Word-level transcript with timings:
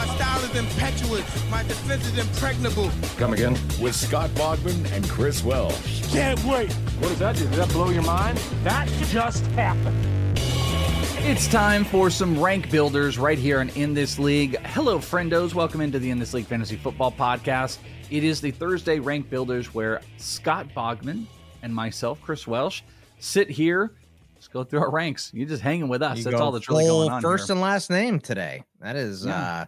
My 0.00 0.06
style 0.16 0.42
is 0.44 0.56
impetuous. 0.56 1.50
My 1.50 1.62
defense 1.64 2.06
is 2.06 2.16
impregnable. 2.16 2.90
Come 3.18 3.34
again? 3.34 3.52
With 3.82 3.94
Scott 3.94 4.30
Bogman 4.30 4.90
and 4.92 5.06
Chris 5.10 5.44
Welsh. 5.44 6.10
Can't 6.10 6.42
wait. 6.44 6.72
What 6.72 7.08
does 7.10 7.18
that 7.18 7.36
do? 7.36 7.44
Does 7.48 7.58
that 7.58 7.68
blow 7.68 7.90
your 7.90 8.04
mind? 8.04 8.38
That 8.64 8.88
just 9.08 9.44
happened. 9.48 9.94
It's 10.38 11.46
time 11.48 11.84
for 11.84 12.08
some 12.08 12.42
rank 12.42 12.70
builders 12.70 13.18
right 13.18 13.36
here 13.38 13.60
and 13.60 13.68
in 13.76 13.92
this 13.92 14.18
league. 14.18 14.56
Hello, 14.68 14.98
friendos. 15.00 15.52
Welcome 15.52 15.82
into 15.82 15.98
the 15.98 16.08
In 16.08 16.18
This 16.18 16.32
League 16.32 16.46
Fantasy 16.46 16.76
Football 16.76 17.12
Podcast. 17.12 17.76
It 18.10 18.24
is 18.24 18.40
the 18.40 18.52
Thursday 18.52 19.00
rank 19.00 19.28
builders 19.28 19.74
where 19.74 20.00
Scott 20.16 20.66
Bogman 20.74 21.26
and 21.60 21.74
myself, 21.74 22.22
Chris 22.22 22.46
Welsh, 22.46 22.80
sit 23.18 23.50
here. 23.50 23.92
Let's 24.34 24.48
go 24.48 24.64
through 24.64 24.80
our 24.80 24.90
ranks. 24.90 25.30
You're 25.34 25.46
just 25.46 25.62
hanging 25.62 25.88
with 25.88 26.00
us. 26.00 26.16
You 26.16 26.24
That's 26.24 26.40
all 26.40 26.52
that's 26.52 26.70
really 26.70 26.86
going 26.86 27.10
on. 27.10 27.20
First 27.20 27.48
here. 27.48 27.52
and 27.56 27.60
last 27.60 27.90
name 27.90 28.18
today. 28.18 28.64
That 28.80 28.96
is 28.96 29.26
Yeah. 29.26 29.34
uh 29.36 29.64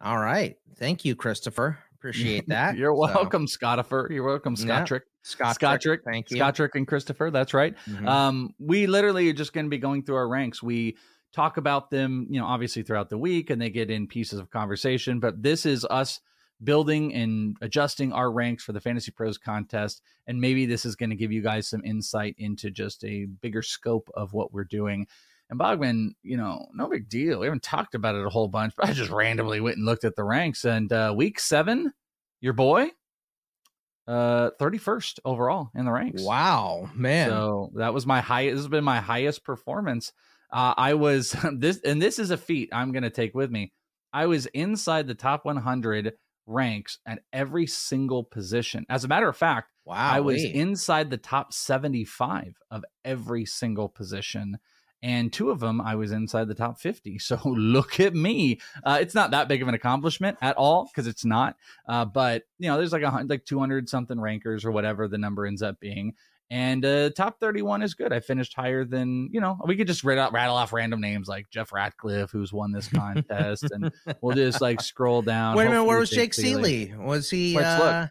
all 0.00 0.18
right. 0.18 0.56
Thank 0.76 1.04
you, 1.04 1.14
Christopher. 1.14 1.78
Appreciate 1.94 2.46
that. 2.48 2.76
You're 2.76 2.94
So, 2.94 3.00
welcome, 3.14 3.46
Scottifer. 3.46 4.08
You're 4.10 4.24
welcome, 4.24 4.54
Yeah. 4.58 4.64
Scottrick. 4.64 5.04
Scott. 5.22 5.54
Scottrick. 5.56 6.02
Thank 6.04 6.30
you. 6.30 6.38
Scottrick 6.38 6.74
and 6.74 6.86
Christopher. 6.86 7.30
That's 7.30 7.52
right. 7.52 7.76
Mhm. 7.88 8.06
Um, 8.08 8.54
we 8.58 8.86
literally 8.86 9.28
are 9.28 9.34
just 9.34 9.52
going 9.52 9.66
to 9.66 9.70
be 9.70 9.76
going 9.78 10.02
through 10.02 10.16
our 10.16 10.28
ranks. 10.28 10.62
We 10.62 10.96
talk 11.32 11.58
about 11.58 11.90
them, 11.90 12.26
you 12.30 12.40
know, 12.40 12.46
obviously 12.46 12.82
throughout 12.82 13.10
the 13.10 13.18
week, 13.18 13.50
and 13.50 13.60
they 13.60 13.68
get 13.70 13.90
in 13.90 14.06
pieces 14.06 14.38
of 14.38 14.50
conversation. 14.50 15.20
But 15.20 15.42
this 15.42 15.66
is 15.66 15.84
us 15.90 16.20
building 16.64 17.14
and 17.14 17.56
adjusting 17.60 18.12
our 18.12 18.30
ranks 18.32 18.64
for 18.64 18.72
the 18.72 18.80
Fantasy 18.80 19.10
Pros 19.12 19.38
contest, 19.38 20.02
and 20.26 20.40
maybe 20.40 20.66
this 20.66 20.84
is 20.84 20.96
going 20.96 21.10
to 21.10 21.16
give 21.16 21.32
you 21.32 21.42
guys 21.42 21.68
some 21.68 21.82
insight 21.84 22.34
into 22.38 22.70
just 22.70 23.04
a 23.04 23.26
bigger 23.26 23.62
scope 23.62 24.10
of 24.14 24.32
what 24.32 24.52
we're 24.52 24.64
doing. 24.64 25.06
And 25.50 25.58
Bogman, 25.58 26.10
you 26.22 26.36
know, 26.36 26.68
no 26.72 26.88
big 26.88 27.08
deal. 27.08 27.40
We 27.40 27.46
haven't 27.46 27.64
talked 27.64 27.96
about 27.96 28.14
it 28.14 28.24
a 28.24 28.30
whole 28.30 28.48
bunch, 28.48 28.72
but 28.76 28.88
I 28.88 28.92
just 28.92 29.10
randomly 29.10 29.60
went 29.60 29.76
and 29.76 29.84
looked 29.84 30.04
at 30.04 30.14
the 30.14 30.22
ranks. 30.24 30.64
And 30.64 30.92
uh, 30.92 31.12
week 31.14 31.40
seven, 31.40 31.92
your 32.40 32.52
boy, 32.52 32.90
uh, 34.06 34.50
31st 34.60 35.18
overall 35.24 35.70
in 35.74 35.84
the 35.84 35.92
ranks. 35.92 36.22
Wow, 36.22 36.88
man. 36.94 37.28
So 37.28 37.70
that 37.74 37.92
was 37.92 38.06
my 38.06 38.20
highest. 38.20 38.54
This 38.54 38.60
has 38.62 38.68
been 38.68 38.84
my 38.84 39.00
highest 39.00 39.44
performance. 39.44 40.12
Uh, 40.52 40.74
I 40.76 40.94
was 40.94 41.34
this, 41.52 41.80
and 41.84 42.00
this 42.00 42.20
is 42.20 42.30
a 42.30 42.36
feat 42.36 42.70
I'm 42.72 42.92
going 42.92 43.02
to 43.02 43.10
take 43.10 43.34
with 43.34 43.50
me. 43.50 43.72
I 44.12 44.26
was 44.26 44.46
inside 44.46 45.08
the 45.08 45.14
top 45.14 45.44
100 45.44 46.14
ranks 46.46 46.98
at 47.06 47.20
every 47.32 47.66
single 47.66 48.24
position. 48.24 48.84
As 48.88 49.04
a 49.04 49.08
matter 49.08 49.28
of 49.28 49.36
fact, 49.36 49.70
wow. 49.84 50.10
I 50.12 50.20
was 50.20 50.42
inside 50.42 51.10
the 51.10 51.16
top 51.16 51.52
75 51.52 52.54
of 52.70 52.84
every 53.04 53.46
single 53.46 53.88
position. 53.88 54.58
And 55.02 55.32
two 55.32 55.50
of 55.50 55.60
them, 55.60 55.80
I 55.80 55.94
was 55.94 56.12
inside 56.12 56.48
the 56.48 56.54
top 56.54 56.78
50. 56.78 57.18
So 57.18 57.40
look 57.44 58.00
at 58.00 58.14
me. 58.14 58.60
Uh, 58.84 58.98
it's 59.00 59.14
not 59.14 59.30
that 59.30 59.48
big 59.48 59.62
of 59.62 59.68
an 59.68 59.74
accomplishment 59.74 60.38
at 60.42 60.56
all 60.56 60.86
because 60.86 61.06
it's 61.06 61.24
not. 61.24 61.56
Uh, 61.88 62.04
but, 62.04 62.42
you 62.58 62.68
know, 62.68 62.76
there's 62.76 62.92
like 62.92 63.02
a, 63.02 63.24
like 63.26 63.44
200 63.44 63.88
something 63.88 64.20
rankers 64.20 64.64
or 64.64 64.70
whatever 64.70 65.08
the 65.08 65.18
number 65.18 65.46
ends 65.46 65.62
up 65.62 65.80
being. 65.80 66.14
And 66.52 66.84
uh, 66.84 67.10
top 67.10 67.38
31 67.38 67.82
is 67.82 67.94
good. 67.94 68.12
I 68.12 68.18
finished 68.18 68.54
higher 68.54 68.84
than, 68.84 69.30
you 69.32 69.40
know, 69.40 69.56
we 69.64 69.76
could 69.76 69.86
just 69.86 70.02
rattle, 70.02 70.32
rattle 70.32 70.56
off 70.56 70.72
random 70.72 71.00
names 71.00 71.28
like 71.28 71.48
Jeff 71.48 71.72
Ratcliffe, 71.72 72.32
who's 72.32 72.52
won 72.52 72.72
this 72.72 72.88
contest. 72.88 73.70
and 73.70 73.92
we'll 74.20 74.34
just 74.34 74.60
like 74.60 74.80
scroll 74.80 75.22
down. 75.22 75.56
Wait 75.56 75.66
a 75.66 75.70
minute, 75.70 75.84
where 75.84 75.98
was 75.98 76.10
Jake 76.10 76.32
Jake 76.32 76.56
Ciely? 76.56 76.96
Was 76.96 77.30
he 77.30 77.54
Let's 77.54 77.80
look. 77.80 78.10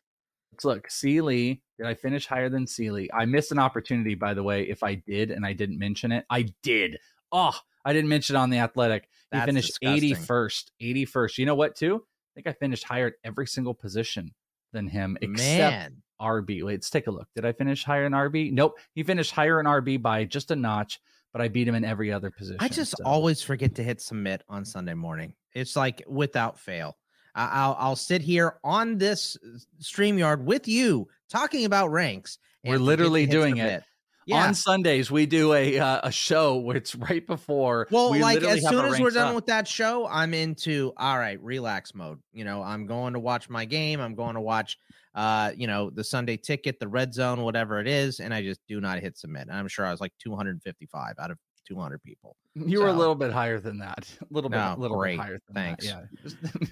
Look. 0.65 0.87
Ciely, 0.89 1.61
did 1.77 1.87
I 1.87 1.93
finish 1.93 2.25
higher 2.25 2.49
than 2.49 2.65
Ciely? 2.65 3.07
I 3.13 3.25
missed 3.25 3.51
an 3.51 3.59
opportunity, 3.59 4.15
by 4.15 4.33
the 4.33 4.43
way. 4.43 4.63
If 4.63 4.83
I 4.83 4.95
did 4.95 5.31
and 5.31 5.45
I 5.45 5.53
didn't 5.53 5.79
mention 5.79 6.11
it, 6.11 6.25
I 6.29 6.47
did. 6.63 6.97
Oh, 7.31 7.55
I 7.85 7.93
didn't 7.93 8.09
mention 8.09 8.35
it 8.35 8.39
on 8.39 8.49
the 8.49 8.57
athletic. 8.57 9.03
He 9.31 9.37
That's 9.37 9.45
finished 9.45 9.79
disgusting. 9.79 10.15
81st. 10.15 10.71
81st. 10.81 11.37
You 11.37 11.45
know 11.45 11.55
what, 11.55 11.75
too? 11.75 11.95
I 11.95 12.29
think 12.35 12.47
I 12.47 12.53
finished 12.53 12.83
higher 12.83 13.07
at 13.07 13.13
every 13.23 13.47
single 13.47 13.73
position 13.73 14.33
than 14.73 14.87
him, 14.87 15.17
except 15.21 15.73
man? 15.73 16.01
RB. 16.21 16.63
Wait, 16.63 16.73
let's 16.73 16.89
take 16.89 17.07
a 17.07 17.11
look. 17.11 17.27
Did 17.35 17.45
I 17.45 17.51
finish 17.53 17.83
higher 17.83 18.05
in 18.05 18.13
RB? 18.13 18.51
Nope. 18.51 18.77
He 18.93 19.03
finished 19.03 19.31
higher 19.31 19.59
in 19.59 19.65
RB 19.65 20.01
by 20.01 20.25
just 20.25 20.51
a 20.51 20.55
notch, 20.55 20.99
but 21.31 21.41
I 21.41 21.47
beat 21.47 21.67
him 21.67 21.75
in 21.75 21.85
every 21.85 22.11
other 22.11 22.29
position. 22.31 22.57
I 22.59 22.67
just 22.67 22.97
so- 22.97 23.03
always 23.05 23.41
forget 23.41 23.75
to 23.75 23.83
hit 23.83 24.01
submit 24.01 24.43
on 24.49 24.65
Sunday 24.65 24.93
morning. 24.93 25.33
It's 25.53 25.75
like 25.75 26.03
without 26.07 26.59
fail. 26.59 26.97
I- 27.35 27.47
I'll 27.63 27.75
I'll 27.79 27.95
sit 27.95 28.21
here 28.21 28.57
on 28.63 28.97
this 28.97 29.37
StreamYard 29.81 30.43
with 30.43 30.67
you 30.67 31.07
talking 31.29 31.65
about 31.65 31.89
ranks. 31.91 32.37
We're 32.63 32.79
literally 32.79 33.25
doing 33.25 33.57
it. 33.57 33.83
Yeah. 34.25 34.45
On 34.45 34.53
Sundays, 34.53 35.09
we 35.09 35.25
do 35.25 35.53
a 35.53 35.79
uh, 35.79 36.01
a 36.03 36.11
show 36.11 36.57
where 36.57 36.77
it's 36.77 36.93
right 36.95 37.25
before. 37.25 37.87
Well, 37.89 38.11
we 38.11 38.21
like 38.21 38.43
as 38.43 38.61
soon 38.67 38.85
as 38.85 38.99
we're 38.99 39.09
done 39.09 39.29
up. 39.29 39.35
with 39.35 39.47
that 39.47 39.67
show, 39.67 40.05
I'm 40.07 40.35
into 40.35 40.93
all 40.97 41.17
right, 41.17 41.41
relax 41.41 41.95
mode. 41.95 42.19
You 42.31 42.43
know, 42.45 42.61
I'm 42.61 42.85
going 42.85 43.13
to 43.13 43.19
watch 43.19 43.49
my 43.49 43.65
game. 43.65 43.99
I'm 43.99 44.13
going 44.13 44.35
to 44.35 44.41
watch, 44.41 44.77
uh, 45.15 45.51
you 45.55 45.65
know, 45.65 45.89
the 45.89 46.03
Sunday 46.03 46.37
ticket, 46.37 46.79
the 46.79 46.87
red 46.87 47.11
zone, 47.11 47.41
whatever 47.41 47.79
it 47.79 47.87
is, 47.87 48.19
and 48.19 48.31
I 48.31 48.43
just 48.43 48.59
do 48.67 48.79
not 48.79 48.99
hit 48.99 49.17
submit. 49.17 49.47
I'm 49.51 49.67
sure 49.67 49.83
I 49.85 49.89
was 49.89 49.99
like 50.01 50.13
255 50.19 51.15
out 51.17 51.31
of 51.31 51.39
200 51.69 52.01
people. 52.03 52.35
You 52.55 52.81
were 52.81 52.87
a 52.87 52.93
little 52.93 53.15
bit 53.15 53.31
higher 53.31 53.59
than 53.59 53.77
that. 53.77 54.05
A 54.21 54.25
little 54.33 54.49
bit, 54.49 54.57
No, 54.57 54.75
little 54.77 54.97
great. 54.97 55.17
bit 55.17 55.23
higher 55.23 55.39
than 55.47 55.53
Thanks. 55.55 55.85
that. 55.87 56.07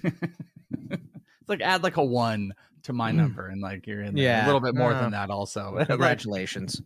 Yeah. 0.02 0.10
It's 0.90 1.48
like 1.48 1.62
add 1.62 1.82
like 1.82 1.96
a 1.96 2.04
one 2.04 2.52
to 2.82 2.92
my 2.92 3.10
number, 3.10 3.46
and 3.48 3.62
like 3.62 3.86
you're 3.86 4.02
in. 4.02 4.16
Yeah. 4.18 4.44
a 4.44 4.46
little 4.46 4.60
bit 4.60 4.74
more 4.74 4.92
than 4.92 5.12
that. 5.12 5.30
Also, 5.30 5.82
Congratulations. 5.86 6.82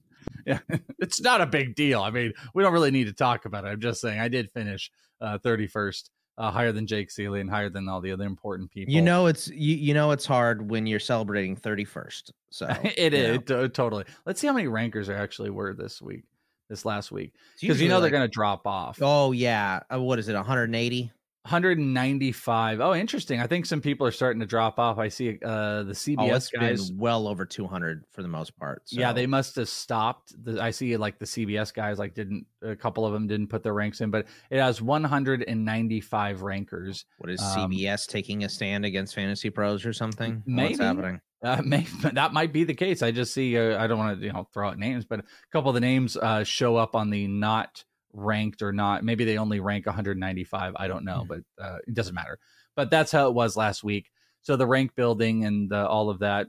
yeah, 0.46 0.60
it's 1.00 1.20
not 1.20 1.40
a 1.40 1.46
big 1.46 1.74
deal. 1.74 2.00
I 2.00 2.10
mean, 2.12 2.32
we 2.54 2.62
don't 2.62 2.72
really 2.72 2.92
need 2.92 3.08
to 3.08 3.12
talk 3.12 3.44
about 3.44 3.64
it. 3.64 3.68
I'm 3.68 3.80
just 3.80 4.00
saying 4.00 4.20
I 4.20 4.28
did 4.28 4.52
finish 4.52 4.92
uh, 5.20 5.38
31st, 5.38 6.10
uh, 6.38 6.50
higher 6.52 6.70
than 6.70 6.86
Jake 6.86 7.08
Ciely 7.08 7.40
and 7.40 7.50
higher 7.50 7.70
than 7.70 7.88
all 7.88 8.00
the 8.00 8.12
other 8.12 8.24
important 8.24 8.70
people. 8.70 8.94
You 8.94 9.02
know 9.02 9.26
it's 9.26 9.48
you, 9.48 9.74
you 9.74 9.94
know 9.94 10.12
it's 10.12 10.26
hard 10.26 10.70
when 10.70 10.86
you're 10.86 11.00
celebrating 11.00 11.56
31st. 11.56 12.30
So 12.50 12.68
it 12.96 13.14
is 13.14 13.40
know, 13.48 13.66
totally. 13.66 14.04
Let's 14.26 14.40
see 14.40 14.46
how 14.46 14.52
many 14.52 14.68
rankers 14.68 15.08
there 15.08 15.18
actually 15.18 15.50
were 15.50 15.74
this 15.74 16.00
week, 16.00 16.22
this 16.72 16.86
last 16.86 17.12
week, 17.12 17.34
because 17.60 17.82
you 17.82 17.88
know 17.90 18.00
they're 18.00 18.08
going 18.10 18.22
to 18.22 18.28
drop 18.28 18.66
off. 18.66 18.98
Oh 19.02 19.32
yeah, 19.32 19.80
uh, 19.92 20.00
what 20.00 20.18
is 20.18 20.28
it? 20.30 20.34
180. 20.34 21.12
195. 21.44 22.80
Oh, 22.80 22.94
interesting. 22.94 23.40
I 23.40 23.48
think 23.48 23.66
some 23.66 23.80
people 23.80 24.06
are 24.06 24.12
starting 24.12 24.38
to 24.40 24.46
drop 24.46 24.78
off. 24.78 24.98
I 24.98 25.08
see 25.08 25.38
uh 25.44 25.82
the 25.82 25.90
Oh, 25.90 25.92
CBS 25.92 26.36
it's 26.36 26.50
guys. 26.50 26.88
been 26.90 26.98
well 26.98 27.26
over 27.26 27.44
200 27.44 28.04
for 28.12 28.22
the 28.22 28.28
most 28.28 28.56
part. 28.56 28.82
Yeah, 28.90 29.12
they 29.12 29.26
must 29.26 29.56
have 29.56 29.68
stopped. 29.68 30.32
The, 30.44 30.62
I 30.62 30.70
see 30.70 30.96
like 30.96 31.18
the 31.18 31.24
CBS 31.26 31.74
guys 31.74 31.98
like 31.98 32.14
didn't 32.14 32.46
a 32.62 32.76
couple 32.76 33.04
of 33.04 33.12
them 33.12 33.26
didn't 33.26 33.48
put 33.48 33.64
their 33.64 33.74
ranks 33.74 34.00
in, 34.00 34.10
but 34.12 34.26
it 34.50 34.60
has 34.60 34.80
195 34.80 36.42
rankers. 36.42 37.04
What 37.18 37.30
is 37.30 37.40
um, 37.42 37.72
CBS 37.72 38.06
taking 38.06 38.44
a 38.44 38.48
stand 38.48 38.84
against 38.84 39.14
Fantasy 39.14 39.50
Pros 39.50 39.84
or 39.84 39.92
something? 39.92 40.42
maybe. 40.46 40.68
What's 40.74 40.80
happening? 40.80 41.20
Uh, 41.42 41.60
may, 41.64 41.86
that 42.12 42.32
might 42.32 42.52
be 42.52 42.64
the 42.64 42.74
case. 42.74 43.02
I 43.02 43.10
just 43.10 43.34
see. 43.34 43.56
Uh, 43.56 43.82
I 43.82 43.86
don't 43.86 43.98
want 43.98 44.20
to 44.20 44.26
you 44.26 44.32
know 44.32 44.48
throw 44.52 44.68
out 44.68 44.78
names, 44.78 45.04
but 45.04 45.20
a 45.20 45.24
couple 45.52 45.70
of 45.70 45.74
the 45.74 45.80
names 45.80 46.16
uh, 46.16 46.44
show 46.44 46.76
up 46.76 46.94
on 46.94 47.10
the 47.10 47.26
not 47.26 47.84
ranked 48.12 48.62
or 48.62 48.72
not. 48.72 49.04
Maybe 49.04 49.24
they 49.24 49.38
only 49.38 49.60
rank 49.60 49.86
195. 49.86 50.74
I 50.76 50.86
don't 50.86 51.04
know, 51.04 51.24
but 51.26 51.40
uh, 51.60 51.78
it 51.86 51.94
doesn't 51.94 52.14
matter. 52.14 52.38
But 52.74 52.90
that's 52.90 53.12
how 53.12 53.28
it 53.28 53.34
was 53.34 53.56
last 53.56 53.84
week. 53.84 54.10
So 54.42 54.56
the 54.56 54.66
rank 54.66 54.94
building 54.94 55.44
and 55.44 55.72
uh, 55.72 55.86
all 55.86 56.10
of 56.10 56.18
that 56.20 56.48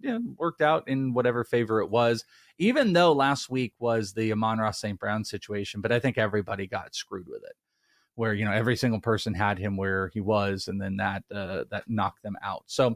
you 0.00 0.10
know, 0.10 0.20
worked 0.36 0.60
out 0.60 0.88
in 0.88 1.14
whatever 1.14 1.44
favor 1.44 1.80
it 1.80 1.90
was. 1.90 2.24
Even 2.58 2.92
though 2.92 3.12
last 3.12 3.50
week 3.50 3.74
was 3.78 4.12
the 4.12 4.32
Amon-Ra 4.32 4.70
St. 4.70 4.98
Brown 4.98 5.24
situation, 5.24 5.80
but 5.80 5.92
I 5.92 5.98
think 5.98 6.18
everybody 6.18 6.66
got 6.66 6.94
screwed 6.94 7.28
with 7.28 7.42
it, 7.44 7.56
where 8.14 8.34
you 8.34 8.44
know 8.44 8.52
every 8.52 8.76
single 8.76 9.00
person 9.00 9.34
had 9.34 9.58
him 9.58 9.76
where 9.76 10.10
he 10.12 10.20
was, 10.20 10.68
and 10.68 10.80
then 10.80 10.96
that 10.98 11.24
uh, 11.34 11.64
that 11.70 11.88
knocked 11.88 12.22
them 12.22 12.36
out. 12.42 12.64
So 12.66 12.94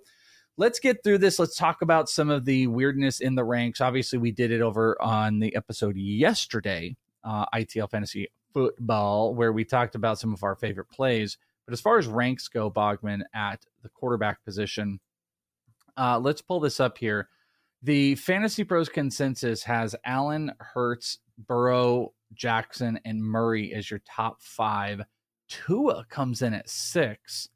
let's 0.56 0.78
get 0.78 1.02
through 1.02 1.18
this. 1.18 1.38
Let's 1.38 1.56
talk 1.56 1.82
about 1.82 2.08
some 2.08 2.30
of 2.30 2.44
the 2.44 2.66
weirdness 2.66 3.20
in 3.20 3.34
the 3.34 3.44
ranks. 3.44 3.80
Obviously, 3.80 4.18
we 4.18 4.30
did 4.30 4.50
it 4.50 4.60
over 4.60 5.00
on 5.00 5.38
the 5.38 5.54
episode 5.54 5.96
yesterday, 5.96 6.96
uh, 7.24 7.46
ITL 7.54 7.90
Fantasy 7.90 8.28
Football, 8.52 9.34
where 9.34 9.52
we 9.52 9.64
talked 9.64 9.94
about 9.94 10.18
some 10.18 10.32
of 10.32 10.42
our 10.42 10.56
favorite 10.56 10.88
plays. 10.88 11.38
But 11.66 11.72
as 11.72 11.80
far 11.80 11.98
as 11.98 12.06
ranks 12.06 12.48
go, 12.48 12.70
Bogman 12.70 13.22
at 13.34 13.64
the 13.82 13.88
quarterback 13.88 14.44
position, 14.44 15.00
uh, 15.96 16.18
let's 16.18 16.40
pull 16.40 16.60
this 16.60 16.80
up 16.80 16.96
here. 16.98 17.28
The 17.82 18.14
Fantasy 18.14 18.64
Pros 18.64 18.88
consensus 18.88 19.62
has 19.64 19.94
Allen, 20.04 20.52
Hurts, 20.60 21.18
Burrow, 21.38 22.14
Jackson, 22.32 22.98
and 23.04 23.22
Murray 23.22 23.74
as 23.74 23.90
your 23.90 24.00
top 24.06 24.40
five. 24.40 25.02
Tua 25.48 26.04
comes 26.08 26.42
in 26.42 26.54
at 26.54 26.68
six. 26.68 27.48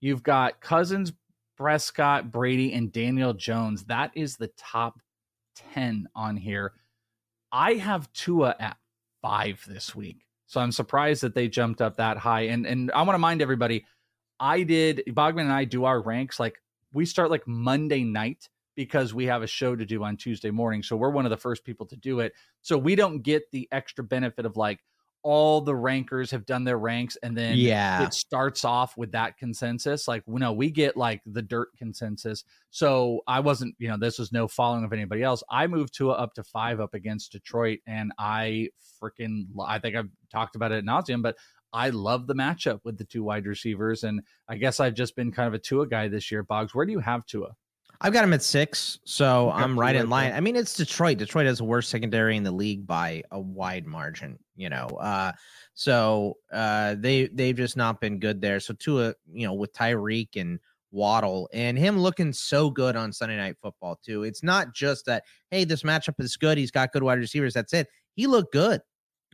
You've 0.00 0.22
got 0.22 0.60
Cousins, 0.60 1.12
Prescott, 1.60 2.30
Brady, 2.30 2.72
and 2.72 2.90
Daniel 2.90 3.34
Jones. 3.34 3.84
That 3.84 4.12
is 4.14 4.38
the 4.38 4.50
top 4.56 4.98
10 5.74 6.08
on 6.14 6.38
here. 6.38 6.72
I 7.52 7.74
have 7.74 8.10
Tua 8.14 8.56
at 8.58 8.78
five 9.20 9.62
this 9.68 9.94
week. 9.94 10.24
So 10.46 10.58
I'm 10.58 10.72
surprised 10.72 11.22
that 11.22 11.34
they 11.34 11.48
jumped 11.48 11.82
up 11.82 11.98
that 11.98 12.16
high. 12.16 12.46
And 12.46 12.64
and 12.64 12.90
I 12.92 13.02
want 13.02 13.14
to 13.14 13.18
mind 13.18 13.42
everybody, 13.42 13.84
I 14.40 14.62
did 14.62 15.02
Bogman 15.08 15.42
and 15.42 15.52
I 15.52 15.64
do 15.64 15.84
our 15.84 16.00
ranks 16.00 16.40
like 16.40 16.62
we 16.94 17.04
start 17.04 17.30
like 17.30 17.46
Monday 17.46 18.04
night 18.04 18.48
because 18.74 19.12
we 19.12 19.26
have 19.26 19.42
a 19.42 19.46
show 19.46 19.76
to 19.76 19.84
do 19.84 20.02
on 20.02 20.16
Tuesday 20.16 20.50
morning. 20.50 20.82
So 20.82 20.96
we're 20.96 21.10
one 21.10 21.26
of 21.26 21.30
the 21.30 21.36
first 21.36 21.62
people 21.62 21.84
to 21.88 21.96
do 21.96 22.20
it. 22.20 22.32
So 22.62 22.78
we 22.78 22.94
don't 22.94 23.20
get 23.20 23.50
the 23.50 23.68
extra 23.70 24.02
benefit 24.02 24.46
of 24.46 24.56
like 24.56 24.80
all 25.22 25.60
the 25.60 25.74
rankers 25.74 26.30
have 26.30 26.46
done 26.46 26.64
their 26.64 26.78
ranks 26.78 27.16
and 27.22 27.36
then 27.36 27.58
yeah. 27.58 28.02
it 28.02 28.14
starts 28.14 28.64
off 28.64 28.96
with 28.96 29.12
that 29.12 29.36
consensus 29.36 30.08
like 30.08 30.22
no 30.26 30.52
we 30.52 30.70
get 30.70 30.96
like 30.96 31.20
the 31.26 31.42
dirt 31.42 31.68
consensus. 31.76 32.44
So 32.70 33.20
i 33.26 33.40
wasn't 33.40 33.74
you 33.78 33.88
know 33.88 33.96
this 33.98 34.18
was 34.18 34.32
no 34.32 34.48
following 34.48 34.84
of 34.84 34.92
anybody 34.92 35.22
else. 35.22 35.42
I 35.50 35.66
moved 35.66 35.94
Tua 35.94 36.12
up 36.12 36.34
to 36.34 36.42
five 36.42 36.80
up 36.80 36.94
against 36.94 37.32
detroit 37.32 37.80
and 37.86 38.12
i 38.18 38.68
freaking 39.02 39.44
i 39.66 39.78
think 39.78 39.96
i've 39.96 40.08
talked 40.30 40.56
about 40.56 40.72
it 40.72 40.78
at 40.78 40.84
nauseum 40.84 41.22
but 41.22 41.36
i 41.72 41.90
love 41.90 42.26
the 42.26 42.34
matchup 42.34 42.80
with 42.84 42.98
the 42.98 43.04
two 43.04 43.22
wide 43.22 43.46
receivers 43.46 44.04
and 44.04 44.20
i 44.48 44.56
guess 44.56 44.80
i've 44.80 44.94
just 44.94 45.16
been 45.16 45.32
kind 45.32 45.48
of 45.48 45.54
a 45.54 45.58
tua 45.58 45.86
guy 45.86 46.08
this 46.08 46.30
year. 46.30 46.42
Boggs 46.42 46.74
where 46.74 46.86
do 46.86 46.92
you 46.92 47.00
have 47.00 47.26
tua 47.26 47.54
I've 48.02 48.14
got 48.14 48.24
him 48.24 48.32
at 48.32 48.42
six, 48.42 48.98
so 49.04 49.50
I'm 49.50 49.78
right 49.78 49.94
in 49.94 50.08
line. 50.08 50.32
I 50.32 50.40
mean, 50.40 50.56
it's 50.56 50.74
Detroit. 50.74 51.18
Detroit 51.18 51.46
has 51.46 51.58
the 51.58 51.64
worst 51.64 51.90
secondary 51.90 52.36
in 52.36 52.42
the 52.42 52.50
league 52.50 52.86
by 52.86 53.22
a 53.30 53.38
wide 53.38 53.86
margin, 53.86 54.38
you 54.56 54.70
know. 54.70 54.86
Uh, 54.86 55.32
so 55.74 56.38
uh, 56.50 56.96
they 56.98 57.26
they've 57.26 57.56
just 57.56 57.76
not 57.76 58.00
been 58.00 58.18
good 58.18 58.40
there. 58.40 58.58
So 58.58 58.72
Tua, 58.72 59.14
you 59.30 59.46
know, 59.46 59.52
with 59.52 59.74
Tyreek 59.74 60.36
and 60.36 60.58
Waddle 60.92 61.48
and 61.52 61.78
him 61.78 61.98
looking 61.98 62.32
so 62.32 62.70
good 62.70 62.96
on 62.96 63.12
Sunday 63.12 63.36
Night 63.36 63.56
Football 63.60 64.00
too. 64.02 64.24
It's 64.24 64.42
not 64.42 64.74
just 64.74 65.04
that 65.04 65.24
hey, 65.50 65.64
this 65.64 65.82
matchup 65.82 66.18
is 66.18 66.38
good. 66.38 66.56
He's 66.56 66.70
got 66.70 66.92
good 66.92 67.02
wide 67.02 67.18
receivers. 67.18 67.52
That's 67.52 67.74
it. 67.74 67.86
He 68.14 68.26
looked 68.26 68.52
good 68.52 68.80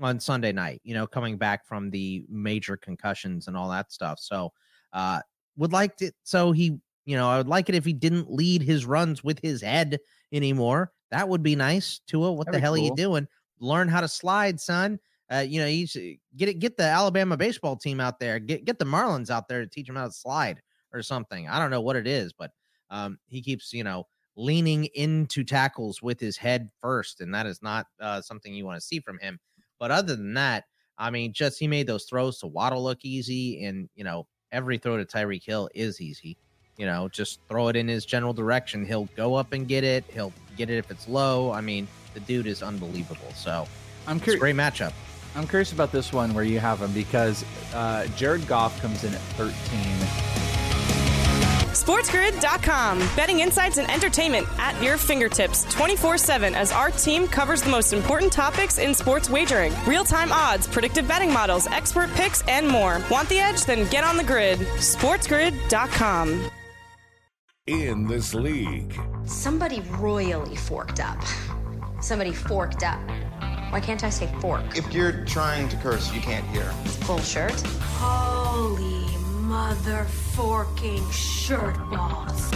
on 0.01 0.19
Sunday 0.19 0.53
night. 0.53 0.81
You 0.83 0.95
know, 0.95 1.07
coming 1.07 1.39
back 1.39 1.67
from 1.67 1.91
the 1.91 2.25
major 2.29 2.77
concussions 2.77 3.47
and 3.47 3.57
all 3.57 3.71
that 3.71 3.93
stuff. 3.93 4.19
So 4.21 4.53
uh, 4.93 5.21
would 5.57 5.73
like 5.73 5.97
to. 5.99 6.11
So 6.25 6.51
he 6.51 6.79
you 7.07 7.17
know, 7.17 7.31
I 7.31 7.39
would 7.39 7.49
like 7.49 7.69
it 7.69 7.75
if 7.75 7.85
he 7.85 7.93
didn't 7.93 8.31
lead 8.31 8.63
his 8.63 8.85
runs 8.85 9.25
with 9.25 9.39
his 9.41 9.63
head 9.63 9.99
anymore. 10.33 10.93
That 11.13 11.29
would 11.29 11.43
be 11.43 11.57
nice. 11.57 12.01
Tua, 12.07 12.33
what 12.33 12.47
That'd 12.47 12.59
the 12.59 12.63
hell 12.63 12.75
are 12.75 12.79
you 12.79 12.95
doing? 12.97 13.29
Learn 13.61 13.89
how 13.89 14.01
to 14.01 14.09
slide, 14.09 14.61
son. 14.61 14.99
Uh, 15.33 15.45
you 15.47 15.61
know, 15.61 15.67
he's 15.67 15.97
get 16.37 16.49
it. 16.49 16.59
Get 16.59 16.77
the 16.77 16.83
Alabama 16.83 17.37
baseball 17.37 17.77
team 17.77 18.01
out 18.01 18.21
there. 18.21 18.39
Get 18.39 18.65
get 18.65 18.79
the 18.79 18.85
Marlins 18.85 19.31
out 19.31 19.49
there 19.49 19.61
to 19.61 19.69
teach 19.69 19.89
him 19.89 19.97
how 19.97 20.07
to 20.07 20.13
slide 20.13 20.61
or 20.93 21.03
something. 21.03 21.49
I 21.49 21.59
don't 21.59 21.71
know 21.71 21.81
what 21.81 21.97
it 21.97 22.07
is, 22.07 22.33
but 22.33 22.51
um, 22.91 23.19
he 23.27 23.41
keeps 23.41 23.73
you 23.73 23.85
know 23.85 24.07
leaning 24.37 24.85
into 24.95 25.43
tackles 25.43 26.03
with 26.03 26.21
his 26.21 26.37
head 26.37 26.71
first, 26.81 27.21
and 27.21 27.33
that 27.35 27.47
is 27.47 27.63
not 27.63 27.87
uh, 28.01 28.21
something 28.21 28.53
you 28.53 28.67
want 28.67 28.79
to 28.79 28.87
see 28.87 29.01
from 29.01 29.19
him. 29.19 29.39
But 29.79 29.91
other 29.91 30.15
than 30.17 30.35
that, 30.35 30.65
I 30.99 31.11
mean, 31.11 31.33
just 31.33 31.59
he 31.59 31.67
made 31.67 31.87
those 31.87 32.05
throws 32.05 32.39
to 32.41 32.47
Waddle 32.47 32.83
look 32.83 33.05
easy, 33.05 33.65
and 33.65 33.89
you 33.95 34.05
know 34.05 34.27
every 34.53 34.79
throw 34.79 34.97
to 34.97 35.05
Tyreek 35.05 35.45
Hill 35.45 35.69
is 35.75 36.01
easy 36.01 36.37
you 36.77 36.87
know, 36.87 37.09
just 37.09 37.41
throw 37.49 37.69
it 37.69 37.77
in 37.77 37.89
his 37.89 38.05
general 38.05 38.33
direction. 38.33 38.85
He'll 38.87 39.09
go 39.17 39.35
up 39.35 39.53
and 39.53 39.67
get 39.67 39.85
it. 39.85 40.05
He'll 40.13 40.33
get 40.57 40.71
it 40.71 40.79
if 40.79 40.91
it's 40.91 41.09
low. 41.09 41.53
I 41.53 41.61
mean, 41.61 41.89
the 42.17 42.21
dude 42.21 42.47
is 42.47 42.63
unbelievable. 42.63 43.31
So 43.35 43.69
i'm 44.07 44.19
curious 44.19 44.41
great 44.41 44.57
matchup. 44.57 44.93
i'm 45.35 45.47
curious 45.47 45.73
about 45.73 45.93
this 45.93 46.13
one 46.13 46.33
where 46.33 46.45
you 46.45 46.59
have 46.59 46.81
him 46.81 46.93
because 46.93 47.45
uh 47.75 48.07
jared 48.17 48.47
goff 48.47 48.81
comes 48.81 49.05
in 49.05 49.15
at 49.15 49.21
13 49.21 49.53
SportsGrid.com. 51.77 52.99
Betting 53.15 53.41
insights 53.41 53.77
and 53.77 53.89
entertainment 53.91 54.49
at 54.59 54.83
your 54.83 54.97
fingertips 54.97 55.65
24 55.75 56.17
7 56.17 56.55
as 56.55 56.73
our 56.73 56.91
team 56.91 57.29
covers 57.29 57.61
the 57.61 57.69
most 57.69 57.93
important 57.93 58.33
topics 58.33 58.79
in 58.79 58.95
sports 58.95 59.29
wagering 59.29 59.75
real 59.87 60.03
time 60.03 60.33
odds, 60.33 60.67
predictive 60.67 61.07
betting 61.07 61.31
models, 61.31 61.67
expert 61.67 62.11
picks, 62.15 62.43
and 62.49 62.67
more. 62.67 63.03
Want 63.11 63.29
the 63.29 63.39
edge? 63.39 63.67
Then 63.67 63.87
get 63.91 64.05
on 64.05 64.17
the 64.17 64.25
grid. 64.25 64.59
SportsGrid.com. 64.59 66.51
In 67.67 68.07
this 68.07 68.33
league, 68.33 68.97
Somebody 69.25 69.81
royally 69.99 70.55
forked 70.55 71.01
up. 71.01 71.19
Somebody 72.01 72.31
forked 72.33 72.85
up. 72.85 73.01
Why 73.71 73.81
can't 73.81 74.05
I 74.05 74.09
say 74.09 74.33
fork? 74.41 74.79
If 74.79 74.95
you're 74.95 75.25
trying 75.25 75.69
to 75.71 75.77
curse, 75.79 76.15
you 76.15 76.21
can't 76.21 76.47
hear. 76.51 76.63
Full 77.03 77.19
shirt. 77.19 77.61
Holy 77.99 79.05
mother 79.43 80.05
forking 80.05 81.11
shirt 81.11 81.77
balls. 81.91 82.49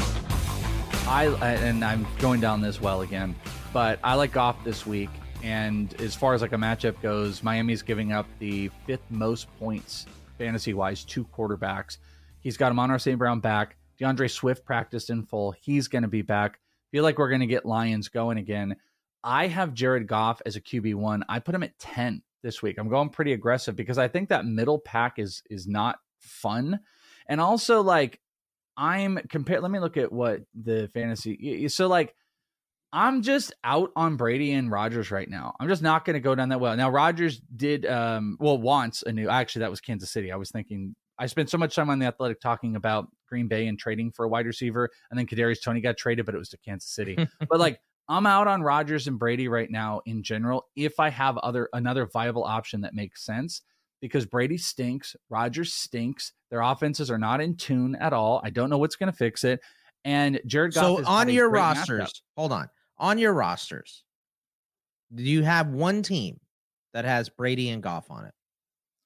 I 1.09 1.37
and 1.43 1.85
I'm 1.85 2.07
going 2.21 2.41
down 2.41 2.61
this 2.61 2.81
well 2.81 3.01
again, 3.01 3.35
but 3.73 3.99
I 4.05 4.15
like 4.15 4.31
Goff 4.31 4.63
this 4.63 4.87
week. 4.87 5.11
And 5.43 5.93
as 6.01 6.15
far 6.15 6.35
as 6.35 6.41
like 6.41 6.53
a 6.53 6.57
matchup 6.57 7.03
goes, 7.03 7.43
Miami's 7.43 7.83
giving 7.83 8.13
up 8.13 8.29
the 8.39 8.71
fifth 8.87 9.11
most 9.11 9.49
points 9.59 10.07
fantasy 10.39 10.73
wise 10.73 11.03
to 11.07 11.25
quarterbacks. 11.25 11.97
He's 12.39 12.57
got 12.57 12.71
Amon 12.71 12.97
St. 13.01 13.19
Brown 13.19 13.41
back. 13.41 13.75
D'Andre 14.01 14.29
Swift 14.29 14.65
practiced 14.65 15.11
in 15.11 15.25
full. 15.25 15.53
He's 15.53 15.89
going 15.89 16.03
to 16.03 16.09
be 16.09 16.23
back. 16.23 16.59
Feel 16.91 17.05
like 17.05 17.19
we're 17.19 17.29
going 17.29 17.41
to 17.43 17.47
get 17.47 17.67
Lions 17.67 18.09
going 18.09 18.39
again. 18.39 18.77
I 19.23 19.47
have 19.47 19.75
Jared 19.75 20.07
Goff 20.07 20.41
as 20.47 20.57
a 20.57 20.61
QB 20.61 20.95
one. 20.95 21.25
I 21.29 21.39
put 21.39 21.55
him 21.55 21.63
at 21.63 21.79
ten 21.79 22.23
this 22.43 22.63
week. 22.63 22.79
I'm 22.79 22.89
going 22.89 23.11
pretty 23.11 23.35
aggressive 23.35 23.77
because 23.77 23.99
I 23.99 24.09
think 24.09 24.31
that 24.31 24.47
middle 24.47 24.79
pack 24.79 25.19
is 25.19 25.43
is 25.51 25.69
not 25.69 25.99
fun, 26.19 26.81
and 27.29 27.41
also 27.41 27.83
like 27.83 28.19
I'm 28.77 29.19
compared. 29.29 29.61
Let 29.63 29.71
me 29.71 29.79
look 29.79 29.99
at 29.99 30.11
what 30.11 30.41
the 30.55 30.89
fantasy. 30.95 31.69
So 31.69 31.87
like, 31.87 32.15
I'm 32.93 33.21
just 33.21 33.53
out 33.63 33.91
on 33.95 34.17
Brady 34.17 34.53
and 34.53 34.71
Rodgers 34.71 35.11
right 35.11 35.29
now. 35.29 35.55
I'm 35.61 35.69
just 35.69 35.83
not 35.83 36.07
going 36.07 36.15
to 36.15 36.21
go 36.21 36.35
down 36.35 36.49
that 36.49 36.61
well. 36.61 36.77
Now 36.77 36.91
Rodgers 36.91 37.41
did, 37.55 37.85
um, 37.85 38.39
well, 38.41 38.59
wants 38.59 39.03
a 39.03 39.13
new. 39.13 39.29
Actually, 39.29 39.61
that 39.61 39.71
was 39.71 39.83
Kansas 39.83 40.11
City. 40.11 40.33
I 40.33 40.37
was 40.37 40.51
thinking. 40.51 40.97
I 41.19 41.27
spent 41.27 41.51
so 41.51 41.59
much 41.59 41.77
time 41.77 41.91
on 41.91 41.99
the 41.99 42.07
Athletic 42.07 42.41
talking 42.41 42.77
about 42.77 43.09
Green 43.31 43.49
Bay 43.49 43.67
and 43.69 43.79
trading 43.79 44.11
for 44.11 44.25
a 44.25 44.29
wide 44.29 44.47
receiver, 44.47 44.91
and 45.11 45.19
then 45.19 45.27
Kadarius 45.27 45.63
Toney 45.63 45.81
got 45.81 45.97
traded, 45.97 46.27
but 46.27 46.35
it 46.35 46.39
was 46.39 46.51
to 46.51 46.59
Kansas 46.59 46.91
City. 46.91 47.17
but 47.49 47.59
like, 47.59 47.81
I'm 48.09 48.27
out 48.27 48.49
on 48.49 48.63
Rodgers 48.63 49.07
and 49.07 49.19
Brady 49.19 49.49
right 49.49 49.71
now 49.71 50.03
in 50.05 50.23
general. 50.23 50.67
If 50.77 51.01
I 51.01 51.09
have 51.11 51.39
other 51.39 51.69
another 51.73 52.07
viable 52.07 52.45
option 52.45 52.83
that 52.83 52.95
makes 52.95 53.25
sense, 53.25 53.63
because 54.01 54.27
Brady 54.27 54.59
stinks, 54.59 55.17
Rodgers 55.31 55.73
stinks. 55.73 56.33
Their 56.51 56.61
offenses 56.61 57.11
are 57.11 57.19
not 57.19 57.41
in 57.41 57.57
tune 57.57 57.95
at 57.97 58.13
all. 58.13 58.41
I 58.45 58.51
don't 58.51 58.69
know 58.69 58.79
what's 58.79 58.97
going 58.97 59.11
to 59.11 59.17
fix 59.17 59.45
it. 59.45 59.61
And 60.05 60.41
Jared 60.47 60.75
Goff 60.75 61.05
So 61.05 61.05
on 61.07 61.29
your 61.29 61.49
rosters, 61.49 62.01
matchup. 62.01 62.23
hold 62.37 62.53
on. 62.53 62.69
On 62.99 63.17
your 63.19 63.33
rosters, 63.33 64.03
do 65.15 65.23
you 65.23 65.43
have 65.43 65.69
one 65.69 66.03
team 66.03 66.39
that 66.93 67.05
has 67.05 67.29
Brady 67.29 67.71
and 67.71 67.83
Goff 67.83 68.11
on 68.11 68.25
it 68.25 68.35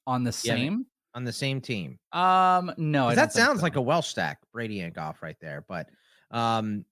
on 0.07 0.25
the 0.25 0.33
same. 0.33 0.87
On 1.15 1.25
the 1.25 1.33
same 1.33 1.61
team? 1.61 1.99
Um, 2.13 2.73
no, 2.77 3.09
I 3.09 3.15
that 3.15 3.33
sounds 3.33 3.61
so. 3.61 3.65
like 3.65 3.77
a 3.77 3.83
Welsh 3.83 4.09
stack, 4.09 4.39
Brady 4.53 4.81
and 4.81 4.95
Goff 4.95 5.23
right 5.23 5.37
there. 5.41 5.65
But 5.69 5.89
um, 6.31 6.85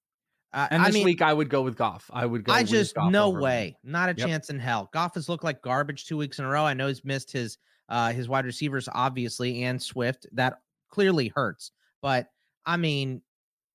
I, 0.52 0.68
And 0.70 0.82
I 0.82 0.86
this 0.86 0.94
mean, 0.94 1.04
week 1.04 1.22
I 1.22 1.32
would 1.32 1.48
go 1.48 1.62
with 1.62 1.76
Goff. 1.76 2.10
I 2.12 2.26
would 2.26 2.44
go. 2.44 2.52
I 2.52 2.62
just 2.62 2.94
Goff 2.94 3.10
no 3.12 3.26
over 3.28 3.38
him. 3.38 3.42
way, 3.44 3.76
not 3.84 4.08
a 4.10 4.14
Yep. 4.16 4.28
chance 4.28 4.50
in 4.50 4.58
hell. 4.58 4.90
Goff 4.92 5.14
has 5.14 5.28
looked 5.28 5.44
like 5.44 5.62
garbage 5.62 6.06
two 6.06 6.16
weeks 6.16 6.38
in 6.38 6.44
a 6.44 6.48
row. 6.48 6.64
I 6.64 6.74
know 6.74 6.88
he's 6.88 7.04
missed 7.04 7.32
his 7.32 7.58
uh 7.88 8.12
his 8.12 8.28
wide 8.28 8.44
receivers 8.46 8.88
obviously 8.92 9.64
and 9.64 9.80
Swift. 9.82 10.26
That 10.32 10.60
clearly 10.88 11.28
hurts. 11.34 11.72
But 12.00 12.28
I 12.66 12.76
mean, 12.76 13.22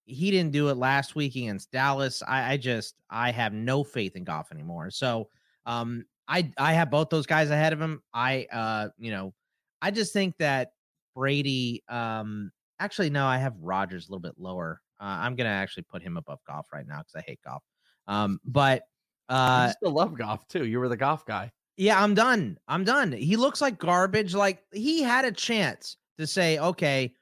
he 0.05 0.31
didn't 0.31 0.53
do 0.53 0.69
it 0.69 0.77
last 0.77 1.15
week 1.15 1.35
against 1.35 1.71
Dallas. 1.71 2.23
I, 2.25 2.53
I 2.53 2.57
just 2.57 2.95
I 3.09 3.31
have 3.31 3.53
no 3.53 3.83
faith 3.83 4.15
in 4.15 4.23
Goff 4.23 4.51
anymore. 4.51 4.89
So 4.91 5.29
um 5.65 6.05
I 6.27 6.51
I 6.57 6.73
have 6.73 6.89
both 6.91 7.09
those 7.09 7.25
guys 7.25 7.49
ahead 7.49 7.73
of 7.73 7.81
him. 7.81 8.01
I 8.13 8.47
uh 8.51 8.89
you 8.97 9.11
know 9.11 9.33
I 9.81 9.91
just 9.91 10.13
think 10.13 10.37
that 10.37 10.71
Brady 11.15 11.83
um 11.89 12.51
actually 12.79 13.09
no 13.09 13.25
I 13.25 13.37
have 13.37 13.55
Rodgers 13.61 14.07
a 14.07 14.11
little 14.11 14.21
bit 14.21 14.35
lower. 14.37 14.81
Uh, 14.99 15.17
I'm 15.21 15.35
gonna 15.35 15.49
actually 15.49 15.83
put 15.83 16.01
him 16.01 16.17
above 16.17 16.39
Goff 16.47 16.67
right 16.73 16.87
now 16.87 16.99
because 16.99 17.15
I 17.15 17.21
hate 17.21 17.39
Goff. 17.43 17.63
Um, 18.07 18.39
but 18.45 18.83
uh, 19.29 19.69
I 19.69 19.73
still 19.75 19.91
love 19.91 20.17
Goff 20.17 20.47
too. 20.47 20.65
You 20.65 20.79
were 20.79 20.89
the 20.89 20.97
Goff 20.97 21.25
guy. 21.25 21.51
Yeah, 21.75 22.01
I'm 22.01 22.15
done. 22.15 22.57
I'm 22.67 22.83
done. 22.83 23.11
He 23.11 23.35
looks 23.35 23.61
like 23.61 23.77
garbage. 23.77 24.33
Like 24.33 24.63
he 24.73 25.03
had 25.03 25.25
a 25.25 25.31
chance 25.31 25.97
to 26.17 26.25
say, 26.25 26.57
okay, 26.57 27.13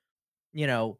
you 0.54 0.68
know, 0.68 0.98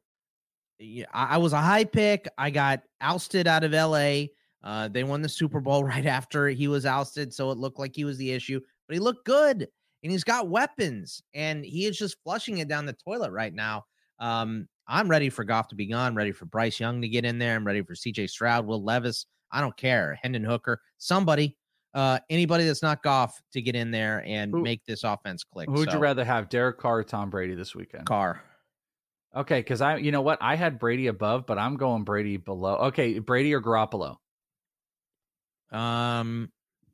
I, 0.82 1.06
I 1.14 1.38
was 1.38 1.54
a 1.54 1.62
high 1.62 1.86
pick. 1.86 2.28
I 2.38 2.50
got 2.50 2.82
ousted 3.00 3.48
out 3.48 3.64
of 3.64 3.72
LA. 3.72 4.26
Uh, 4.62 4.90
they 4.90 5.04
won 5.04 5.22
the 5.22 5.30
Super 5.30 5.62
Bowl 5.62 5.84
right 5.86 6.06
after 6.06 6.50
he 6.50 6.68
was 6.68 6.86
ousted, 6.86 7.34
so 7.34 7.52
it 7.52 7.58
looked 7.58 7.80
like 7.80 7.96
he 7.96 8.04
was 8.04 8.18
the 8.18 8.32
issue. 8.32 8.60
But 8.88 8.96
he 8.96 9.00
looked 9.00 9.26
good, 9.26 9.68
and 10.06 10.12
he's 10.12 10.24
got 10.24 10.50
weapons, 10.50 11.24
and 11.34 11.66
he 11.66 11.86
is 11.86 11.98
just 11.98 12.18
flushing 12.24 12.60
it 12.60 12.68
down 12.68 12.86
the 12.86 12.94
toilet 12.94 13.32
right 13.32 13.52
now. 13.52 13.86
Um, 14.20 14.68
I'm 14.88 15.10
ready 15.10 15.32
for 15.32 15.44
Goff 15.44 15.68
to 15.70 15.76
be 15.76 15.88
gone. 15.88 16.14
Ready 16.14 16.32
for 16.32 16.46
Bryce 16.46 16.80
Young 16.80 17.02
to 17.02 17.08
get 17.08 17.26
in 17.26 17.40
there. 17.40 17.56
I'm 17.56 17.66
ready 17.66 17.82
for 17.82 17.96
C.J. 17.96 18.28
Stroud, 18.28 18.68
Will 18.68 18.84
Levis. 18.84 19.26
I 19.52 19.62
don't 19.62 19.76
care. 19.76 20.20
Hendon 20.22 20.44
Hooker, 20.44 20.80
somebody, 21.00 21.58
uh, 21.96 22.20
anybody 22.30 22.66
that's 22.66 22.84
not 22.84 23.02
Goff 23.02 23.42
to 23.54 23.64
get 23.64 23.76
in 23.76 23.90
there 23.90 24.24
and 24.28 24.52
Who, 24.52 24.62
make 24.62 24.86
this 24.86 25.04
offense 25.04 25.44
click. 25.44 25.68
Who 25.70 25.80
would 25.80 25.90
so. 25.90 25.96
you 25.96 26.00
rather 26.00 26.24
have, 26.24 26.50
Derek 26.50 26.78
Carr 26.78 27.00
or 27.00 27.04
Tom 27.04 27.32
Brady 27.32 27.56
this 27.56 27.74
weekend? 27.74 28.06
Carr. 28.06 28.44
Okay, 29.36 29.60
because 29.60 29.82
I, 29.82 29.98
you 29.98 30.12
know 30.12 30.22
what, 30.22 30.38
I 30.40 30.56
had 30.56 30.78
Brady 30.78 31.08
above, 31.08 31.48
but 31.48 31.58
I'm 31.58 31.78
going 31.78 32.04
Brady 32.04 32.38
below. 32.38 32.76
Okay, 32.76 33.18
Brady 33.18 33.56
or 33.56 33.62
Garoppolo. 33.62 34.18
Um, 35.72 36.52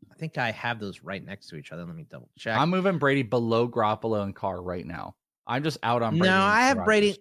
I 0.10 0.15
think 0.15 0.38
I 0.38 0.51
have 0.51 0.79
those 0.79 1.01
right 1.01 1.24
next 1.24 1.48
to 1.50 1.55
each 1.55 1.72
other. 1.72 1.86
Let 1.86 1.96
me 1.96 2.05
double 2.10 2.29
check. 2.38 2.58
I'm 2.58 2.70
moving 2.70 2.98
Brady 2.98 3.24
below 3.24 3.67
Garoppolo 3.67 4.24
and 4.24 4.36
Carr 4.36 4.62
right 4.62 4.86
now. 4.86 5.15
I'm 5.48 5.63
just 5.63 5.77
out 5.84 6.01
on. 6.01 6.17
Brady 6.17 6.29
no, 6.29 6.41
I 6.41 6.62
have 6.62 6.86
Brady. 6.86 7.17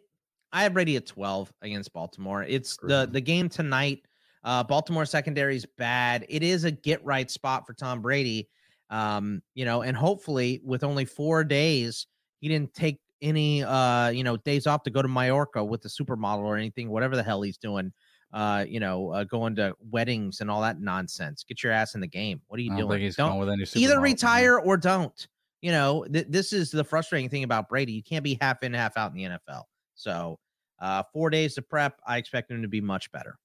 I 0.52 0.64
have 0.64 0.75
Brady 0.75 0.96
at 0.96 1.06
12 1.06 1.52
against 1.62 1.92
Baltimore. 1.92 2.42
It's 2.42 2.76
the 2.82 3.08
the 3.10 3.20
game 3.20 3.49
tonight. 3.49 4.02
Uh, 4.42 4.62
Baltimore 4.62 5.04
secondary 5.04 5.56
is 5.56 5.66
bad. 5.76 6.25
It 6.28 6.42
is 6.42 6.64
a 6.64 6.70
get 6.70 7.04
right 7.04 7.30
spot 7.30 7.66
for 7.66 7.75
Tom 7.75 8.00
Brady. 8.00 8.49
Um, 8.88 9.42
you 9.54 9.64
know, 9.64 9.82
and 9.82 9.96
hopefully 9.96 10.60
with 10.64 10.82
only 10.82 11.04
four 11.04 11.44
days, 11.44 12.06
he 12.40 12.49
didn't 12.49 12.75
take 12.75 13.00
any 13.22 13.62
uh, 13.62 14.08
you 14.08 14.25
know, 14.25 14.37
days 14.38 14.66
off 14.66 14.82
to 14.84 14.90
go 14.90 15.02
to 15.02 15.08
Mallorca 15.08 15.62
with 15.62 15.82
the 15.82 15.88
supermodel 15.88 16.40
or 16.40 16.56
anything, 16.56 16.90
whatever 16.90 17.16
the 17.16 17.22
hell 17.22 17.42
he's 17.42 17.58
doing. 17.58 17.92
Uh, 18.32 18.64
you 18.68 18.78
know, 18.78 19.10
uh, 19.10 19.25
going 19.25 19.56
to 19.56 19.75
weddings 19.90 20.40
and 20.40 20.50
all 20.50 20.60
that 20.60 20.80
nonsense. 20.80 21.42
Get 21.42 21.64
your 21.64 21.72
ass 21.72 21.96
in 21.96 22.00
the 22.00 22.06
game. 22.06 22.40
What 22.46 22.58
are 22.58 22.62
you 22.62 22.70
doing? 22.76 22.88
don't 23.16 23.38
either 23.75 24.00
retire 24.00 24.58
or 24.58 24.76
don't. 24.76 25.26
You 25.62 25.72
know, 25.72 26.06
th- 26.10 26.26
this 26.28 26.52
is 26.52 26.70
the 26.70 26.84
frustrating 26.84 27.28
thing 27.28 27.42
about 27.42 27.68
Brady. 27.68 27.92
You 27.92 28.02
can't 28.02 28.22
be 28.22 28.38
half 28.40 28.62
in, 28.62 28.72
half 28.72 28.96
out 28.96 29.10
in 29.10 29.16
the 29.16 29.25
NFL. 29.25 29.64
So, 29.94 30.38
uh, 30.80 31.02
four 31.12 31.28
days 31.28 31.54
to 31.54 31.62
prep. 31.62 32.00
I 32.06 32.18
expect 32.18 32.50
him 32.50 32.62
to 32.62 32.68
be 32.68 32.80
much 32.80 33.10
better. 33.12 33.37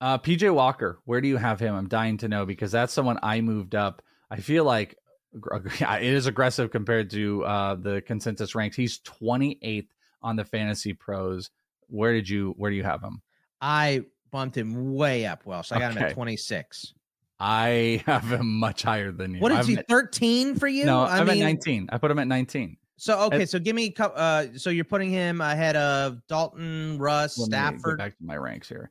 Uh, 0.00 0.16
PJ 0.18 0.52
Walker, 0.54 1.00
where 1.04 1.20
do 1.20 1.28
you 1.28 1.36
have 1.36 1.60
him? 1.60 1.74
I'm 1.74 1.88
dying 1.88 2.16
to 2.18 2.28
know 2.28 2.46
because 2.46 2.72
that's 2.72 2.92
someone 2.92 3.18
I 3.22 3.40
moved 3.40 3.74
up. 3.74 4.02
I 4.30 4.36
feel 4.36 4.64
like 4.64 4.96
it 5.52 6.02
is 6.02 6.26
aggressive 6.26 6.70
compared 6.70 7.10
to 7.10 7.44
uh, 7.44 7.74
the 7.74 8.00
consensus 8.02 8.54
ranks. 8.54 8.76
He's 8.76 9.00
28th 9.00 9.88
on 10.22 10.36
the 10.36 10.44
fantasy 10.44 10.92
pros. 10.92 11.50
Where 11.88 12.12
did 12.12 12.28
you 12.28 12.54
where 12.56 12.70
do 12.70 12.76
you 12.76 12.84
have 12.84 13.02
him? 13.02 13.20
I 13.60 14.04
bumped 14.30 14.56
him 14.56 14.94
way 14.94 15.26
up, 15.26 15.44
Welsh. 15.44 15.72
I 15.72 15.78
got 15.78 15.92
okay. 15.92 16.00
him 16.00 16.06
at 16.06 16.14
26. 16.14 16.94
I 17.38 18.02
have 18.06 18.30
him 18.30 18.58
much 18.58 18.82
higher 18.82 19.12
than 19.12 19.34
you. 19.34 19.40
What 19.40 19.52
is 19.52 19.66
he? 19.66 19.76
13 19.76 20.56
for 20.56 20.68
you? 20.68 20.84
No, 20.84 21.00
I 21.02 21.18
am 21.18 21.26
mean, 21.26 21.42
at 21.42 21.46
19. 21.46 21.88
I 21.92 21.98
put 21.98 22.10
him 22.10 22.18
at 22.18 22.28
19. 22.28 22.76
So 22.96 23.18
okay, 23.22 23.46
so 23.46 23.58
give 23.58 23.74
me 23.74 23.94
uh 23.98 24.48
so 24.56 24.68
you're 24.68 24.84
putting 24.84 25.10
him 25.10 25.40
ahead 25.40 25.74
of 25.74 26.20
Dalton, 26.28 26.98
Russ, 26.98 27.34
Stafford. 27.34 27.96
back 27.96 28.18
to 28.18 28.24
my 28.24 28.36
ranks 28.36 28.68
here. 28.68 28.90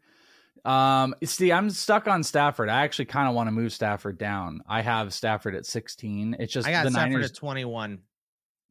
Um, 0.65 1.15
see, 1.23 1.51
I'm 1.51 1.69
stuck 1.69 2.07
on 2.07 2.23
Stafford. 2.23 2.69
I 2.69 2.83
actually 2.83 3.05
kind 3.05 3.29
of 3.29 3.35
want 3.35 3.47
to 3.47 3.51
move 3.51 3.71
Stafford 3.71 4.17
down. 4.17 4.61
I 4.67 4.81
have 4.81 5.13
Stafford 5.13 5.55
at 5.55 5.65
16. 5.65 6.37
It's 6.39 6.51
just 6.51 6.67
I 6.67 6.71
got 6.71 6.85
the 6.85 6.91
Stafford 6.91 7.11
Niners 7.11 7.29
at 7.29 7.35
21. 7.35 7.99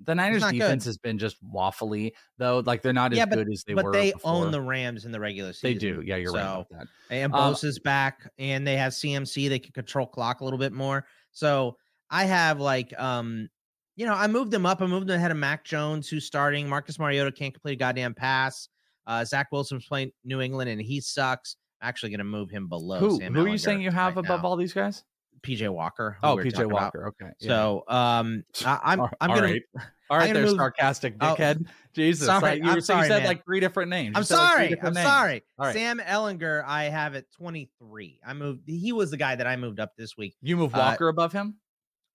The 0.05 0.15
Niners 0.15 0.43
defense 0.43 0.85
good. 0.85 0.89
has 0.89 0.99
been 0.99 1.19
just 1.19 1.37
waffly 1.45 2.13
though. 2.37 2.63
Like 2.65 2.83
they're 2.83 2.93
not 2.93 3.13
as 3.13 3.19
but, 3.21 3.31
good 3.31 3.53
as 3.53 3.65
they 3.65 3.75
but 3.75 3.85
were. 3.85 3.93
But 3.93 3.99
they 3.99 4.13
before. 4.13 4.33
own 4.33 4.51
the 4.53 4.61
Rams 4.61 5.05
in 5.05 5.13
the 5.13 5.21
regular 5.21 5.53
season. 5.53 5.71
They 5.71 5.75
do. 5.75 6.03
Yeah, 6.05 6.17
you're 6.17 6.31
so, 6.31 6.37
right 6.37 6.45
about 6.45 6.69
that. 6.71 6.87
And 7.11 7.33
Bosa's 7.33 7.79
um, 7.79 7.83
back, 7.83 8.31
and 8.39 8.67
they 8.67 8.77
have 8.77 8.93
CMC. 8.93 9.49
They 9.49 9.59
can 9.59 9.73
control 9.73 10.07
clock 10.07 10.41
a 10.41 10.45
little 10.45 10.59
bit 10.59 10.73
more. 10.73 11.07
So 11.33 11.77
I 12.11 12.25
have 12.25 12.61
like 12.61 12.99
um, 12.99 13.49
you 13.97 14.07
know, 14.07 14.15
I 14.15 14.29
moved 14.29 14.53
them 14.53 14.67
up. 14.67 14.81
I 14.81 14.87
moved 14.87 15.09
them 15.09 15.17
ahead 15.17 15.33
of 15.33 15.37
Mac 15.37 15.65
Jones, 15.65 16.09
who's 16.09 16.25
starting. 16.25 16.69
Marcus 16.69 16.99
Mariota 16.99 17.33
can't 17.33 17.53
complete 17.53 17.73
a 17.73 17.77
goddamn 17.77 18.15
pass. 18.15 18.69
Uh, 19.07 19.25
Zach 19.25 19.49
Wilson's 19.51 19.87
playing 19.87 20.13
New 20.25 20.41
England, 20.41 20.71
and 20.71 20.81
he 20.81 21.01
sucks 21.01 21.57
I'm 21.81 21.89
actually 21.89 22.11
going 22.11 22.19
to 22.19 22.25
move 22.25 22.51
him 22.51 22.69
below. 22.69 22.99
Who, 22.99 23.19
Sam 23.19 23.35
who 23.35 23.45
are 23.45 23.49
you 23.49 23.59
saying 23.59 23.81
you 23.81 23.91
have 23.91 24.17
right 24.17 24.25
above 24.25 24.43
now. 24.43 24.49
all 24.49 24.57
these 24.57 24.73
guys? 24.73 25.05
PJ 25.43 25.69
Walker. 25.69 26.19
Oh, 26.23 26.37
PJ 26.37 26.71
Walker. 26.71 27.03
About. 27.03 27.15
Okay. 27.21 27.33
Yeah. 27.41 27.49
So, 27.49 27.85
um, 27.89 28.45
I, 28.65 28.93
am 28.93 29.01
I'm, 29.01 29.11
I'm 29.21 29.31
gonna. 29.31 29.43
Right. 29.43 29.63
All 30.11 30.17
right, 30.17 30.33
there, 30.33 30.47
move, 30.47 30.57
sarcastic 30.57 31.17
oh, 31.21 31.35
dickhead. 31.35 31.67
Oh, 31.67 31.71
Jesus, 31.95 32.27
sorry, 32.27 32.41
like, 32.41 32.65
you, 32.65 32.71
I'm 32.71 32.81
sorry, 32.81 33.03
you 33.03 33.13
said 33.13 33.19
man. 33.19 33.27
like 33.27 33.45
three 33.45 33.61
different 33.61 33.91
names. 33.91 34.17
I'm 34.17 34.25
sorry. 34.25 34.71
Like 34.71 34.83
I'm 34.83 34.95
names. 34.95 35.07
sorry. 35.07 35.43
Sam 35.73 35.99
Ehlinger, 35.99 36.65
I 36.67 36.85
have 36.85 37.15
at 37.15 37.31
23. 37.33 38.19
I 38.27 38.33
moved. 38.33 38.63
He 38.67 38.93
was 38.93 39.11
the 39.11 39.19
guy 39.19 39.37
that 39.37 39.47
I 39.47 39.57
moved 39.57 39.81
up 39.81 39.97
this 39.99 40.17
week. 40.17 40.35
You 40.41 40.57
move 40.57 40.73
Walker 40.73 41.09
uh, 41.09 41.11
above 41.11 41.33
him? 41.33 41.57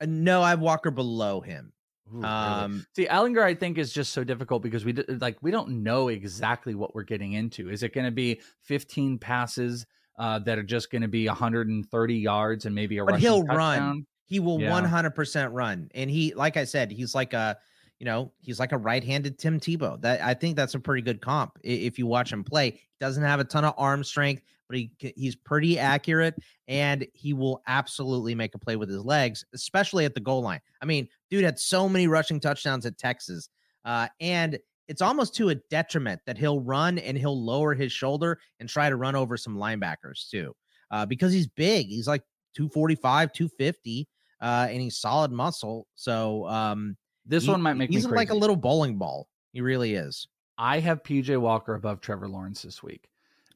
Uh, 0.02 0.08
no, 0.10 0.42
I 0.42 0.50
have 0.52 0.60
Walker 0.60 0.90
below 0.90 1.42
him. 1.42 1.72
Ooh, 2.16 2.24
um, 2.24 2.86
see, 2.96 3.06
Ehlinger, 3.06 3.44
I 3.44 3.54
think 3.54 3.78
is 3.78 3.94
just 3.94 4.12
so 4.12 4.24
difficult 4.24 4.64
because 4.64 4.86
we 4.86 4.94
like 4.94 5.38
we 5.42 5.52
don't 5.52 5.84
know 5.84 6.10
exactly 6.10 6.76
what 6.76 6.96
we're 6.96 7.04
getting 7.04 7.34
into. 7.34 7.70
Is 7.70 7.84
it 7.84 7.94
going 7.94 8.06
to 8.06 8.12
be 8.12 8.42
15 8.64 9.20
passes 9.20 9.86
uh, 10.18 10.40
that 10.40 10.58
are 10.58 10.64
just 10.64 10.92
going 10.92 11.02
to 11.02 11.08
be 11.08 11.28
130 11.28 12.16
yards 12.16 12.66
and 12.66 12.76
maybe 12.76 12.98
a 12.98 13.06
but 13.06 13.20
he'll 13.20 13.42
touchdown? 13.42 13.58
run. 13.58 14.06
He 14.26 14.40
will 14.40 14.60
yeah. 14.60 14.82
100% 14.82 15.50
run, 15.52 15.90
and 15.94 16.10
he, 16.10 16.34
like 16.34 16.58
I 16.58 16.64
said, 16.64 16.92
he's 16.92 17.14
like 17.14 17.34
a, 17.34 17.58
you 18.00 18.06
know, 18.06 18.32
he's 18.40 18.60
like 18.60 18.72
a 18.72 18.78
right-handed 18.78 19.38
Tim 19.38 19.60
Tebow. 19.60 20.02
That 20.02 20.22
I 20.22 20.34
think 20.34 20.56
that's 20.56 20.74
a 20.74 20.80
pretty 20.80 21.02
good 21.02 21.22
comp 21.22 21.60
if 21.64 22.00
you 22.00 22.08
watch 22.08 22.32
him 22.32 22.44
play. 22.44 22.72
He 22.72 22.80
doesn't 23.00 23.24
have 23.24 23.40
a 23.40 23.44
ton 23.44 23.66
of 23.66 23.74
arm 23.78 24.04
strength, 24.04 24.44
but 24.68 24.78
he 24.78 24.92
he's 25.16 25.36
pretty 25.36 25.78
accurate, 25.78 26.36
and 26.68 27.06
he 27.14 27.34
will 27.34 27.62
absolutely 27.68 28.34
make 28.34 28.56
a 28.56 28.60
play 28.60 28.76
with 28.76 28.90
his 28.90 29.04
legs, 29.04 29.46
especially 29.54 30.06
at 30.06 30.16
the 30.16 30.22
goal 30.22 30.42
line. 30.42 30.62
I 30.82 30.86
mean, 30.86 31.08
dude 31.30 31.44
had 31.44 31.60
so 31.60 31.88
many 31.88 32.08
rushing 32.08 32.40
touchdowns 32.40 32.86
at 32.86 32.98
Texas, 32.98 33.50
uh, 33.86 34.08
and 34.20 34.58
it's 34.88 35.02
almost 35.02 35.36
to 35.36 35.50
a 35.50 35.56
detriment 35.56 36.22
that 36.26 36.38
he'll 36.38 36.60
run 36.60 37.00
and 37.00 37.18
he'll 37.18 37.42
lower 37.42 37.74
his 37.74 37.92
shoulder 37.92 38.40
and 38.60 38.68
try 38.68 38.90
to 38.90 38.96
run 38.96 39.16
over 39.16 39.38
some 39.38 39.58
linebackers 39.58 40.30
too, 40.30 40.56
uh, 40.92 41.06
because 41.06 41.32
he's 41.32 41.48
big. 41.48 41.88
He's 41.88 42.08
like 42.08 42.24
245, 42.56 43.32
250, 43.34 44.08
uh, 44.42 44.68
and 44.70 44.82
he's 44.82 44.98
solid 44.98 45.32
muscle. 45.32 45.88
So 45.96 46.48
um, 46.48 46.98
this 47.26 47.46
he, 47.46 47.52
one 47.52 47.62
might 47.62 47.76
make 47.76 47.90
he's 47.90 48.06
like 48.06 48.30
a 48.30 48.36
little 48.36 48.56
bowling 48.56 48.98
ball. 48.98 49.28
He 49.54 49.62
really 49.62 49.96
is. 49.96 50.28
I 50.58 50.80
have 50.80 51.04
PJ 51.04 51.38
Walker 51.40 51.76
above 51.76 52.02
Trevor 52.02 52.28
Lawrence 52.28 52.62
this 52.62 52.84
week, 52.84 53.10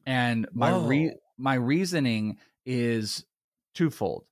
and 0.06 0.48
my 0.52 0.76
re- 0.76 1.14
my 1.36 1.54
reasoning 1.54 2.38
is 2.66 3.24
twofold. 3.74 4.24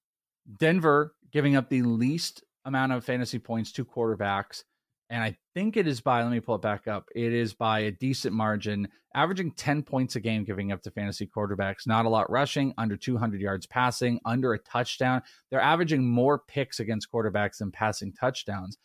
Denver 0.58 1.14
giving 1.32 1.56
up 1.56 1.68
the 1.68 1.82
least 1.82 2.42
amount 2.64 2.92
of 2.92 3.04
fantasy 3.04 3.38
points 3.38 3.72
to 3.72 3.84
quarterbacks 3.84 4.64
and 5.08 5.22
I 5.22 5.36
think 5.54 5.76
it 5.76 5.86
is 5.86 6.00
by, 6.00 6.22
let 6.22 6.32
me 6.32 6.40
pull 6.40 6.56
it 6.56 6.62
back 6.62 6.88
up. 6.88 7.08
It 7.14 7.32
is 7.32 7.54
by 7.54 7.80
a 7.80 7.92
decent 7.92 8.34
margin, 8.34 8.88
averaging 9.14 9.52
10 9.52 9.82
points 9.82 10.16
a 10.16 10.20
game, 10.20 10.44
giving 10.44 10.72
up 10.72 10.82
to 10.82 10.90
fantasy 10.90 11.26
quarterbacks. 11.26 11.86
Not 11.86 12.06
a 12.06 12.08
lot 12.08 12.30
rushing, 12.30 12.75
under 12.76 12.96
200 12.96 13.40
yards 13.40 13.66
passing, 13.66 14.20
under 14.25 14.54
a 14.54 14.58
touchdown. 14.58 15.22
They're 15.50 15.60
averaging 15.60 16.04
more 16.04 16.40
picks 16.48 16.80
against 16.80 17.10
quarterbacks 17.10 17.58
than 17.58 17.70
passing 17.70 18.12
touchdowns. 18.12 18.78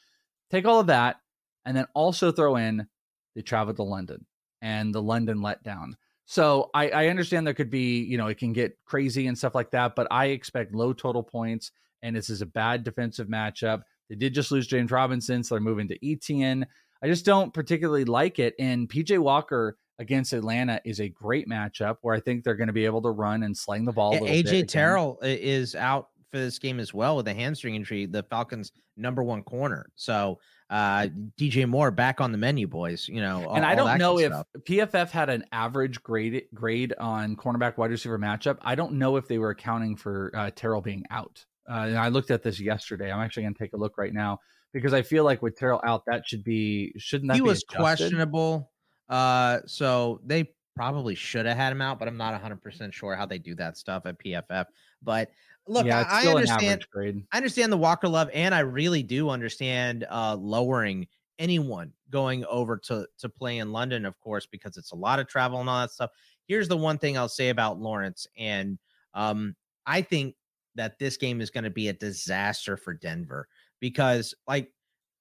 Take 0.51 0.65
all 0.65 0.79
of 0.79 0.87
that 0.87 1.17
and 1.65 1.75
then 1.75 1.87
also 1.95 2.31
throw 2.31 2.55
in 2.55 2.87
they 3.35 3.41
traveled 3.41 3.77
to 3.77 3.83
London 3.83 4.25
and 4.61 4.93
the 4.93 5.01
London 5.01 5.39
letdown. 5.39 5.93
So 6.25 6.69
I, 6.73 6.89
I 6.89 7.07
understand 7.07 7.45
there 7.45 7.53
could 7.53 7.69
be, 7.69 8.03
you 8.03 8.17
know, 8.17 8.27
it 8.27 8.37
can 8.37 8.53
get 8.53 8.77
crazy 8.85 9.27
and 9.27 9.37
stuff 9.37 9.55
like 9.55 9.71
that, 9.71 9.95
but 9.95 10.07
I 10.11 10.27
expect 10.27 10.73
low 10.73 10.93
total 10.93 11.23
points. 11.23 11.71
And 12.03 12.15
this 12.15 12.29
is 12.29 12.41
a 12.41 12.45
bad 12.45 12.83
defensive 12.83 13.27
matchup. 13.27 13.81
They 14.11 14.17
did 14.17 14.33
just 14.33 14.51
lose 14.51 14.67
James 14.67 14.91
Robinson, 14.91 15.41
so 15.41 15.55
they're 15.55 15.61
moving 15.61 15.87
to 15.87 15.97
ETN. 15.99 16.65
I 17.01 17.07
just 17.07 17.23
don't 17.23 17.53
particularly 17.53 18.03
like 18.03 18.39
it. 18.39 18.55
And 18.59 18.89
PJ 18.89 19.17
Walker 19.19 19.77
against 19.99 20.33
Atlanta 20.33 20.81
is 20.83 20.99
a 20.99 21.07
great 21.07 21.47
matchup 21.47 21.95
where 22.01 22.13
I 22.13 22.19
think 22.19 22.43
they're 22.43 22.55
going 22.55 22.67
to 22.67 22.73
be 22.73 22.83
able 22.83 23.01
to 23.03 23.09
run 23.09 23.43
and 23.43 23.55
sling 23.55 23.85
the 23.85 23.93
ball. 23.93 24.19
AJ 24.19 24.67
Terrell 24.67 25.17
is 25.21 25.75
out 25.75 26.09
for 26.29 26.39
this 26.39 26.59
game 26.59 26.81
as 26.81 26.93
well 26.93 27.15
with 27.15 27.27
a 27.29 27.33
hamstring 27.33 27.75
injury. 27.75 28.05
The 28.05 28.23
Falcons' 28.23 28.73
number 28.97 29.23
one 29.23 29.43
corner. 29.43 29.89
So 29.95 30.39
uh, 30.69 31.07
DJ 31.39 31.69
Moore 31.69 31.89
back 31.89 32.19
on 32.19 32.33
the 32.33 32.37
menu, 32.37 32.67
boys. 32.67 33.07
You 33.07 33.21
know, 33.21 33.45
all, 33.45 33.55
and 33.55 33.65
I 33.65 33.75
don't 33.75 33.97
know 33.97 34.19
if 34.19 34.33
stuff. 34.33 34.47
PFF 34.59 35.09
had 35.09 35.29
an 35.29 35.45
average 35.53 36.03
grade 36.03 36.47
grade 36.53 36.93
on 36.99 37.37
cornerback 37.37 37.77
wide 37.77 37.91
receiver 37.91 38.19
matchup. 38.19 38.57
I 38.61 38.75
don't 38.75 38.93
know 38.93 39.15
if 39.15 39.29
they 39.29 39.37
were 39.37 39.51
accounting 39.51 39.95
for 39.95 40.31
uh, 40.35 40.51
Terrell 40.53 40.81
being 40.81 41.05
out. 41.09 41.45
Uh, 41.71 41.85
and 41.87 41.97
I 41.97 42.09
looked 42.09 42.31
at 42.31 42.43
this 42.43 42.59
yesterday. 42.59 43.11
I'm 43.11 43.21
actually 43.21 43.43
going 43.43 43.53
to 43.53 43.59
take 43.59 43.73
a 43.73 43.77
look 43.77 43.97
right 43.97 44.13
now 44.13 44.39
because 44.73 44.93
I 44.93 45.01
feel 45.01 45.23
like 45.23 45.41
with 45.41 45.57
Terrell 45.57 45.81
out, 45.85 46.03
that 46.07 46.27
should 46.27 46.43
be 46.43 46.93
shouldn't 46.97 47.29
that 47.29 47.35
he 47.35 47.41
was 47.41 47.63
adjusted? 47.63 47.77
questionable. 47.77 48.71
Uh, 49.09 49.59
so 49.65 50.19
they 50.25 50.51
probably 50.75 51.15
should 51.15 51.45
have 51.45 51.57
had 51.57 51.71
him 51.71 51.81
out, 51.81 51.99
but 51.99 52.07
I'm 52.07 52.17
not 52.17 52.41
100% 52.41 52.93
sure 52.93 53.15
how 53.15 53.25
they 53.25 53.37
do 53.37 53.55
that 53.55 53.77
stuff 53.77 54.05
at 54.05 54.19
PFF. 54.19 54.65
But 55.01 55.31
look, 55.67 55.85
yeah, 55.85 56.05
I, 56.09 56.27
I 56.27 56.29
understand. 56.29 56.85
I 57.31 57.37
understand 57.37 57.71
the 57.71 57.77
Walker 57.77 58.07
love, 58.07 58.29
and 58.33 58.53
I 58.53 58.59
really 58.59 59.03
do 59.03 59.29
understand 59.29 60.05
uh, 60.09 60.35
lowering 60.35 61.07
anyone 61.39 61.93
going 62.09 62.45
over 62.45 62.77
to 62.77 63.07
to 63.19 63.29
play 63.29 63.59
in 63.59 63.71
London, 63.71 64.05
of 64.05 64.19
course, 64.19 64.45
because 64.45 64.75
it's 64.77 64.91
a 64.91 64.95
lot 64.95 65.19
of 65.19 65.27
travel 65.27 65.59
and 65.59 65.69
all 65.69 65.79
that 65.81 65.91
stuff. 65.91 66.11
Here's 66.47 66.67
the 66.67 66.77
one 66.77 66.97
thing 66.97 67.17
I'll 67.17 67.29
say 67.29 67.49
about 67.49 67.79
Lawrence, 67.79 68.27
and 68.37 68.77
um, 69.13 69.55
I 69.85 70.01
think 70.01 70.35
that 70.75 70.99
this 70.99 71.17
game 71.17 71.41
is 71.41 71.49
going 71.49 71.63
to 71.63 71.69
be 71.69 71.87
a 71.87 71.93
disaster 71.93 72.77
for 72.77 72.93
Denver 72.93 73.47
because, 73.79 74.33
like, 74.47 74.71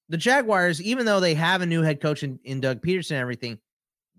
the 0.08 0.16
Jaguars, 0.16 0.82
even 0.82 1.06
though 1.06 1.20
they 1.20 1.34
have 1.34 1.62
a 1.62 1.66
new 1.66 1.82
head 1.82 2.00
coach 2.00 2.22
in, 2.22 2.38
in 2.44 2.60
Doug 2.60 2.82
Pederson 2.82 3.12
and 3.12 3.20
everything, 3.20 3.58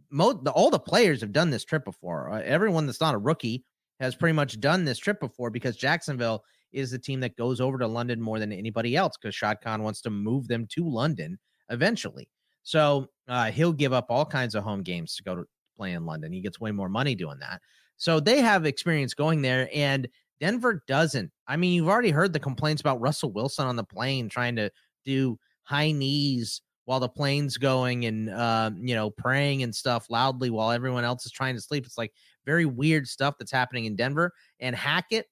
mo- 0.10 0.34
the, 0.42 0.52
all 0.52 0.70
the 0.70 0.80
players 0.80 1.22
have 1.22 1.34
done 1.34 1.50
this 1.50 1.66
trip 1.66 1.84
before. 1.84 2.32
Uh, 2.32 2.42
everyone 2.44 2.86
that's 2.86 3.02
not 3.02 3.16
a 3.16 3.20
rookie 3.20 3.66
has 4.00 4.16
pretty 4.16 4.34
much 4.34 4.60
done 4.60 4.86
this 4.86 4.98
trip 4.98 5.20
before 5.20 5.50
because 5.50 5.76
Jacksonville 5.76 6.44
is 6.72 6.92
the 6.92 7.00
team 7.00 7.20
that 7.20 7.36
goes 7.36 7.60
over 7.60 7.78
to 7.78 7.88
London 7.88 8.22
more 8.22 8.40
than 8.40 8.52
anybody 8.54 8.96
else 8.96 9.18
because 9.18 9.36
Shad 9.36 9.58
Khan 9.62 9.84
wants 9.84 10.02
to 10.02 10.10
move 10.10 10.48
them 10.48 10.66
to 10.72 10.88
London 10.88 11.38
eventually. 11.70 12.30
So 12.64 13.08
uh, 13.28 13.52
he'll 13.52 13.74
give 13.74 13.94
up 13.94 14.06
all 14.10 14.26
kinds 14.26 14.56
of 14.56 14.64
home 14.64 14.84
games 14.84 15.16
to 15.16 15.24
go 15.24 15.36
to 15.36 15.44
play 15.76 15.94
in 15.94 16.06
London. 16.06 16.32
He 16.32 16.42
gets 16.42 16.60
way 16.60 16.72
more 16.72 16.90
money 16.90 17.16
doing 17.16 17.40
that. 17.40 17.62
So 17.98 18.20
they 18.20 18.42
have 18.42 18.66
experience 18.66 19.14
going 19.14 19.42
there, 19.42 19.70
and 19.74 20.08
Denver 20.42 20.84
doesn't. 20.88 21.32
I 21.48 21.56
mean, 21.56 21.72
you've 21.72 21.88
already 21.88 22.10
heard 22.10 22.34
the 22.34 22.40
complaints 22.40 22.82
about 22.82 23.00
Russell 23.00 23.32
Wilson 23.32 23.68
on 23.68 23.76
the 23.76 23.84
plane 23.84 24.28
trying 24.28 24.56
to 24.58 24.72
do 25.06 25.38
high 25.64 25.92
knees 25.92 26.62
while 26.86 27.00
the 27.00 27.08
plane's 27.08 27.58
going 27.58 28.06
and 28.06 28.30
uh, 28.30 28.72
you 28.76 28.96
know 28.96 29.12
praying 29.12 29.64
and 29.64 29.74
stuff 29.74 30.08
loudly 30.10 30.50
while 30.50 30.72
everyone 30.72 31.04
else 31.04 31.26
is 31.26 31.32
trying 31.32 31.56
to 31.56 31.62
sleep. 31.62 31.86
It's 31.86 31.98
like 31.98 32.12
very 32.46 32.66
weird 32.66 33.08
stuff 33.08 33.36
that's 33.38 33.52
happening 33.52 33.86
in 33.86 33.96
Denver. 33.96 34.34
And 34.60 34.76
Hackett 34.76 35.28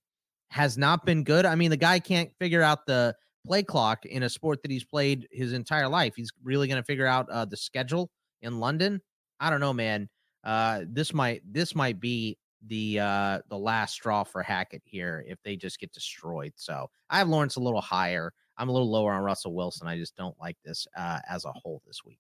has 0.52 0.78
not 0.78 1.06
been 1.06 1.24
good. 1.24 1.46
I 1.46 1.56
mean, 1.56 1.72
the 1.72 1.78
guy 1.78 2.00
can't 2.00 2.30
figure 2.40 2.62
out 2.62 2.86
the 2.86 3.16
play 3.46 3.64
clock 3.64 4.06
in 4.06 4.24
a 4.24 4.30
sport 4.30 4.62
that 4.62 4.72
he's 4.72 4.84
played 4.84 5.28
his 5.32 5.54
entire 5.54 5.88
life. 5.88 6.14
He's 6.16 6.32
really 6.44 6.68
going 6.68 6.82
to 6.82 6.86
figure 6.86 7.08
out 7.08 7.28
uh, 7.32 7.46
the 7.46 7.58
schedule 7.58 8.12
in 8.44 8.60
London. 8.60 9.02
I 9.40 9.50
don't 9.50 9.60
know, 9.60 9.74
man. 9.74 10.08
Uh, 10.44 10.82
this 10.88 11.14
might 11.14 11.42
this 11.52 11.76
might 11.76 12.00
be 12.00 12.38
the 12.68 13.00
uh 13.00 13.40
the 13.50 13.58
last 13.58 13.94
straw 13.94 14.24
for 14.24 14.44
Hackett 14.44 14.82
here 14.84 15.24
if 15.28 15.42
they 15.44 15.56
just 15.56 15.80
get 15.80 15.94
destroyed. 15.94 16.54
So 16.56 16.90
I 17.10 17.18
have 17.20 17.30
Lawrence 17.30 17.56
a 17.56 17.62
little 17.62 17.82
higher. 17.82 18.34
I'm 18.58 18.70
a 18.70 18.72
little 18.72 18.92
lower 18.92 19.14
on 19.14 19.24
Russell 19.24 19.54
Wilson. 19.54 19.88
I 19.88 19.98
just 19.98 20.16
don't 20.16 20.36
like 20.40 20.58
this 20.64 20.88
uh 20.98 21.20
as 21.30 21.46
a 21.46 21.52
whole 21.52 21.82
this 21.88 22.04
week. 22.06 22.20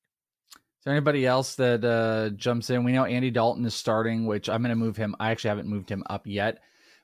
Is 0.53 0.85
there 0.85 0.93
anybody 0.93 1.25
else 1.25 1.55
that 1.55 1.83
uh 1.83 2.29
jumps 2.37 2.69
in? 2.69 2.85
We 2.85 2.93
know 2.93 3.03
Andy 3.03 3.31
Dalton 3.31 3.65
is 3.65 3.75
starting, 3.75 4.25
which 4.25 4.49
I'm 4.49 4.61
gonna 4.61 4.75
move 4.75 4.95
him. 4.95 5.15
I 5.19 5.31
actually 5.31 5.49
haven't 5.49 5.67
moved 5.67 5.89
him 5.89 6.03
up 6.09 6.25
yet. 6.25 6.59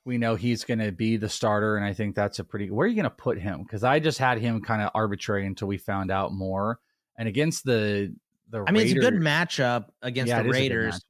We 0.06 0.18
know 0.18 0.36
he's 0.36 0.64
gonna 0.64 0.92
be 0.92 1.18
the 1.18 1.28
starter, 1.28 1.76
and 1.76 1.86
I 1.86 1.94
think 1.94 2.16
that's 2.16 2.40
a 2.40 2.44
pretty 2.44 2.72
where 2.72 2.86
are 2.86 2.88
you 2.88 2.96
gonna 2.96 3.10
put 3.10 3.38
him? 3.38 3.64
Because 3.64 3.84
I 3.84 4.00
just 4.00 4.18
had 4.18 4.38
him 4.38 4.62
kind 4.62 4.82
of 4.82 4.92
arbitrary 4.96 5.46
until 5.46 5.68
we 5.68 5.78
found 5.78 6.10
out 6.10 6.32
more. 6.32 6.80
And 7.18 7.28
against 7.28 7.66
the 7.66 8.16
the 8.50 8.64
I 8.66 8.72
mean, 8.72 8.84
Raiders, 8.84 8.92
it's 8.92 9.06
a 9.06 9.12
good 9.12 9.20
matchup 9.20 9.86
against 10.02 10.30
Yeah, 10.30 10.42
the 10.42 10.50
it 10.50 10.52
is 10.52 10.58
a 10.58 10.70
good 10.70 10.76
Raiders. 10.76 11.06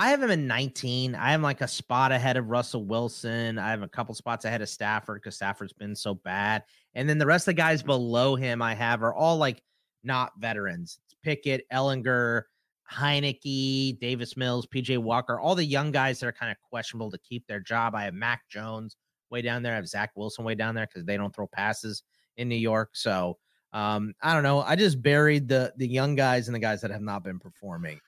I 0.00 0.10
have 0.10 0.22
him 0.22 0.30
in 0.30 0.46
19. 0.46 1.16
I 1.16 1.32
am 1.32 1.42
like 1.42 1.60
a 1.60 1.66
spot 1.66 2.12
ahead 2.12 2.36
of 2.36 2.50
Russell 2.50 2.84
Wilson. 2.84 3.58
I 3.58 3.70
have 3.70 3.82
a 3.82 3.88
couple 3.88 4.14
spots 4.14 4.44
ahead 4.44 4.62
of 4.62 4.68
Stafford 4.68 5.20
because 5.20 5.34
Stafford's 5.34 5.72
been 5.72 5.96
so 5.96 6.14
bad. 6.14 6.62
And 6.94 7.08
then 7.08 7.18
the 7.18 7.26
rest 7.26 7.42
of 7.48 7.56
the 7.56 7.60
guys 7.60 7.82
below 7.82 8.36
him 8.36 8.62
I 8.62 8.74
have 8.74 9.02
are 9.02 9.12
all 9.12 9.38
like 9.38 9.60
not 10.04 10.30
veterans. 10.38 11.00
It's 11.04 11.16
Pickett, 11.24 11.66
Ehlinger, 11.72 12.42
Heinicke, 12.88 13.98
Davis 13.98 14.36
Mills, 14.36 14.68
PJ 14.68 14.98
Walker, 14.98 15.40
all 15.40 15.56
the 15.56 15.64
young 15.64 15.90
guys 15.90 16.20
that 16.20 16.28
are 16.28 16.32
kind 16.32 16.52
of 16.52 16.58
questionable 16.60 17.10
to 17.10 17.18
keep 17.18 17.44
their 17.48 17.60
job. 17.60 17.96
I 17.96 18.04
have 18.04 18.14
Mac 18.14 18.48
Jones 18.48 18.96
way 19.30 19.42
down 19.42 19.64
there. 19.64 19.72
I 19.72 19.76
have 19.76 19.88
Zach 19.88 20.12
Wilson 20.14 20.44
way 20.44 20.54
down 20.54 20.76
there 20.76 20.86
because 20.86 21.06
they 21.06 21.16
don't 21.16 21.34
throw 21.34 21.48
passes 21.48 22.04
in 22.36 22.48
New 22.48 22.54
York. 22.54 22.90
So 22.92 23.36
um, 23.72 24.14
I 24.22 24.32
don't 24.32 24.44
know. 24.44 24.60
I 24.60 24.76
just 24.76 25.02
buried 25.02 25.48
the 25.48 25.72
the 25.76 25.88
young 25.88 26.14
guys 26.14 26.46
and 26.46 26.54
the 26.54 26.60
guys 26.60 26.80
that 26.82 26.92
have 26.92 27.02
not 27.02 27.24
been 27.24 27.40
performing. 27.40 27.98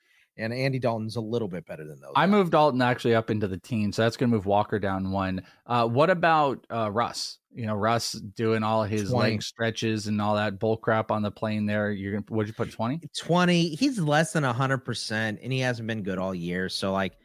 And 0.41 0.53
Andy 0.53 0.79
Dalton's 0.79 1.15
a 1.15 1.21
little 1.21 1.47
bit 1.47 1.65
better 1.65 1.85
than 1.85 1.99
those. 1.99 2.13
I 2.15 2.25
moved 2.25 2.51
Dalton 2.51 2.81
actually 2.81 3.15
up 3.15 3.29
into 3.29 3.47
the 3.47 3.57
teens, 3.57 3.95
so 3.95 4.01
that's 4.01 4.17
going 4.17 4.29
to 4.29 4.35
move 4.35 4.45
Walker 4.45 4.79
down 4.79 5.11
one. 5.11 5.43
Uh, 5.65 5.87
what 5.87 6.09
about 6.09 6.65
uh, 6.71 6.91
Russ? 6.91 7.37
You 7.53 7.65
know, 7.65 7.75
Russ 7.75 8.13
doing 8.13 8.63
all 8.63 8.83
his 8.83 9.09
20. 9.09 9.31
leg 9.31 9.43
stretches 9.43 10.07
and 10.07 10.21
all 10.21 10.35
that 10.35 10.57
bull 10.57 10.77
crap 10.77 11.11
on 11.11 11.21
the 11.21 11.31
plane 11.31 11.65
there. 11.65 11.91
You're 11.91 12.13
gonna 12.13 12.25
would 12.29 12.47
you 12.47 12.53
put 12.53 12.71
twenty? 12.71 13.01
20 13.17 13.75
he's 13.75 13.99
less 13.99 14.31
than 14.31 14.43
100% 14.43 15.11
and 15.11 15.51
he 15.53 15.59
hasn't 15.59 15.87
been 15.87 16.01
good 16.01 16.17
all 16.17 16.33
year 16.33 16.69
so 16.69 16.93
like 16.93 17.17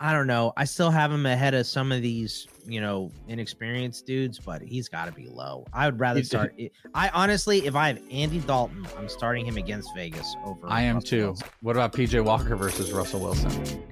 i 0.00 0.12
don't 0.12 0.26
know 0.26 0.52
i 0.56 0.64
still 0.64 0.90
have 0.90 1.10
him 1.10 1.26
ahead 1.26 1.54
of 1.54 1.66
some 1.66 1.90
of 1.92 2.02
these 2.02 2.46
you 2.66 2.80
know 2.80 3.10
inexperienced 3.28 4.06
dudes 4.06 4.38
but 4.38 4.62
he's 4.62 4.88
got 4.88 5.06
to 5.06 5.12
be 5.12 5.26
low 5.28 5.64
i 5.72 5.86
would 5.86 5.98
rather 5.98 6.22
start 6.22 6.54
i 6.94 7.08
honestly 7.10 7.66
if 7.66 7.74
i 7.74 7.88
have 7.88 8.00
andy 8.10 8.38
dalton 8.40 8.86
i'm 8.98 9.08
starting 9.08 9.44
him 9.44 9.56
against 9.56 9.88
vegas 9.94 10.36
over 10.44 10.66
I 10.68 10.82
am 10.82 10.96
Russell 10.96 11.08
too. 11.08 11.26
Wilson. 11.26 11.48
What 11.62 11.76
about 11.76 11.92
PJ 11.92 12.24
Walker 12.24 12.56
versus 12.56 12.92
Russell 12.92 13.20
Wilson? 13.20 13.82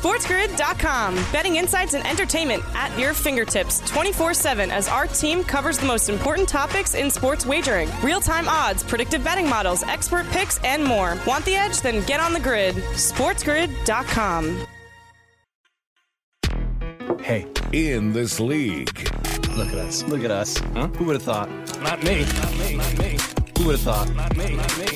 SportsGrid.com. 0.00 1.14
Betting 1.30 1.56
insights 1.56 1.92
and 1.92 2.06
entertainment 2.06 2.62
at 2.74 2.98
your 2.98 3.12
fingertips 3.12 3.80
24 3.90 4.32
7 4.32 4.70
as 4.70 4.88
our 4.88 5.06
team 5.06 5.44
covers 5.44 5.78
the 5.78 5.86
most 5.86 6.08
important 6.08 6.48
topics 6.48 6.94
in 6.94 7.10
sports 7.10 7.44
wagering 7.44 7.90
real 8.02 8.18
time 8.18 8.48
odds, 8.48 8.82
predictive 8.82 9.22
betting 9.22 9.46
models, 9.46 9.82
expert 9.82 10.26
picks, 10.28 10.58
and 10.64 10.82
more. 10.82 11.18
Want 11.26 11.44
the 11.44 11.54
edge? 11.54 11.82
Then 11.82 12.02
get 12.06 12.18
on 12.18 12.32
the 12.32 12.40
grid. 12.40 12.76
SportsGrid.com. 12.76 14.66
Hey, 17.20 17.46
in 17.72 18.14
this 18.14 18.40
league. 18.40 19.10
Look 19.54 19.68
at 19.68 19.78
us. 19.78 20.02
Look 20.04 20.24
at 20.24 20.30
us. 20.30 20.56
Who 20.96 21.04
would 21.04 21.16
have 21.16 21.22
thought? 21.22 21.50
Not 21.82 22.02
me. 22.02 22.24
Not 22.24 22.58
me. 22.58 22.76
Not 22.76 22.98
me. 22.98 23.18
Who 23.58 23.66
would 23.66 23.78
have 23.78 23.82
thought? 23.82 24.14
Not 24.14 24.34
me. 24.34 24.56
Not 24.56 24.78
me. 24.78 24.86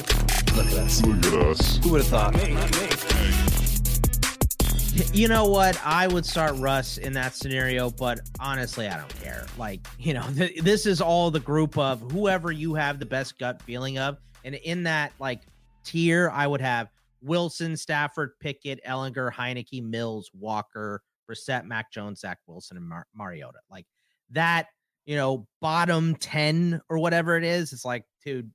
Look 0.57 0.67
at 0.67 0.79
us. 0.79 1.03
Look 1.05 1.27
at 1.27 1.35
us. 1.35 1.77
Who 1.85 1.91
would 1.91 2.01
have 2.01 2.09
thought? 2.09 2.33
Not 2.33 2.81
me. 2.81 3.14
You 5.13 5.27
know 5.27 5.47
what? 5.47 5.81
I 5.85 6.07
would 6.07 6.25
start 6.25 6.55
russ 6.59 6.99
in 6.99 7.15
that 7.15 7.35
scenario 7.35 7.91
but 7.91 8.21
honestly 8.39 8.87
i 8.87 8.97
don't 8.97 9.15
care. 9.21 9.45
Like 9.59 9.85
you 9.99 10.15
know 10.15 10.25
th- 10.37 10.61
this 10.63 10.87
is 10.87 11.01
all 11.01 11.33
the 11.33 11.41
group 11.41 11.77
of 11.77 12.13
whoever 12.13 12.53
you 12.53 12.75
have 12.75 13.01
the 13.01 13.07
best 13.07 13.37
gut 13.39 13.61
feeling 13.63 13.99
of. 13.99 14.19
And 14.45 14.55
in 14.55 14.85
that 14.85 15.13
like 15.19 15.43
tier 15.83 16.31
i 16.31 16.47
would 16.47 16.61
have 16.61 16.91
wilson 17.23 17.77
stafford 17.77 18.39
pickett 18.41 18.81
Ehlinger 18.87 19.33
Heinicke 19.33 19.83
mills 19.83 20.31
walker 20.33 21.03
Brissett, 21.29 21.65
mac 21.65 21.91
jones 21.91 22.21
zach 22.21 22.39
wilson 22.47 22.77
and 22.77 22.89
Mar- 22.89 23.07
mariota. 23.15 23.59
Like 23.69 23.87
that 24.31 24.69
you 25.07 25.17
know 25.17 25.49
bottom 25.61 26.15
10 26.15 26.81
or 26.89 26.99
whatever 26.99 27.37
it 27.37 27.45
is 27.45 27.73
it's 27.73 27.85
like 27.85 28.05
dude 28.25 28.51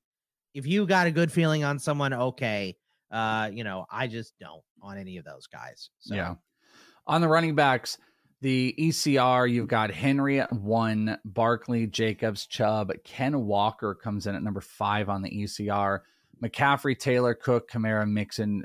if 0.54 0.66
you 0.66 0.86
got 0.86 1.06
a 1.06 1.12
good 1.12 1.32
feeling 1.32 1.66
on 1.66 1.80
someone 1.80 2.14
okay. 2.14 2.78
Uh 3.12 3.50
you 3.52 3.66
know 3.66 3.86
i 3.92 4.08
just 4.08 4.34
don't 4.40 4.64
on 4.82 4.98
any 4.98 5.18
of 5.18 5.26
those 5.26 5.48
guys 5.48 5.90
so 6.00 6.16
Yeah. 6.16 6.36
On 7.08 7.22
the 7.22 7.28
running 7.28 7.56
backs, 7.56 7.98
the 8.42 8.74
ECR, 8.78 9.52
you've 9.52 9.68
got 9.68 9.92
Henry 9.92 10.40
at 10.40 10.54
one, 10.54 11.18
Barkley, 11.26 11.88
Jacobs, 11.88 12.46
Chubb, 12.46 12.92
Ken 13.04 13.46
Walker 13.46 13.96
comes 13.96 14.28
in 14.28 14.36
at 14.36 14.44
number 14.44 14.62
five 14.62 15.10
on 15.10 15.22
the 15.22 15.30
ECR. 15.30 16.02
McCaffrey, 16.42 16.98
Taylor, 16.98 17.34
Cook, 17.34 17.70
Kamara, 17.70 18.10
Mixon 18.10 18.64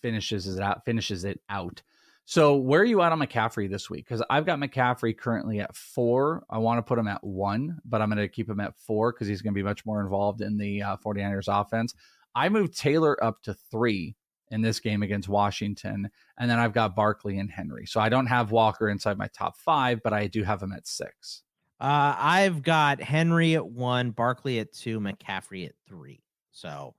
finishes 0.00 0.48
it 0.48 0.60
out. 0.60 0.84
Finishes 0.84 1.24
it 1.24 1.40
out. 1.48 1.82
So 2.24 2.56
where 2.56 2.80
are 2.80 2.84
you 2.84 3.02
at 3.02 3.12
on 3.12 3.20
McCaffrey 3.20 3.70
this 3.70 3.90
week? 3.90 4.06
Because 4.06 4.22
I've 4.30 4.46
got 4.46 4.58
McCaffrey 4.58 5.16
currently 5.16 5.60
at 5.60 5.76
four. 5.76 6.44
I 6.48 6.58
want 6.58 6.78
to 6.78 6.82
put 6.82 6.98
him 6.98 7.08
at 7.08 7.22
one, 7.22 7.78
but 7.84 8.00
I'm 8.00 8.08
going 8.08 8.18
to 8.18 8.28
keep 8.28 8.48
him 8.48 8.60
at 8.60 8.76
four 8.76 9.12
because 9.12 9.28
he's 9.28 9.42
going 9.42 9.54
to 9.54 9.58
be 9.58 9.62
much 9.62 9.84
more 9.84 10.00
involved 10.00 10.40
in 10.40 10.56
the 10.56 10.82
uh, 10.82 10.96
49ers 10.96 11.48
offense. 11.48 11.94
I 12.34 12.48
moved 12.48 12.76
Taylor 12.76 13.22
up 13.22 13.42
to 13.42 13.54
three 13.70 14.16
in 14.52 14.62
this 14.62 14.78
game 14.78 15.02
against 15.02 15.28
Washington. 15.28 16.08
And 16.38 16.50
then 16.50 16.58
I've 16.58 16.72
got 16.72 16.94
Barkley 16.94 17.38
and 17.38 17.50
Henry. 17.50 17.86
So 17.86 18.00
I 18.00 18.08
don't 18.08 18.26
have 18.26 18.52
Walker 18.52 18.88
inside 18.88 19.18
my 19.18 19.28
top 19.28 19.56
five, 19.56 20.00
but 20.04 20.12
I 20.12 20.26
do 20.28 20.44
have 20.44 20.62
him 20.62 20.72
at 20.72 20.86
six. 20.86 21.42
Uh, 21.80 22.14
I've 22.16 22.62
got 22.62 23.00
Henry 23.02 23.54
at 23.54 23.66
one, 23.66 24.10
Barkley 24.12 24.60
at 24.60 24.72
two, 24.72 25.00
McCaffrey 25.00 25.66
at 25.66 25.72
three. 25.88 26.22
So, 26.52 26.94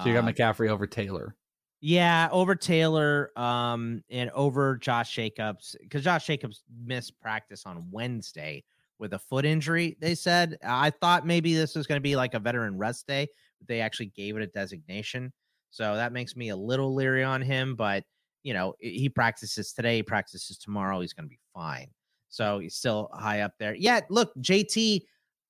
So 0.00 0.08
you 0.08 0.14
got 0.14 0.22
uh, 0.24 0.32
McCaffrey 0.32 0.68
over 0.70 0.86
Taylor. 0.86 1.34
yeah, 1.80 2.28
over 2.30 2.54
Taylor, 2.54 3.32
um, 3.36 4.04
and 4.10 4.30
over 4.30 4.76
Josh 4.76 5.12
Jacobs 5.12 5.74
because 5.80 6.04
Josh 6.04 6.26
Jacobs 6.26 6.62
missed 6.84 7.18
practice 7.20 7.64
on 7.66 7.88
Wednesday 7.90 8.62
with 8.98 9.14
a 9.14 9.18
foot 9.18 9.44
injury. 9.44 9.96
They 10.00 10.14
said 10.14 10.58
I 10.64 10.90
thought 10.90 11.26
maybe 11.26 11.54
this 11.54 11.74
was 11.74 11.86
going 11.86 11.98
to 11.98 12.02
be 12.02 12.14
like 12.16 12.34
a 12.34 12.38
veteran 12.38 12.76
rest 12.78 13.06
day, 13.08 13.26
but 13.58 13.66
they 13.66 13.80
actually 13.80 14.12
gave 14.14 14.36
it 14.36 14.42
a 14.42 14.46
designation. 14.48 15.32
So 15.70 15.96
that 15.96 16.12
makes 16.12 16.36
me 16.36 16.48
a 16.50 16.56
little 16.56 16.94
leery 16.94 17.24
on 17.24 17.42
him. 17.42 17.74
But 17.74 18.04
you 18.42 18.54
know, 18.54 18.74
he 18.80 19.08
practices 19.08 19.72
today, 19.72 19.96
he 19.96 20.02
practices 20.02 20.56
tomorrow. 20.56 21.00
He's 21.00 21.12
going 21.12 21.26
to 21.26 21.30
be 21.30 21.40
fine. 21.54 21.88
So 22.28 22.58
he's 22.58 22.76
still 22.76 23.10
high 23.12 23.40
up 23.40 23.52
there. 23.58 23.74
Yeah, 23.74 24.00
look, 24.10 24.32
JT, 24.40 25.02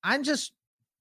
I'm 0.03 0.23
just 0.23 0.53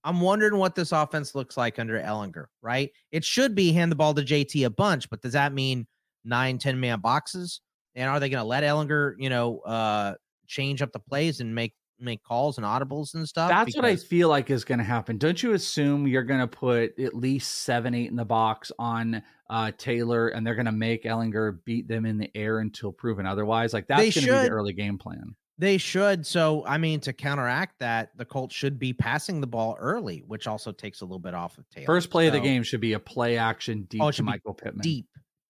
I'm 0.05 0.21
wondering 0.21 0.57
what 0.57 0.75
this 0.75 0.93
offense 0.93 1.35
looks 1.35 1.57
like 1.57 1.79
under 1.79 2.01
Ehlinger, 2.01 2.47
right? 2.63 2.91
It 3.11 3.25
should 3.25 3.55
be 3.55 3.73
hand 3.73 3.91
the 3.91 3.97
ball 3.97 4.15
to 4.15 4.23
JT 4.23 4.65
a 4.65 4.71
bunch, 4.71 5.11
but 5.11 5.21
does 5.23 5.33
that 5.33 5.53
mean 5.53 5.87
nine, 6.25 6.59
10 6.59 6.79
man 6.79 7.01
boxes? 7.01 7.61
And 7.95 8.09
are 8.09 8.21
they 8.21 8.29
going 8.29 8.43
to 8.43 8.47
let 8.47 8.63
Ehlinger, 8.63 9.15
you 9.19 9.29
know, 9.29 9.59
uh, 9.61 10.15
change 10.47 10.83
up 10.83 10.93
the 10.93 11.01
plays 11.01 11.41
and 11.41 11.55
make 11.55 11.75
make 12.01 12.23
calls 12.23 12.59
and 12.59 12.67
audibles 12.67 13.15
and 13.15 13.29
stuff? 13.29 13.49
That's 13.51 13.75
what 13.77 13.85
I 13.85 13.97
feel 13.97 14.29
like 14.29 14.51
is 14.51 14.65
going 14.65 14.79
to 14.79 14.85
happen. 14.85 15.19
Don't 15.19 15.43
you 15.43 15.53
assume 15.53 16.07
you're 16.07 16.23
going 16.23 16.41
to 16.41 16.47
put 16.47 16.99
at 16.99 17.15
least 17.15 17.63
seven, 17.65 17.95
eight 17.95 18.11
in 18.11 18.17
the 18.17 18.25
box 18.25 18.71
on 18.79 19.23
uh, 19.51 19.73
Taylor, 19.79 20.29
and 20.29 20.47
they're 20.47 20.55
going 20.55 20.67
to 20.67 20.73
make 20.73 21.05
Ehlinger 21.05 21.59
beat 21.65 21.89
them 21.89 22.07
in 22.07 22.19
the 22.19 22.31
air 22.37 22.59
until 22.61 22.93
proven 22.93 23.27
otherwise? 23.27 23.73
Like 23.73 23.87
that's 23.87 24.01
going 24.15 24.27
to 24.27 24.43
be 24.43 24.49
the 24.49 24.51
early 24.51 24.73
game 24.73 24.99
plan. 24.99 25.35
They 25.61 25.77
should. 25.77 26.25
So, 26.25 26.65
I 26.67 26.79
mean, 26.79 27.01
to 27.01 27.13
counteract 27.13 27.81
that, 27.81 28.17
the 28.17 28.25
Colts 28.25 28.55
should 28.55 28.79
be 28.79 28.93
passing 28.93 29.41
the 29.41 29.47
ball 29.49 29.77
early, 29.81 30.23
which 30.25 30.47
also 30.47 30.71
takes 30.71 31.01
a 31.01 31.05
little 31.05 31.19
bit 31.19 31.35
off 31.35 31.59
of 31.59 31.69
Taylor. 31.71 31.87
First 31.87 32.11
play 32.11 32.29
of 32.29 32.33
the 32.33 32.39
game 32.41 32.63
should 32.63 32.81
be 32.81 32.93
a 32.93 33.01
play 33.01 33.39
action 33.39 33.83
deep 33.91 34.01
Oh, 34.01 34.13
to 34.13 34.23
Michael 34.23 34.55
Pittman. 34.55 34.83
deep, 34.83 35.07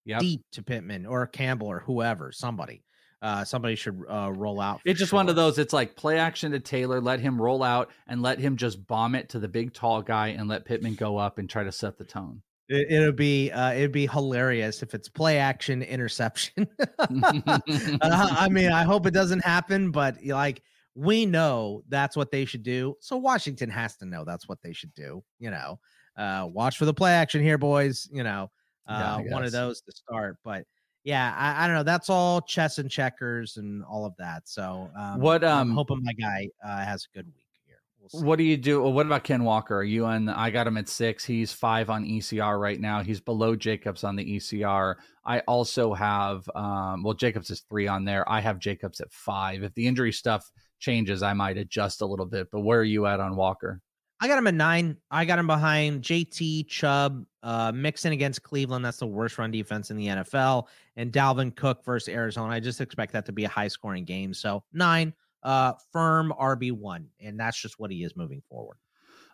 Yep. 0.07 0.21
deep 0.21 0.41
to 0.53 0.63
Pittman 0.63 1.05
or 1.05 1.27
Campbell 1.27 1.67
or 1.67 1.81
whoever, 1.81 2.33
somebody. 2.33 2.83
Uh, 3.21 3.45
somebody 3.45 3.75
should 3.75 4.01
uh, 4.09 4.33
roll 4.33 4.61
out. 4.61 4.81
It's 4.85 4.99
just 4.99 5.13
one 5.13 5.29
of 5.29 5.35
those. 5.35 5.59
It's 5.59 5.73
like 5.73 5.97
play 5.97 6.19
action 6.19 6.53
to 6.53 6.61
Taylor, 6.61 7.01
let 7.01 7.19
him 7.19 7.41
roll 7.41 7.65
out, 7.65 7.91
and 8.07 8.23
let 8.23 8.39
him 8.39 8.57
just 8.57 8.87
bomb 8.87 9.17
it 9.17 9.29
to 9.31 9.41
the 9.41 9.49
big 9.49 9.73
tall 9.75 10.03
guy, 10.03 10.29
and 10.29 10.49
let 10.49 10.65
Pittman 10.65 10.95
go 10.95 11.17
up 11.17 11.39
and 11.39 11.51
try 11.51 11.65
to 11.65 11.73
set 11.73 11.99
the 11.99 12.05
tone. 12.05 12.43
It, 12.69 12.87
it'll 12.91 13.13
be 13.13 13.51
uh, 13.51 13.73
it'd 13.73 13.93
be 13.93 14.07
hilarious 14.07 14.83
if 14.83 14.95
it's 14.95 15.09
play 15.09 15.39
action 15.39 15.83
interception. 15.83 16.69
uh, 16.99 17.59
I 18.03 18.49
mean, 18.51 18.71
I 18.71 18.85
hope 18.85 19.07
it 19.07 19.15
doesn't 19.15 19.45
happen, 19.45 19.91
but 19.91 20.23
like 20.25 20.63
we 20.95 21.27
know 21.27 21.83
that's 21.89 22.17
what 22.17 22.31
they 22.31 22.45
should 22.45 22.63
do. 22.63 22.95
So 23.01 23.17
Washington 23.17 23.71
has 23.71 23.97
to 23.97 24.07
know 24.07 24.25
that's 24.25 24.49
what 24.49 24.59
they 24.63 24.73
should 24.73 24.95
do. 24.95 25.23
You 25.39 25.51
know, 25.51 25.81
uh, 26.17 26.47
watch 26.51 26.77
for 26.77 26.85
the 26.85 26.95
play 26.95 27.13
action 27.13 27.43
here, 27.43 27.59
boys. 27.59 28.09
You 28.13 28.23
know, 28.23 28.51
uh, 28.87 29.19
I 29.19 29.33
one 29.33 29.45
of 29.45 29.53
those 29.53 29.81
to 29.83 29.93
start. 29.93 30.37
But 30.45 30.65
yeah, 31.05 31.35
I, 31.37 31.65
I 31.65 31.67
don't 31.67 31.77
know. 31.77 31.83
That's 31.83 32.11
all 32.11 32.41
chess 32.41 32.79
and 32.79 32.91
checkers 32.91 33.57
and 33.57 33.85
all 33.85 34.05
of 34.05 34.15
that. 34.19 34.49
So 34.49 34.91
um, 34.99 35.21
What, 35.21 35.45
I'm 35.45 35.71
um, 35.71 35.75
hoping 35.75 36.03
my 36.03 36.13
guy 36.13 36.49
uh, 36.65 36.85
has 36.85 37.07
a 37.13 37.17
good 37.17 37.27
week 37.27 37.47
here. 37.67 37.77
We'll 38.01 38.21
see. 38.21 38.27
What 38.27 38.37
do 38.37 38.45
you 38.45 38.57
do? 38.57 38.83
What 38.83 39.07
about 39.07 39.25
Ken 39.25 39.45
Walker? 39.45 39.77
Are 39.77 39.85
you 39.85 40.07
on? 40.07 40.29
I 40.29 40.51
got 40.51 40.67
him 40.67 40.77
at 40.77 40.89
six. 40.89 41.25
He's 41.25 41.53
five 41.53 41.89
on 41.91 42.05
ECR 42.05 42.61
right 42.61 42.81
now. 42.81 43.03
He's 43.03 43.21
below 43.21 43.57
Jacobs 43.57 44.05
on 44.05 44.17
the 44.17 44.37
ECR. 44.37 44.97
I 45.25 45.41
also 45.41 45.95
have, 45.95 46.49
um, 46.55 47.03
well, 47.03 47.15
Jacobs 47.15 47.51
is 47.51 47.61
three 47.69 47.87
on 47.87 48.05
there. 48.05 48.29
I 48.31 48.41
have 48.41 48.59
Jacobs 48.59 49.01
at 49.01 49.13
five. 49.13 49.63
If 49.63 49.75
the 49.75 49.87
injury 49.87 50.13
stuff 50.13 50.51
changes, 50.79 51.23
I 51.23 51.33
might 51.33 51.59
adjust 51.59 52.01
a 52.01 52.07
little 52.07 52.27
bit. 52.27 52.49
But 52.51 52.61
where 52.61 52.81
are 52.81 52.85
you 52.85 53.07
at 53.07 53.21
on 53.21 53.37
Walker? 53.37 53.81
I 54.21 54.27
got 54.27 54.39
him 54.39 54.47
at 54.49 54.55
nine. 54.55 54.97
I 55.11 55.25
got 55.25 55.39
him 55.39 55.47
behind 55.47 56.03
JT 56.03 56.69
Chubb, 56.69 57.25
uh, 57.43 57.73
Mixon 57.75 58.13
against 58.13 58.43
Cleveland. 58.43 58.85
That's 58.85 58.99
the 58.99 59.07
worst 59.07 59.39
run 59.39 59.51
defense 59.51 59.91
in 59.91 59.97
the 59.97 60.07
NFL. 60.09 60.67
And 60.97 61.13
Dalvin 61.13 61.55
Cook 61.55 61.85
versus 61.85 62.09
Arizona. 62.09 62.53
I 62.53 62.61
just 62.61 62.81
expect 62.81 63.13
that 63.13 63.27
to 63.27 63.33
be 63.33 63.45
a 63.45 63.49
high 63.49 63.69
scoring 63.69 64.05
game. 64.05 64.35
So 64.35 64.65
nine, 64.73 65.15
uh, 65.43 65.75
firm 65.93 66.33
RB 66.39 66.73
one, 66.73 67.09
and 67.21 67.39
that's 67.39 67.61
just 67.61 67.79
what 67.79 67.91
he 67.91 68.03
is 68.03 68.17
moving 68.17 68.43
forward. 68.49 68.77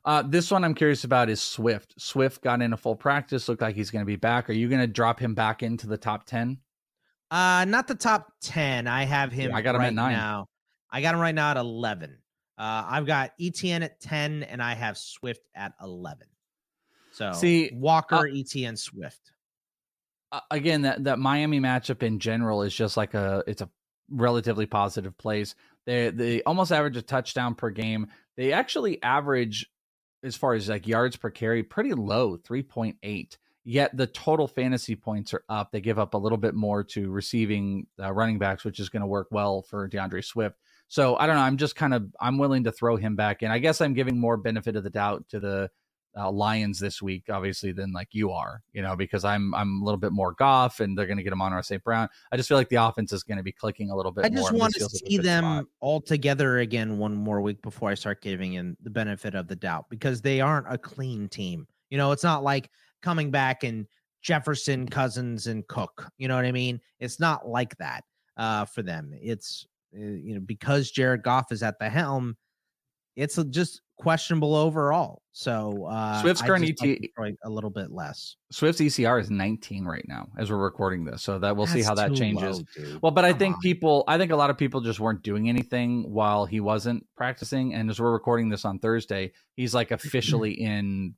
Uh, 0.04 0.22
this 0.22 0.50
one 0.50 0.64
I'm 0.64 0.74
curious 0.74 1.04
about 1.04 1.30
is 1.30 1.40
Swift. 1.40 1.94
Swift 1.98 2.42
got 2.42 2.60
in 2.60 2.74
a 2.74 2.76
full 2.76 2.94
practice. 2.96 3.48
Looked 3.48 3.62
like 3.62 3.74
he's 3.74 3.90
going 3.90 4.02
to 4.02 4.06
be 4.06 4.16
back. 4.16 4.50
Are 4.50 4.54
you 4.54 4.68
going 4.68 4.82
to 4.82 4.86
drop 4.86 5.18
him 5.18 5.34
back 5.34 5.62
into 5.62 5.86
the 5.86 5.96
top 5.96 6.26
ten? 6.26 6.58
Uh, 7.30 7.64
not 7.66 7.88
the 7.88 7.94
top 7.94 8.30
ten. 8.42 8.86
I 8.86 9.04
have 9.04 9.32
him. 9.32 9.54
I 9.54 9.62
got 9.62 9.74
him 9.74 9.80
at 9.80 9.94
nine. 9.94 10.12
now. 10.12 10.46
I 10.90 11.00
got 11.00 11.14
him 11.14 11.20
right 11.20 11.34
now 11.34 11.52
at 11.52 11.56
eleven. 11.56 12.18
Uh, 12.58 12.84
I've 12.86 13.06
got 13.06 13.32
ETN 13.40 13.82
at 13.82 13.98
ten, 13.98 14.42
and 14.42 14.62
I 14.62 14.74
have 14.74 14.98
Swift 14.98 15.48
at 15.54 15.72
eleven. 15.82 16.26
So 17.14 17.32
See, 17.32 17.70
Walker, 17.72 18.16
uh, 18.16 18.22
ETN, 18.22 18.76
Swift. 18.78 19.32
uh, 20.32 20.40
again 20.50 20.82
that 20.82 21.04
that 21.04 21.18
Miami 21.18 21.60
matchup 21.60 22.02
in 22.02 22.18
general 22.18 22.62
is 22.62 22.74
just 22.74 22.96
like 22.96 23.14
a 23.14 23.42
it's 23.46 23.62
a 23.62 23.70
relatively 24.10 24.66
positive 24.66 25.16
place. 25.16 25.54
They 25.86 26.10
they 26.10 26.42
almost 26.42 26.72
average 26.72 26.96
a 26.96 27.02
touchdown 27.02 27.54
per 27.54 27.70
game. 27.70 28.08
They 28.36 28.52
actually 28.52 29.02
average 29.02 29.66
as 30.24 30.34
far 30.36 30.54
as 30.54 30.68
like 30.68 30.86
yards 30.86 31.16
per 31.16 31.30
carry 31.30 31.62
pretty 31.62 31.92
low, 31.92 32.36
3.8. 32.36 33.36
Yet 33.66 33.96
the 33.96 34.06
total 34.06 34.46
fantasy 34.48 34.94
points 34.96 35.32
are 35.32 35.44
up. 35.48 35.70
They 35.72 35.80
give 35.80 35.98
up 35.98 36.14
a 36.14 36.18
little 36.18 36.36
bit 36.38 36.54
more 36.54 36.84
to 36.84 37.10
receiving 37.10 37.86
uh, 38.02 38.12
running 38.12 38.38
backs, 38.38 38.64
which 38.64 38.78
is 38.80 38.88
going 38.90 39.00
to 39.02 39.06
work 39.06 39.28
well 39.30 39.62
for 39.62 39.86
D'Andre 39.88 40.20
Swift. 40.20 40.56
So 40.88 41.16
I 41.16 41.26
don't 41.26 41.36
know. 41.36 41.42
I'm 41.42 41.56
just 41.56 41.76
kind 41.76 41.94
of 41.94 42.04
I'm 42.20 42.38
willing 42.38 42.64
to 42.64 42.72
throw 42.72 42.96
him 42.96 43.16
back 43.16 43.42
in. 43.42 43.50
I 43.50 43.58
guess 43.58 43.80
I'm 43.80 43.94
giving 43.94 44.18
more 44.18 44.36
benefit 44.36 44.76
of 44.76 44.82
the 44.84 44.90
doubt 44.90 45.28
to 45.30 45.40
the 45.40 45.70
uh, 46.16 46.30
Lions 46.30 46.78
this 46.78 47.02
week, 47.02 47.24
obviously, 47.28 47.72
than 47.72 47.92
like 47.92 48.08
you 48.12 48.30
are, 48.30 48.62
you 48.72 48.82
know, 48.82 48.96
because 48.96 49.24
I'm 49.24 49.54
I'm 49.54 49.82
a 49.82 49.84
little 49.84 49.98
bit 49.98 50.12
more 50.12 50.32
Goff, 50.32 50.80
and 50.80 50.96
they're 50.96 51.06
going 51.06 51.16
to 51.16 51.22
get 51.22 51.32
Amon-Ra 51.32 51.60
St. 51.60 51.82
Brown. 51.82 52.08
I 52.30 52.36
just 52.36 52.48
feel 52.48 52.56
like 52.56 52.68
the 52.68 52.76
offense 52.76 53.12
is 53.12 53.22
going 53.22 53.38
to 53.38 53.42
be 53.42 53.52
clicking 53.52 53.90
a 53.90 53.96
little 53.96 54.12
bit. 54.12 54.24
I 54.24 54.28
just 54.28 54.50
and 54.50 54.58
want 54.58 54.74
to 54.74 54.88
see 54.88 55.18
them 55.18 55.44
spot. 55.44 55.64
all 55.80 56.00
together 56.00 56.58
again 56.58 56.98
one 56.98 57.14
more 57.14 57.40
week 57.40 57.60
before 57.62 57.90
I 57.90 57.94
start 57.94 58.22
giving 58.22 58.54
in 58.54 58.76
the 58.82 58.90
benefit 58.90 59.34
of 59.34 59.48
the 59.48 59.56
doubt 59.56 59.86
because 59.90 60.20
they 60.20 60.40
aren't 60.40 60.72
a 60.72 60.78
clean 60.78 61.28
team. 61.28 61.66
You 61.90 61.98
know, 61.98 62.12
it's 62.12 62.24
not 62.24 62.42
like 62.42 62.70
coming 63.02 63.30
back 63.30 63.64
and 63.64 63.86
Jefferson, 64.22 64.88
Cousins, 64.88 65.46
and 65.46 65.66
Cook. 65.68 66.08
You 66.18 66.28
know 66.28 66.36
what 66.36 66.44
I 66.44 66.52
mean? 66.52 66.80
It's 66.98 67.20
not 67.20 67.46
like 67.46 67.76
that 67.78 68.04
uh, 68.36 68.64
for 68.64 68.82
them. 68.82 69.12
It's 69.20 69.66
uh, 69.96 70.00
you 70.00 70.34
know 70.34 70.40
because 70.40 70.90
Jared 70.90 71.22
Goff 71.22 71.52
is 71.52 71.62
at 71.62 71.78
the 71.78 71.88
helm. 71.88 72.36
It's 73.16 73.36
just 73.50 73.80
questionable 73.96 74.54
overall. 74.54 75.22
So 75.32 75.86
uh, 75.86 76.20
Swift's 76.20 76.42
current 76.42 76.64
ET 76.64 77.36
a 77.44 77.50
little 77.50 77.70
bit 77.70 77.90
less. 77.90 78.36
Swift's 78.52 78.80
ECR 78.80 79.20
is 79.20 79.30
19 79.30 79.84
right 79.84 80.04
now 80.06 80.28
as 80.38 80.50
we're 80.50 80.58
recording 80.58 81.04
this, 81.04 81.22
so 81.22 81.38
that 81.40 81.56
we'll 81.56 81.66
see 81.66 81.82
how 81.82 81.94
that 81.94 82.14
changes. 82.14 82.62
low. 82.78 82.98
Well, 83.02 83.12
but 83.12 83.24
I 83.24 83.32
think 83.32 83.56
on. 83.56 83.60
people, 83.60 84.04
I 84.06 84.16
think 84.16 84.30
a 84.30 84.36
lot 84.36 84.50
of 84.50 84.58
people 84.58 84.80
just 84.80 85.00
weren't 85.00 85.22
doing 85.22 85.48
anything 85.48 86.04
while 86.10 86.46
he 86.46 86.60
wasn't 86.60 87.04
practicing. 87.16 87.74
And 87.74 87.90
as 87.90 88.00
we're 88.00 88.12
recording 88.12 88.48
this 88.48 88.64
on 88.64 88.78
Thursday, 88.78 89.32
he's 89.56 89.74
like 89.74 89.90
officially 89.90 90.52
in 90.52 91.14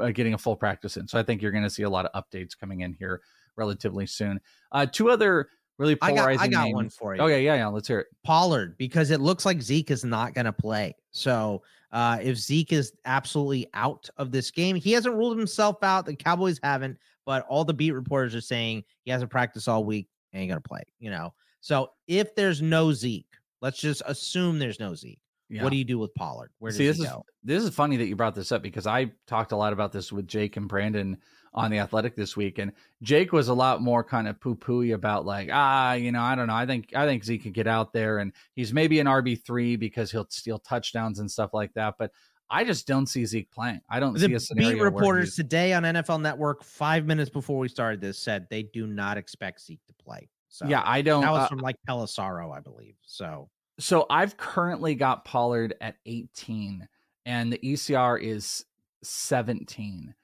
uh, 0.00 0.10
getting 0.10 0.32
a 0.32 0.38
full 0.38 0.56
practice 0.56 0.96
in. 0.96 1.06
So 1.06 1.18
I 1.18 1.22
think 1.22 1.42
you're 1.42 1.52
going 1.52 1.64
to 1.64 1.70
see 1.70 1.82
a 1.82 1.90
lot 1.90 2.06
of 2.06 2.24
updates 2.24 2.58
coming 2.58 2.80
in 2.80 2.94
here 2.94 3.20
relatively 3.56 4.06
soon. 4.06 4.40
Uh, 4.70 4.86
two 4.86 5.10
other 5.10 5.48
really 5.78 5.96
I 6.00 6.10
got 6.10 6.16
polarizing. 6.16 6.54
I 6.54 6.64
got 6.68 6.72
one 6.72 6.88
for 6.88 7.14
you. 7.14 7.20
Oh 7.20 7.26
yeah, 7.26 7.36
yeah, 7.36 7.56
yeah. 7.56 7.66
Let's 7.66 7.88
hear 7.88 8.00
it. 8.00 8.06
Pollard 8.24 8.76
because 8.78 9.10
it 9.10 9.20
looks 9.20 9.44
like 9.44 9.60
Zeke 9.60 9.90
is 9.90 10.04
not 10.04 10.34
going 10.34 10.46
to 10.46 10.52
play. 10.52 10.96
So 11.10 11.62
uh, 11.92 12.18
if 12.22 12.36
Zeke 12.38 12.72
is 12.72 12.92
absolutely 13.04 13.66
out 13.74 14.08
of 14.16 14.32
this 14.32 14.50
game, 14.50 14.76
he 14.76 14.92
hasn't 14.92 15.14
ruled 15.14 15.36
himself 15.36 15.82
out. 15.82 16.06
The 16.06 16.16
Cowboys 16.16 16.58
haven't, 16.62 16.98
but 17.26 17.44
all 17.48 17.64
the 17.64 17.74
beat 17.74 17.92
reporters 17.92 18.34
are 18.34 18.40
saying 18.40 18.84
he 19.04 19.10
hasn't 19.10 19.30
practiced 19.30 19.68
all 19.68 19.84
week 19.84 20.08
and 20.32 20.42
ain't 20.42 20.50
going 20.50 20.62
to 20.62 20.68
play. 20.68 20.82
You 20.98 21.10
know, 21.10 21.34
so 21.60 21.90
if 22.08 22.34
there's 22.34 22.62
no 22.62 22.92
Zeke, 22.92 23.26
let's 23.60 23.78
just 23.78 24.02
assume 24.06 24.58
there's 24.58 24.80
no 24.80 24.94
Zeke. 24.94 25.20
Yeah. 25.50 25.62
What 25.62 25.70
do 25.70 25.76
you 25.76 25.84
do 25.84 25.98
with 25.98 26.14
Pollard? 26.14 26.50
Where 26.60 26.70
does 26.70 26.78
See, 26.78 26.86
this 26.86 26.96
he 26.96 27.02
is 27.02 27.10
go? 27.10 27.24
this 27.44 27.62
is 27.62 27.74
funny 27.74 27.98
that 27.98 28.06
you 28.06 28.16
brought 28.16 28.34
this 28.34 28.52
up 28.52 28.62
because 28.62 28.86
I 28.86 29.12
talked 29.26 29.52
a 29.52 29.56
lot 29.56 29.74
about 29.74 29.92
this 29.92 30.10
with 30.10 30.26
Jake 30.26 30.56
and 30.56 30.66
Brandon 30.66 31.18
on 31.54 31.70
the 31.70 31.78
Athletic 31.78 32.16
this 32.16 32.36
week, 32.36 32.58
and 32.58 32.72
Jake 33.02 33.32
was 33.32 33.48
a 33.48 33.54
lot 33.54 33.82
more 33.82 34.02
kind 34.02 34.26
of 34.26 34.40
poo 34.40 34.56
pooey 34.56 34.94
about 34.94 35.26
like 35.26 35.48
ah, 35.52 35.92
you 35.92 36.10
know, 36.12 36.22
I 36.22 36.34
don't 36.34 36.46
know, 36.46 36.54
I 36.54 36.66
think 36.66 36.94
I 36.94 37.06
think 37.06 37.24
Zeke 37.24 37.42
could 37.42 37.54
get 37.54 37.66
out 37.66 37.92
there 37.92 38.18
and 38.18 38.32
he's 38.54 38.72
maybe 38.72 39.00
an 39.00 39.06
RB 39.06 39.44
three 39.44 39.76
because 39.76 40.10
he'll 40.10 40.26
steal 40.30 40.58
touchdowns 40.58 41.18
and 41.18 41.30
stuff 41.30 41.52
like 41.52 41.72
that, 41.74 41.94
but 41.98 42.10
I 42.48 42.64
just 42.64 42.86
don't 42.86 43.06
see 43.06 43.24
Zeke 43.24 43.50
playing. 43.50 43.80
I 43.88 43.98
don't 43.98 44.18
see 44.18 44.26
The 44.26 44.34
a 44.34 44.40
scenario 44.40 44.74
beat 44.74 44.82
reporters 44.82 45.34
today 45.36 45.72
on 45.72 45.84
NFL 45.84 46.20
Network, 46.20 46.62
five 46.62 47.06
minutes 47.06 47.30
before 47.30 47.58
we 47.58 47.68
started 47.68 48.00
this, 48.00 48.18
said 48.18 48.46
they 48.50 48.62
do 48.64 48.86
not 48.86 49.16
expect 49.16 49.62
Zeke 49.62 49.80
to 49.86 49.94
play. 49.94 50.28
So 50.48 50.66
Yeah, 50.66 50.82
I 50.84 51.00
don't- 51.00 51.22
That 51.22 51.32
was 51.32 51.44
uh, 51.44 51.48
from 51.48 51.58
like 51.60 51.76
Pelissero, 51.88 52.54
I 52.54 52.60
believe. 52.60 52.94
So 53.06 53.48
So 53.78 54.04
I've 54.10 54.36
currently 54.36 54.94
got 54.94 55.24
Pollard 55.24 55.74
at 55.80 55.96
18 56.04 56.86
and 57.24 57.52
the 57.52 57.58
ECR 57.58 58.20
is 58.20 58.66
17. 59.02 60.14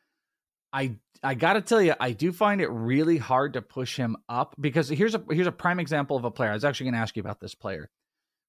I 0.72 0.96
I 1.22 1.34
got 1.34 1.54
to 1.54 1.60
tell 1.60 1.80
you 1.82 1.94
I 1.98 2.12
do 2.12 2.32
find 2.32 2.60
it 2.60 2.68
really 2.68 3.16
hard 3.18 3.54
to 3.54 3.62
push 3.62 3.96
him 3.96 4.16
up 4.28 4.54
because 4.60 4.88
here's 4.88 5.14
a 5.14 5.22
here's 5.30 5.46
a 5.46 5.52
prime 5.52 5.80
example 5.80 6.16
of 6.16 6.24
a 6.24 6.30
player. 6.30 6.50
I 6.50 6.54
was 6.54 6.64
actually 6.64 6.84
going 6.84 6.94
to 6.94 7.00
ask 7.00 7.16
you 7.16 7.20
about 7.20 7.40
this 7.40 7.54
player. 7.54 7.90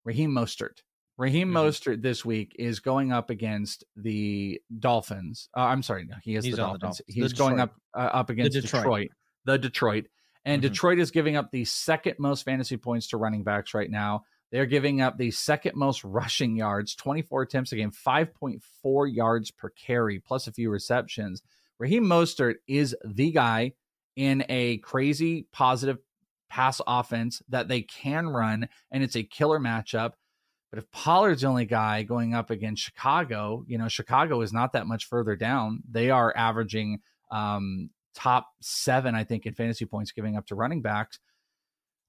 Raheem 0.05 0.31
Mostert. 0.31 0.81
Raheem 1.17 1.49
Mm-hmm. 1.49 1.57
Mostert 1.57 2.01
this 2.01 2.23
week 2.23 2.55
is 2.57 2.79
going 2.79 3.11
up 3.11 3.29
against 3.29 3.83
the 3.97 4.61
Dolphins. 4.77 5.49
Uh, 5.55 5.61
I'm 5.61 5.83
sorry, 5.83 6.05
no, 6.05 6.15
he 6.23 6.35
is 6.35 6.45
He's 6.45 6.55
the 6.55 6.61
on 6.63 6.73
the 6.73 6.79
Dolphins. 6.79 6.97
Dolphins. 6.99 7.15
The 7.15 7.21
He's 7.21 7.33
going 7.33 7.59
up 7.59 7.75
uh, 7.93 7.99
up 7.99 8.29
against 8.29 8.53
Detroit. 8.53 8.83
Detroit. 8.83 9.11
The 9.45 9.57
Detroit. 9.57 10.05
And 10.45 10.61
Mhm. 10.61 10.67
Detroit 10.67 10.99
is 10.99 11.11
giving 11.11 11.35
up 11.35 11.51
the 11.51 11.65
second 11.65 12.15
most 12.19 12.43
fantasy 12.43 12.77
points 12.77 13.07
to 13.09 13.17
running 13.17 13.43
backs 13.43 13.73
right 13.73 13.89
now. 13.91 14.23
They're 14.51 14.65
giving 14.65 15.01
up 15.01 15.17
the 15.17 15.29
second 15.31 15.75
most 15.75 16.03
rushing 16.03 16.55
yards, 16.55 16.95
24 16.95 17.41
attempts 17.43 17.71
a 17.71 17.75
game, 17.75 17.91
5.4 17.91 19.05
yards 19.13 19.51
per 19.51 19.69
carry, 19.69 20.19
plus 20.19 20.47
a 20.47 20.51
few 20.51 20.69
receptions. 20.71 21.41
Raheem 21.79 22.03
Mostert 22.03 22.55
is 22.67 22.95
the 23.05 23.31
guy 23.31 23.73
in 24.15 24.43
a 24.49 24.77
crazy 24.79 25.47
positive 25.51 25.97
pass 26.49 26.81
offense 26.85 27.41
that 27.49 27.67
they 27.67 27.81
can 27.81 28.27
run, 28.27 28.67
and 28.91 29.03
it's 29.03 29.15
a 29.15 29.23
killer 29.23 29.59
matchup. 29.59 30.13
But 30.71 30.79
if 30.79 30.91
Pollard's 30.91 31.41
the 31.41 31.47
only 31.47 31.65
guy 31.65 32.03
going 32.03 32.33
up 32.33 32.49
against 32.49 32.83
Chicago, 32.83 33.63
you 33.67 33.77
know, 33.77 33.87
Chicago 33.87 34.41
is 34.41 34.53
not 34.53 34.73
that 34.73 34.87
much 34.87 35.05
further 35.05 35.35
down. 35.35 35.81
They 35.89 36.11
are 36.11 36.35
averaging 36.35 36.99
um, 37.31 37.89
top 38.13 38.49
seven, 38.61 39.15
I 39.15 39.23
think, 39.23 39.45
in 39.45 39.53
fantasy 39.53 39.85
points 39.85 40.11
giving 40.11 40.35
up 40.35 40.45
to 40.47 40.55
running 40.55 40.81
backs. 40.81 41.19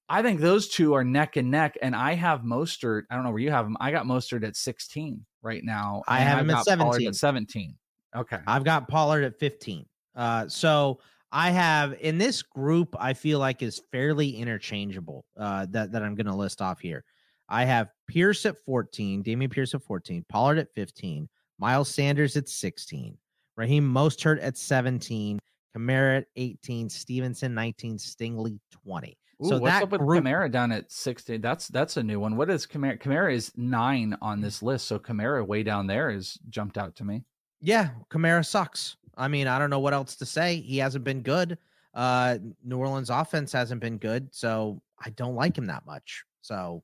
I 0.08 0.22
think 0.22 0.40
those 0.40 0.68
two 0.68 0.94
are 0.94 1.04
neck 1.04 1.36
and 1.36 1.50
neck, 1.50 1.78
and 1.80 1.94
I 1.94 2.14
have 2.14 2.40
Mostert. 2.40 3.02
I 3.10 3.14
don't 3.14 3.22
know 3.22 3.30
where 3.30 3.38
you 3.38 3.52
have 3.52 3.64
him. 3.64 3.76
I 3.80 3.92
got 3.92 4.06
Mostert 4.06 4.44
at 4.44 4.56
16 4.56 5.24
right 5.40 5.62
now. 5.62 6.02
I 6.08 6.18
have 6.18 6.40
him 6.40 6.50
at 6.50 6.64
17. 6.64 7.08
At 7.08 7.14
17. 7.14 7.76
Okay. 8.14 8.38
I've 8.46 8.64
got 8.64 8.88
Pollard 8.88 9.24
at 9.24 9.38
15. 9.38 9.86
Uh, 10.14 10.48
so 10.48 11.00
I 11.32 11.50
have 11.50 11.94
in 12.00 12.18
this 12.18 12.42
group, 12.42 12.94
I 12.98 13.14
feel 13.14 13.38
like 13.38 13.62
is 13.62 13.80
fairly 13.92 14.36
interchangeable. 14.36 15.24
Uh, 15.36 15.66
that 15.70 15.92
that 15.92 16.02
I'm 16.02 16.14
going 16.14 16.26
to 16.26 16.34
list 16.34 16.60
off 16.60 16.80
here. 16.80 17.04
I 17.48 17.64
have 17.64 17.88
Pierce 18.06 18.46
at 18.46 18.56
14, 18.64 19.24
Dameon 19.24 19.50
Pierce 19.50 19.74
at 19.74 19.82
14, 19.82 20.24
Pollard 20.28 20.58
at 20.58 20.72
15, 20.74 21.28
Miles 21.58 21.92
Sanders 21.92 22.36
at 22.36 22.48
16, 22.48 23.18
Raheem 23.56 23.92
Mostert 23.92 24.38
at 24.40 24.56
17, 24.56 25.40
Kamara 25.76 26.18
at 26.18 26.26
18, 26.36 26.88
Stevenson 26.88 27.52
19, 27.52 27.98
Stingley 27.98 28.60
20. 28.84 29.18
Ooh, 29.42 29.48
so 29.48 29.58
what's 29.58 29.72
that 29.72 29.82
up 29.84 29.90
with 29.90 30.00
group, 30.00 30.24
Kamara 30.24 30.50
down 30.50 30.70
at 30.70 30.92
16? 30.92 31.40
That's 31.40 31.68
that's 31.68 31.96
a 31.96 32.02
new 32.02 32.20
one. 32.20 32.36
What 32.36 32.50
is 32.50 32.66
Kamara? 32.66 33.00
Kamara 33.00 33.34
is 33.34 33.52
nine 33.56 34.16
on 34.22 34.40
this 34.40 34.62
list, 34.62 34.86
so 34.86 34.98
Kamara 34.98 35.44
way 35.46 35.62
down 35.62 35.86
there 35.86 36.10
is 36.10 36.38
jumped 36.48 36.78
out 36.78 36.94
to 36.96 37.04
me. 37.04 37.24
Yeah, 37.60 37.90
Kamara 38.10 38.44
sucks. 38.44 38.96
I 39.16 39.28
mean, 39.28 39.46
I 39.46 39.58
don't 39.58 39.70
know 39.70 39.80
what 39.80 39.92
else 39.92 40.16
to 40.16 40.26
say. 40.26 40.56
He 40.60 40.78
hasn't 40.78 41.04
been 41.04 41.20
good. 41.20 41.58
Uh, 41.94 42.38
New 42.64 42.78
Orleans 42.78 43.10
offense 43.10 43.52
hasn't 43.52 43.80
been 43.80 43.98
good, 43.98 44.28
so 44.34 44.80
I 45.04 45.10
don't 45.10 45.34
like 45.34 45.56
him 45.58 45.66
that 45.66 45.84
much. 45.84 46.24
So, 46.40 46.82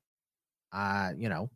uh, 0.73 1.11
you 1.17 1.29
know, 1.29 1.49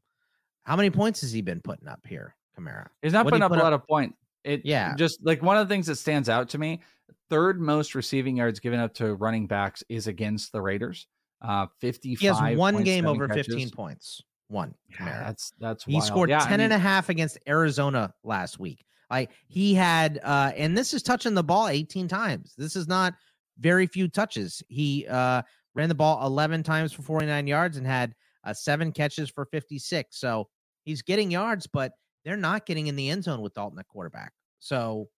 how 0.64 0.76
many 0.76 0.90
points 0.90 1.22
has 1.22 1.32
he 1.32 1.42
been 1.42 1.60
putting 1.62 1.88
up 1.88 2.00
here, 2.08 2.36
Kamara? 2.58 2.88
He's 3.02 3.14
not 3.14 3.26
What'd 3.26 3.34
putting 3.40 3.42
he 3.42 3.46
up 3.46 3.52
put 3.52 3.60
a 3.60 3.64
lot 3.64 3.74
of 3.74 3.86
points. 3.88 4.16
It 4.44 4.62
Yeah. 4.66 4.96
just 4.96 5.20
like 5.24 5.42
one 5.44 5.58
of 5.58 5.68
the 5.68 5.72
things 5.74 5.86
that 5.88 5.98
stands 5.98 6.30
out 6.30 6.50
to 6.50 6.58
me. 6.58 6.82
Third 7.30 7.62
most 7.62 7.94
receiving 7.94 8.38
yards 8.38 8.60
given 8.60 8.80
up 8.80 8.94
to 8.96 9.14
running 9.16 9.48
backs 9.48 9.84
is 9.88 10.08
against 10.08 10.52
the 10.52 10.62
Raiders. 10.62 11.08
Uh, 11.42 11.68
fifty. 11.80 12.14
He 12.16 12.26
has 12.28 12.40
one 12.58 12.84
game 12.84 13.06
over 13.06 13.28
15 13.28 13.70
points. 13.72 14.22
One. 14.48 14.74
Kamara. 14.94 15.26
That's 15.26 15.54
that's 15.60 15.84
He 15.86 16.02
scored 16.02 16.30
Yeah, 16.30 16.44
I 16.44 16.48
10 16.48 16.60
and 16.60 16.74
a 16.74 16.78
half 16.78 17.10
against 17.10 17.38
Arizona 17.48 18.14
last 18.24 18.60
week. 18.60 18.84
Like 19.12 19.32
he 19.48 19.76
had 19.76 20.20
uh 20.24 20.52
and 20.56 20.76
this 20.76 20.94
is 20.94 21.04
touching 21.04 21.36
the 21.36 21.44
ball 21.44 21.68
18 21.68 22.08
times. 22.08 22.56
This 22.58 22.76
is 22.76 22.88
not 22.88 23.14
very 23.60 23.86
few 23.86 24.08
touches. 24.08 24.64
He 24.70 25.06
uh 25.08 25.44
ran 25.76 25.90
the 25.90 25.96
ball 25.96 26.26
11 26.26 26.64
times 26.64 26.94
for 26.94 27.02
49 27.02 27.46
yards 27.46 27.78
and 27.78 27.86
had 27.86 28.16
uh, 28.44 28.54
seven 28.54 28.92
catches 28.92 29.30
for 29.30 29.46
56. 29.46 30.20
So 30.20 30.48
he's 30.84 31.02
getting 31.02 31.32
yards, 31.32 31.68
but 31.68 31.94
they're 32.26 32.38
not 32.38 32.66
getting 32.66 32.88
in 32.88 32.96
the 32.96 33.10
end 33.10 33.24
zone 33.24 33.42
with 33.42 33.54
Dalton 33.54 33.80
at 33.80 33.88
quarterback. 33.88 34.34
So, 34.60 35.10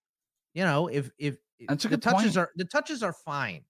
you 0.54 0.64
know, 0.64 0.88
if 0.88 1.10
if 1.18 1.38
That's 1.68 1.84
the 1.84 1.98
touches 1.98 2.36
point. 2.36 2.38
are 2.38 2.52
the 2.56 2.66
touches 2.66 3.04
are 3.04 3.14
fine. 3.14 3.64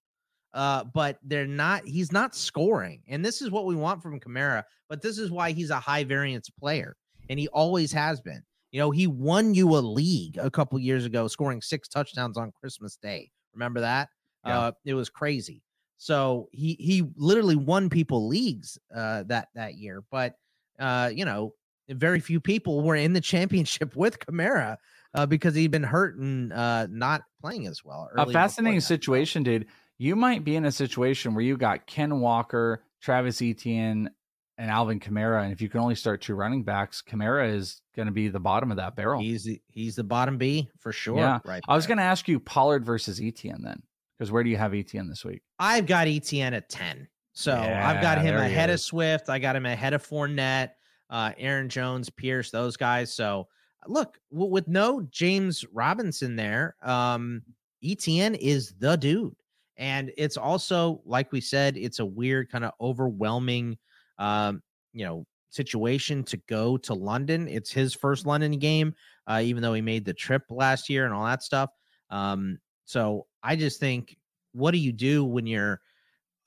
Uh, 0.54 0.84
but 0.84 1.18
they're 1.24 1.48
not 1.48 1.86
he's 1.88 2.12
not 2.12 2.36
scoring. 2.36 3.02
And 3.08 3.26
this 3.26 3.42
is 3.42 3.50
what 3.50 3.66
we 3.66 3.76
want 3.76 4.04
from 4.04 4.20
Kamara, 4.20 4.64
but 4.88 5.02
this 5.02 5.18
is 5.18 5.32
why 5.32 5.52
he's 5.52 5.72
a 5.72 5.80
high 5.80 6.04
variance 6.04 6.48
player, 6.50 6.96
and 7.28 7.40
he 7.40 7.48
always 7.48 7.92
has 7.92 8.22
been. 8.22 8.44
You 8.74 8.80
know, 8.80 8.90
he 8.90 9.06
won 9.06 9.54
you 9.54 9.70
a 9.70 9.78
league 9.78 10.40
a 10.40 10.50
couple 10.50 10.80
years 10.80 11.06
ago, 11.06 11.28
scoring 11.28 11.62
six 11.62 11.88
touchdowns 11.88 12.38
on 12.40 12.52
Christmas 12.60 12.98
Day. 12.98 13.30
Remember 13.54 13.82
that? 13.82 14.10
Yeah. 14.46 14.60
Uh, 14.60 14.72
it 14.84 14.96
was 14.96 15.12
crazy. 15.12 15.62
So 15.98 16.50
he 16.52 16.76
he 16.80 17.04
literally 17.16 17.56
won 17.56 17.88
people 17.88 18.28
leagues 18.28 18.80
uh, 18.94 19.24
that 19.28 19.50
that 19.54 19.76
year. 19.76 20.04
But 20.10 20.34
uh, 20.80 21.12
you 21.14 21.24
know, 21.24 21.54
very 21.88 22.20
few 22.20 22.40
people 22.40 22.82
were 22.82 22.96
in 22.96 23.14
the 23.14 23.22
championship 23.22 23.96
with 23.96 24.18
Kamara 24.18 24.78
uh, 25.14 25.28
because 25.28 25.54
he'd 25.54 25.70
been 25.70 25.84
hurt 25.84 26.18
and 26.18 26.52
uh, 26.52 26.88
not 26.90 27.22
playing 27.42 27.68
as 27.68 27.86
well. 27.86 28.10
a 28.16 28.26
fascinating 28.32 28.82
situation, 28.82 29.44
dude. 29.44 29.68
You 30.00 30.16
might 30.16 30.44
be 30.44 30.56
in 30.56 30.66
a 30.66 30.72
situation 30.72 31.36
where 31.36 31.44
you 31.44 31.58
got 31.58 31.86
Ken 31.86 32.20
Walker, 32.20 32.84
Travis 33.02 33.40
Etienne, 33.40 34.10
and 34.58 34.70
Alvin 34.70 35.00
Kamara, 35.00 35.44
and 35.44 35.52
if 35.52 35.62
you 35.62 35.70
can 35.70 35.80
only 35.80 35.96
start 35.96 36.22
two 36.22 36.36
running 36.36 36.64
backs, 36.64 37.02
Kamara 37.02 37.54
is 37.54 37.82
going 37.96 38.06
to 38.08 38.12
be 38.12 38.28
the 38.28 38.40
bottom 38.40 38.70
of 38.72 38.78
that 38.78 38.96
barrel. 38.96 39.20
He's 39.22 39.44
the, 39.46 39.60
he's 39.68 39.96
the 39.96 40.04
bottom 40.04 40.38
B 40.38 40.70
for 40.80 40.92
sure. 40.92 41.18
yeah, 41.18 41.40
Right. 41.46 41.64
I 41.68 41.76
was 41.76 41.88
going 41.88 41.98
to 41.98 42.04
ask 42.04 42.28
you 42.28 42.40
Pollard 42.40 42.86
versus 42.86 43.20
Etienne 43.22 43.62
then, 43.64 43.82
because 44.18 44.32
where 44.32 44.44
do 44.44 44.50
you 44.50 44.58
have 44.58 44.74
Etienne 44.76 45.08
this 45.10 45.26
week? 45.26 45.42
I've 45.60 45.86
got 45.88 46.08
ETN 46.08 46.54
at 46.54 46.70
10. 46.70 47.08
So 47.34 47.54
I've 47.56 48.02
got 48.02 48.22
him 48.22 48.36
ahead 48.36 48.70
of. 48.70 48.80
Swift. 48.80 49.28
I 49.30 49.40
got 49.40 49.56
him 49.56 49.66
ahead 49.66 49.94
of 49.94 50.08
Fournette, 50.08 50.70
uh, 51.10 51.32
Aaron 51.38 51.68
Jones, 51.68 52.10
Pierce, 52.12 52.52
those 52.52 52.78
guys. 52.78 53.12
So 53.12 53.48
look, 53.88 54.20
w- 54.32 54.52
with 54.52 54.68
no 54.68 55.02
James 55.10 55.66
Robinson 55.74 56.36
there, 56.36 56.76
um, 56.84 57.42
ETN 57.84 58.38
is 58.40 58.76
the 58.78 58.96
dude. 58.98 59.36
And 59.78 60.12
it's 60.16 60.38
also, 60.38 61.02
like 61.06 61.32
we 61.32 61.42
said, 61.42 61.76
it's 61.76 61.98
a 61.98 62.06
weird 62.06 62.52
kind 62.52 62.64
of 62.64 62.74
overwhelming, 62.80 63.80
um, 64.18 64.62
you 64.94 65.06
know, 65.06 65.26
situation 65.50 66.24
to 66.24 66.38
go 66.50 66.78
to 66.78 66.94
London. 66.94 67.48
It's 67.48 67.72
his 67.72 67.94
first 67.94 68.26
London 68.26 68.58
game, 68.58 68.96
uh, 69.28 69.42
even 69.44 69.62
though 69.62 69.74
he 69.74 69.82
made 69.82 70.06
the 70.06 70.14
trip 70.14 70.44
last 70.50 70.90
year 70.90 71.06
and 71.06 71.14
all 71.14 71.26
that 71.26 71.44
stuff. 71.44 71.70
Um, 72.10 72.60
so 72.86 73.28
I 73.44 73.56
just 73.56 73.80
think, 73.80 74.18
what 74.54 74.72
do 74.72 74.78
you 74.78 74.92
do 74.92 75.24
when 75.24 75.48
you're, 75.48 75.80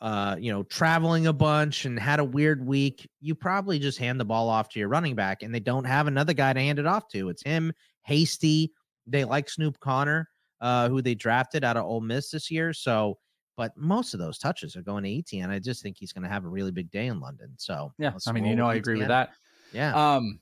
uh, 0.00 0.36
you 0.38 0.52
know, 0.52 0.62
traveling 0.64 1.26
a 1.26 1.32
bunch 1.32 1.84
and 1.84 1.98
had 1.98 2.20
a 2.20 2.24
weird 2.24 2.64
week? 2.64 3.08
You 3.20 3.34
probably 3.34 3.78
just 3.78 3.98
hand 3.98 4.20
the 4.20 4.24
ball 4.24 4.48
off 4.48 4.68
to 4.70 4.78
your 4.78 4.88
running 4.88 5.14
back, 5.14 5.42
and 5.42 5.54
they 5.54 5.60
don't 5.60 5.84
have 5.84 6.06
another 6.06 6.32
guy 6.32 6.52
to 6.52 6.60
hand 6.60 6.78
it 6.78 6.86
off 6.86 7.08
to. 7.08 7.28
It's 7.28 7.42
him, 7.42 7.72
Hasty. 8.02 8.72
They 9.06 9.24
like 9.24 9.48
Snoop 9.48 9.78
Conner, 9.80 10.28
uh, 10.60 10.88
who 10.88 11.00
they 11.00 11.14
drafted 11.14 11.64
out 11.64 11.76
of 11.76 11.84
Ole 11.84 12.00
Miss 12.00 12.30
this 12.30 12.50
year. 12.50 12.72
So, 12.72 13.18
but 13.56 13.76
most 13.76 14.14
of 14.14 14.20
those 14.20 14.38
touches 14.38 14.76
are 14.76 14.82
going 14.82 15.04
to 15.04 15.10
ETN. 15.10 15.50
I 15.50 15.58
just 15.58 15.82
think 15.82 15.96
he's 15.98 16.12
going 16.12 16.24
to 16.24 16.28
have 16.28 16.44
a 16.44 16.48
really 16.48 16.70
big 16.70 16.90
day 16.90 17.06
in 17.06 17.20
London. 17.20 17.52
So, 17.56 17.92
Yeah, 17.98 18.12
I 18.26 18.32
mean, 18.32 18.44
you 18.44 18.56
know, 18.56 18.66
I 18.66 18.74
agree 18.74 18.98
with 18.98 19.08
that. 19.08 19.30
Yeah. 19.72 19.94
Um, 19.94 20.40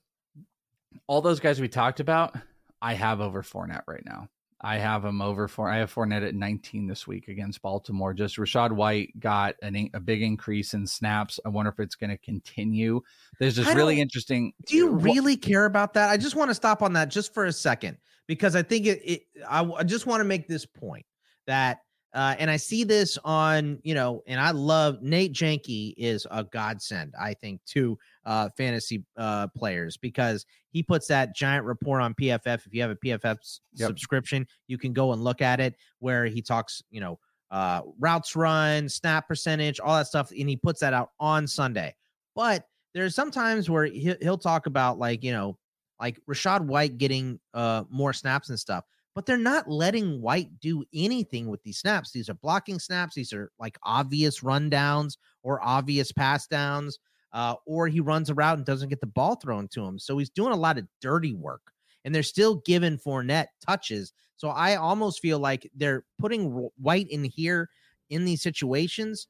all 1.06 1.20
those 1.20 1.40
guys 1.40 1.60
we 1.60 1.68
talked 1.68 2.00
about, 2.00 2.36
I 2.82 2.94
have 2.94 3.20
over 3.20 3.42
Fournette 3.42 3.84
right 3.86 4.04
now. 4.04 4.28
I 4.64 4.78
have 4.78 5.04
him 5.04 5.20
over 5.20 5.46
for. 5.46 5.68
I 5.68 5.76
have 5.78 5.92
Fournette 5.92 6.26
at 6.26 6.34
19 6.34 6.86
this 6.86 7.06
week 7.06 7.28
against 7.28 7.60
Baltimore. 7.60 8.14
Just 8.14 8.38
Rachaad 8.38 8.72
White 8.72 9.20
got 9.20 9.56
an, 9.60 9.90
a 9.92 10.00
big 10.00 10.22
increase 10.22 10.72
in 10.72 10.86
snaps. 10.86 11.38
I 11.44 11.50
wonder 11.50 11.70
if 11.70 11.78
it's 11.80 11.96
going 11.96 12.10
to 12.10 12.16
continue. 12.16 13.02
There's 13.38 13.56
just 13.56 13.74
really 13.74 14.00
interesting. 14.00 14.54
Do 14.66 14.76
you 14.76 14.88
really 14.88 15.36
care 15.36 15.66
about 15.66 15.92
that? 15.94 16.08
I 16.08 16.16
just 16.16 16.34
want 16.34 16.48
to 16.50 16.54
stop 16.54 16.80
on 16.80 16.94
that 16.94 17.10
just 17.10 17.34
for 17.34 17.44
a 17.44 17.52
second 17.52 17.98
because 18.26 18.56
I 18.56 18.62
think 18.62 18.86
it. 18.86 19.02
it 19.04 19.22
I, 19.46 19.62
I 19.70 19.82
just 19.82 20.06
want 20.06 20.20
to 20.20 20.24
make 20.24 20.48
this 20.48 20.64
point 20.64 21.04
that, 21.46 21.80
uh, 22.14 22.36
and 22.38 22.48
I 22.50 22.56
see 22.56 22.84
this 22.84 23.18
on 23.24 23.80
you 23.82 23.94
know, 23.94 24.22
and 24.26 24.40
I 24.40 24.52
love 24.52 25.02
Nate 25.02 25.32
Jahnke 25.32 25.94
is 25.96 26.26
a 26.30 26.44
godsend. 26.44 27.12
I 27.20 27.34
think 27.34 27.60
to 27.66 27.98
uh, 28.24 28.48
fantasy 28.56 29.04
uh, 29.16 29.48
players 29.48 29.96
because 29.96 30.46
he 30.70 30.82
puts 30.82 31.06
that 31.08 31.34
giant 31.34 31.64
report 31.66 32.00
on 32.00 32.14
PFF. 32.14 32.66
If 32.66 32.72
you 32.72 32.82
have 32.82 32.92
a 32.92 32.96
PFF 32.96 33.38
Yep. 33.74 33.88
subscription, 33.88 34.46
you 34.68 34.78
can 34.78 34.92
go 34.92 35.12
and 35.12 35.22
look 35.22 35.42
at 35.42 35.60
it 35.60 35.74
where 35.98 36.26
he 36.26 36.40
talks, 36.40 36.82
you 36.90 37.00
know, 37.00 37.18
uh, 37.50 37.82
routes 37.98 38.34
run, 38.34 38.88
snap 38.88 39.28
percentage, 39.28 39.80
all 39.80 39.96
that 39.96 40.06
stuff, 40.06 40.30
and 40.30 40.48
he 40.48 40.56
puts 40.56 40.80
that 40.80 40.92
out 40.92 41.10
on 41.20 41.46
Sunday. 41.46 41.94
But 42.34 42.66
there's 42.94 43.14
sometimes 43.14 43.68
where 43.68 43.86
he'll, 43.86 44.16
he'll 44.20 44.38
talk 44.38 44.66
about 44.66 44.98
like 44.98 45.22
you 45.24 45.32
know 45.32 45.58
like 46.00 46.18
Rashad 46.28 46.62
White 46.62 46.98
getting 46.98 47.40
uh 47.54 47.84
more 47.90 48.12
snaps 48.12 48.50
and 48.50 48.58
stuff, 48.58 48.84
but 49.14 49.26
they're 49.26 49.36
not 49.36 49.70
letting 49.70 50.20
White 50.20 50.60
do 50.60 50.84
anything 50.92 51.48
with 51.48 51.62
these 51.62 51.78
snaps. 51.78 52.10
These 52.10 52.28
are 52.28 52.34
blocking 52.34 52.78
snaps. 52.78 53.14
These 53.14 53.32
are 53.32 53.50
like 53.58 53.78
obvious 53.84 54.40
rundowns 54.40 55.16
or 55.42 55.62
obvious 55.62 56.12
pass 56.12 56.46
downs. 56.46 56.98
Uh, 57.32 57.56
or 57.66 57.88
he 57.88 57.98
runs 57.98 58.30
a 58.30 58.34
route 58.34 58.58
and 58.58 58.64
doesn't 58.64 58.90
get 58.90 59.00
the 59.00 59.06
ball 59.08 59.34
thrown 59.34 59.66
to 59.66 59.84
him. 59.84 59.98
So 59.98 60.16
he's 60.18 60.30
doing 60.30 60.52
a 60.52 60.56
lot 60.56 60.78
of 60.78 60.86
dirty 61.00 61.34
work, 61.34 61.72
and 62.04 62.14
they're 62.14 62.22
still 62.22 62.62
giving 62.64 62.96
Fournette 62.96 63.48
touches. 63.66 64.12
So 64.36 64.50
I 64.50 64.76
almost 64.76 65.20
feel 65.20 65.40
like 65.40 65.68
they're 65.74 66.04
putting 66.20 66.70
White 66.80 67.10
in 67.10 67.24
here 67.24 67.70
in 68.10 68.24
these 68.24 68.40
situations 68.40 69.26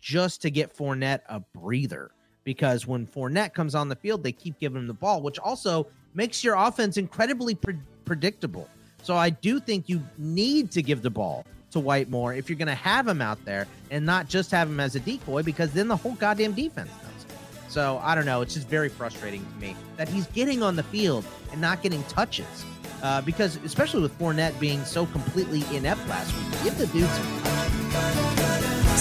just 0.00 0.42
to 0.42 0.50
get 0.50 0.76
Fournette 0.76 1.20
a 1.30 1.40
breather. 1.54 2.10
Because 2.44 2.86
when 2.86 3.06
Fournette 3.06 3.54
comes 3.54 3.74
on 3.74 3.88
the 3.88 3.96
field, 3.96 4.22
they 4.22 4.32
keep 4.32 4.58
giving 4.60 4.82
him 4.82 4.86
the 4.86 4.92
ball, 4.92 5.22
which 5.22 5.38
also 5.38 5.86
makes 6.12 6.44
your 6.44 6.56
offense 6.56 6.98
incredibly 6.98 7.54
pre- 7.54 7.78
predictable. 8.04 8.68
So 9.06 9.16
I 9.16 9.30
do 9.30 9.60
think 9.60 9.88
you 9.88 10.02
need 10.18 10.72
to 10.72 10.82
give 10.82 11.00
the 11.00 11.10
ball 11.10 11.44
to 11.70 11.78
White 11.78 12.10
more 12.10 12.34
if 12.34 12.50
you're 12.50 12.58
going 12.58 12.66
to 12.66 12.74
have 12.74 13.06
him 13.06 13.22
out 13.22 13.38
there 13.44 13.68
and 13.92 14.04
not 14.04 14.28
just 14.28 14.50
have 14.50 14.68
him 14.68 14.80
as 14.80 14.96
a 14.96 15.00
decoy, 15.00 15.44
because 15.44 15.70
then 15.70 15.86
the 15.86 15.94
whole 15.94 16.14
goddamn 16.14 16.54
defense 16.54 16.90
knows. 17.04 17.26
So 17.68 18.00
I 18.02 18.16
don't 18.16 18.26
know. 18.26 18.40
It's 18.40 18.54
just 18.54 18.66
very 18.66 18.88
frustrating 18.88 19.46
to 19.46 19.60
me 19.60 19.76
that 19.96 20.08
he's 20.08 20.26
getting 20.28 20.60
on 20.60 20.74
the 20.74 20.82
field 20.82 21.24
and 21.52 21.60
not 21.60 21.82
getting 21.82 22.02
touches. 22.04 22.64
Uh, 23.00 23.20
because 23.20 23.60
especially 23.64 24.02
with 24.02 24.18
Fournette 24.18 24.58
being 24.58 24.84
so 24.84 25.06
completely 25.06 25.62
inept 25.76 26.04
last 26.08 26.34
week, 26.34 26.64
give 26.64 26.76
the 26.76 26.88
dude 26.88 27.08
some 27.08 27.40
touches. 27.42 28.55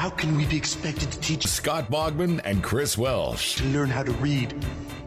How 0.00 0.08
can 0.08 0.34
we 0.34 0.46
be 0.46 0.56
expected 0.56 1.12
to 1.12 1.20
teach 1.20 1.46
Scott 1.46 1.90
Bogman 1.90 2.40
and 2.44 2.62
Chris 2.62 2.96
Welsh 2.96 3.56
to 3.56 3.64
learn 3.64 3.90
how 3.90 4.02
to 4.02 4.12
read 4.12 4.54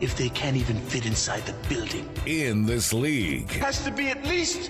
if 0.01 0.15
they 0.15 0.29
can't 0.29 0.55
even 0.55 0.77
fit 0.77 1.07
inside 1.07 1.43
the 1.47 1.53
building? 1.67 2.07
in 2.27 2.67
this 2.67 2.93
league? 2.93 3.49
Has 3.53 3.83
to 3.85 3.91
be 3.91 4.09
at 4.09 4.23
least 4.23 4.69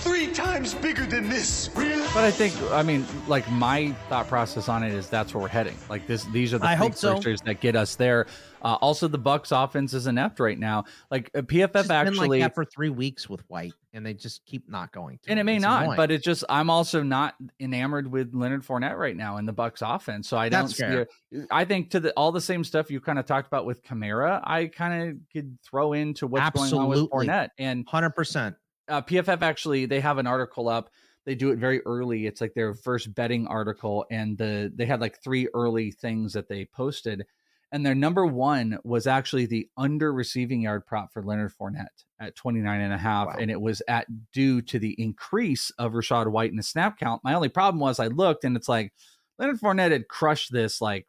three 0.00 0.26
times 0.32 0.74
bigger 0.74 1.06
than 1.06 1.30
this. 1.30 1.70
Really? 1.74 2.06
But 2.12 2.24
I 2.24 2.30
think, 2.30 2.54
I 2.70 2.82
mean, 2.82 3.06
like 3.28 3.50
my 3.50 3.92
thought 4.10 4.28
process 4.28 4.68
on 4.68 4.82
it 4.82 4.92
is 4.92 5.08
that's 5.08 5.32
where 5.32 5.42
we're 5.42 5.48
heading. 5.48 5.76
Like 5.88 6.06
this, 6.06 6.24
these 6.24 6.52
are 6.52 6.58
the 6.58 6.66
I 6.66 6.74
hope 6.74 6.94
so. 6.94 7.18
that 7.18 7.60
get 7.62 7.76
us 7.76 7.96
there. 7.96 8.26
Uh, 8.62 8.74
also, 8.82 9.08
the 9.08 9.18
Bucs 9.18 9.52
offense 9.52 9.94
is 9.94 10.06
inept 10.06 10.38
right 10.38 10.58
now. 10.58 10.84
Like 11.10 11.30
uh, 11.34 11.40
PFF 11.40 11.76
It's 11.76 11.88
been 11.88 11.96
actually, 11.96 12.40
like 12.40 12.50
that 12.50 12.54
for 12.54 12.64
three 12.64 12.90
weeks 12.90 13.28
with 13.28 13.40
White, 13.48 13.72
and 13.96 14.06
they 14.06 14.14
just 14.14 14.44
keep 14.46 14.68
not 14.68 14.92
going. 14.92 15.18
To 15.24 15.30
and 15.30 15.40
it 15.40 15.44
may 15.44 15.56
It's 15.56 15.62
not, 15.62 15.82
annoying. 15.84 15.96
but 15.96 16.10
it's 16.12 16.24
just 16.24 16.44
I'm 16.48 16.70
also 16.70 17.02
not 17.02 17.34
enamored 17.58 18.10
with 18.10 18.34
Leonard 18.34 18.64
Fournette 18.64 18.96
right 18.98 19.16
now 19.16 19.38
in 19.38 19.46
the 19.46 19.54
Bucs 19.54 19.82
offense. 19.82 20.28
So 20.28 20.36
I 20.36 20.48
don't 20.48 20.62
That's 20.66 20.76
see. 20.76 20.82
fair. 20.82 21.08
A, 21.34 21.46
I 21.50 21.64
think 21.64 21.90
to 21.90 22.00
the 22.00 22.12
all 22.12 22.30
the 22.30 22.40
same 22.40 22.62
stuff 22.62 22.90
you 22.90 23.00
kind 23.00 23.18
of 23.18 23.26
talked 23.26 23.48
about 23.48 23.66
with 23.66 23.82
Kamara, 23.82 24.40
I 24.44 24.66
kind 24.66 25.08
of 25.10 25.16
could 25.32 25.58
throw 25.62 25.94
into 25.94 26.26
what's 26.26 26.50
going 26.50 26.72
on 26.74 26.88
with 26.88 26.98
Absolutely. 26.98 27.26
Fournette 27.26 27.48
and 27.58 27.86
hundred 27.88 28.10
percent. 28.10 28.54
uh, 28.88 29.02
PFF 29.02 29.42
actually 29.42 29.86
they 29.86 30.00
have 30.00 30.18
an 30.18 30.26
article 30.26 30.68
up. 30.68 30.90
They 31.24 31.34
do 31.34 31.50
it 31.50 31.58
very 31.58 31.80
early. 31.86 32.26
It's 32.26 32.40
like 32.40 32.54
their 32.54 32.72
first 32.74 33.12
betting 33.12 33.48
article, 33.48 34.06
and 34.12 34.38
the 34.38 34.70
they 34.72 34.86
had 34.86 35.00
like 35.00 35.20
three 35.24 35.48
early 35.54 35.90
things 35.90 36.34
that 36.34 36.48
they 36.48 36.66
posted, 36.66 37.26
and 37.72 37.84
their 37.84 37.94
number 37.94 38.24
one 38.24 38.78
was 38.84 39.06
actually 39.06 39.46
the 39.46 39.68
under 39.76 40.12
receiving 40.12 40.62
yard 40.62 40.86
prop 40.86 41.12
for 41.12 41.22
Leonard 41.22 41.52
Fournette 41.52 42.04
at 42.20 42.36
29 42.36 42.80
and 42.80 42.92
a 42.92 42.98
half, 42.98 43.36
and 43.38 43.50
it 43.50 43.60
was 43.60 43.82
at 43.88 44.06
due 44.32 44.62
to 44.62 44.78
the 44.78 44.94
increase 45.00 45.70
of 45.78 45.92
Rachaad 45.92 46.28
White 46.28 46.50
in 46.50 46.56
the 46.56 46.62
snap 46.62 46.98
count. 46.98 47.22
My 47.24 47.34
only 47.34 47.48
problem 47.48 47.80
was 47.80 47.98
I 47.98 48.06
looked 48.06 48.44
and 48.44 48.56
it's 48.56 48.68
like 48.68 48.92
Leonard 49.38 49.60
Fournette 49.60 49.90
had 49.90 50.08
crushed 50.08 50.52
this 50.52 50.80
like 50.80 51.06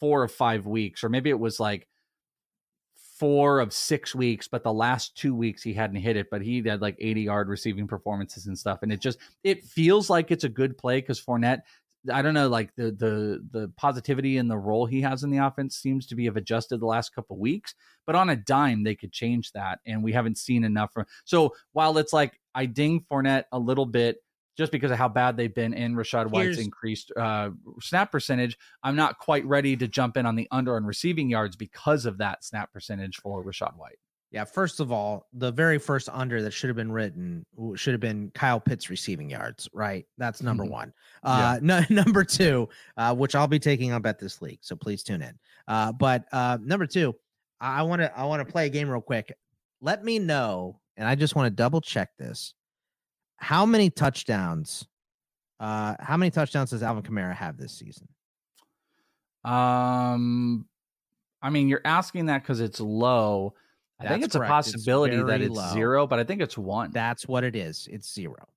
four 0.00 0.22
or 0.22 0.28
five 0.28 0.66
weeks, 0.66 1.04
or 1.04 1.08
maybe 1.08 1.30
it 1.30 1.38
was 1.38 1.60
like 1.60 1.86
four 3.20 3.60
of 3.60 3.70
six 3.70 4.14
weeks, 4.14 4.48
but 4.48 4.62
the 4.62 4.72
last 4.72 5.14
two 5.14 5.34
weeks 5.34 5.62
he 5.62 5.74
hadn't 5.74 5.96
hit 5.96 6.16
it, 6.16 6.28
but 6.30 6.40
he 6.40 6.62
had 6.62 6.80
like 6.80 6.96
80 6.98 7.20
yard 7.20 7.48
receiving 7.48 7.86
performances 7.86 8.46
and 8.46 8.58
stuff. 8.58 8.78
And 8.82 8.90
it 8.90 9.00
just 9.00 9.18
it 9.44 9.62
feels 9.62 10.08
like 10.08 10.30
it's 10.30 10.44
a 10.44 10.48
good 10.48 10.78
play 10.78 11.02
because 11.02 11.20
Fournette, 11.20 11.60
I 12.12 12.22
don't 12.22 12.34
know, 12.34 12.48
like 12.48 12.74
the 12.76 12.92
the 12.92 13.44
the 13.50 13.68
positivity 13.76 14.38
and 14.38 14.50
the 14.50 14.56
role 14.56 14.86
he 14.86 15.00
has 15.02 15.22
in 15.22 15.30
the 15.30 15.38
offense 15.38 15.76
seems 15.76 16.06
to 16.06 16.14
be 16.14 16.24
have 16.26 16.36
adjusted 16.36 16.80
the 16.80 16.86
last 16.86 17.14
couple 17.14 17.36
weeks. 17.36 17.74
But 18.06 18.14
on 18.14 18.30
a 18.30 18.36
dime, 18.36 18.84
they 18.84 18.94
could 18.94 19.12
change 19.12 19.52
that, 19.52 19.80
and 19.86 20.02
we 20.02 20.12
haven't 20.12 20.38
seen 20.38 20.64
enough 20.64 20.92
from. 20.92 21.04
So 21.24 21.54
while 21.72 21.98
it's 21.98 22.12
like 22.12 22.40
I 22.54 22.66
ding 22.66 23.04
Fournette 23.10 23.44
a 23.52 23.58
little 23.58 23.86
bit. 23.86 24.22
Just 24.56 24.72
because 24.72 24.90
of 24.90 24.98
how 24.98 25.08
bad 25.08 25.38
they've 25.38 25.54
been 25.54 25.72
in 25.72 25.94
Rachaad 25.94 26.26
White's 26.26 26.56
Here's- 26.56 26.58
increased 26.58 27.12
uh, 27.16 27.50
snap 27.80 28.12
percentage, 28.12 28.58
I'm 28.82 28.96
not 28.96 29.16
quite 29.18 29.46
ready 29.46 29.74
to 29.76 29.88
jump 29.88 30.18
in 30.18 30.26
on 30.26 30.36
the 30.36 30.48
under 30.50 30.76
on 30.76 30.84
receiving 30.84 31.30
yards 31.30 31.56
because 31.56 32.04
of 32.04 32.18
that 32.18 32.44
snap 32.44 32.70
percentage 32.70 33.16
for 33.16 33.42
Rachaad 33.42 33.76
White. 33.78 33.98
Yeah, 34.32 34.44
first 34.44 34.78
of 34.78 34.92
all, 34.92 35.26
the 35.32 35.50
very 35.50 35.78
first 35.78 36.08
under 36.12 36.40
that 36.42 36.52
should 36.52 36.68
have 36.68 36.76
been 36.76 36.92
written 36.92 37.44
should 37.74 37.92
have 37.94 38.00
been 38.00 38.30
Kyle 38.32 38.60
Pitts 38.60 38.88
receiving 38.88 39.28
yards, 39.28 39.68
right? 39.72 40.06
That's 40.18 40.40
number 40.40 40.64
Mhm. 40.64 40.70
one. 40.70 40.92
Uh, 41.24 41.58
no, 41.62 41.82
number 41.90 42.22
two, 42.22 42.68
uh, 42.96 43.12
which 43.14 43.34
I'll 43.34 43.48
be 43.48 43.58
taking 43.58 43.90
up 43.90 44.06
at 44.06 44.20
this 44.20 44.40
league, 44.40 44.60
so 44.62 44.76
please 44.76 45.02
tune 45.02 45.22
in. 45.22 45.36
Uh, 45.66 45.90
but 45.90 46.26
uh, 46.32 46.58
number 46.62 46.86
two, 46.86 47.14
I 47.60 47.82
want 47.82 48.02
to 48.02 48.16
I 48.16 48.24
want 48.24 48.46
to 48.46 48.50
play 48.50 48.66
a 48.66 48.70
game 48.70 48.88
real 48.88 49.00
quick. 49.00 49.36
Let 49.80 50.04
me 50.04 50.18
know, 50.20 50.78
and 50.96 51.08
I 51.08 51.16
just 51.16 51.34
want 51.34 51.46
to 51.46 51.50
double 51.50 51.80
check 51.80 52.10
this. 52.16 52.54
How 53.38 53.66
many 53.66 53.90
touchdowns? 53.90 54.86
Uh, 55.58 55.96
how 55.98 56.16
many 56.16 56.30
touchdowns 56.30 56.70
does 56.70 56.82
Alvin 56.84 57.02
Kamara 57.02 57.34
have 57.34 57.56
this 57.56 57.72
season? 57.72 58.06
Um, 59.44 60.66
I 61.42 61.50
mean, 61.50 61.68
you're 61.68 61.80
asking 61.84 62.26
that 62.26 62.42
because 62.42 62.60
it's 62.60 62.80
low. 62.80 63.54
I 64.00 64.08
think 64.08 64.24
it's 64.24 64.34
a 64.34 64.38
correct. 64.38 64.50
It's 64.66 64.72
possibility 64.72 65.22
that 65.22 65.40
it's 65.40 65.54
low. 65.54 65.72
zero, 65.72 66.06
but 66.06 66.18
I 66.18 66.24
think 66.24 66.40
it's 66.40 66.56
one. 66.58 66.90
That's 66.92 67.28
what 67.28 67.44
it 67.44 67.54
is. 67.56 67.88
It's 67.90 68.12
zero. 68.12 68.48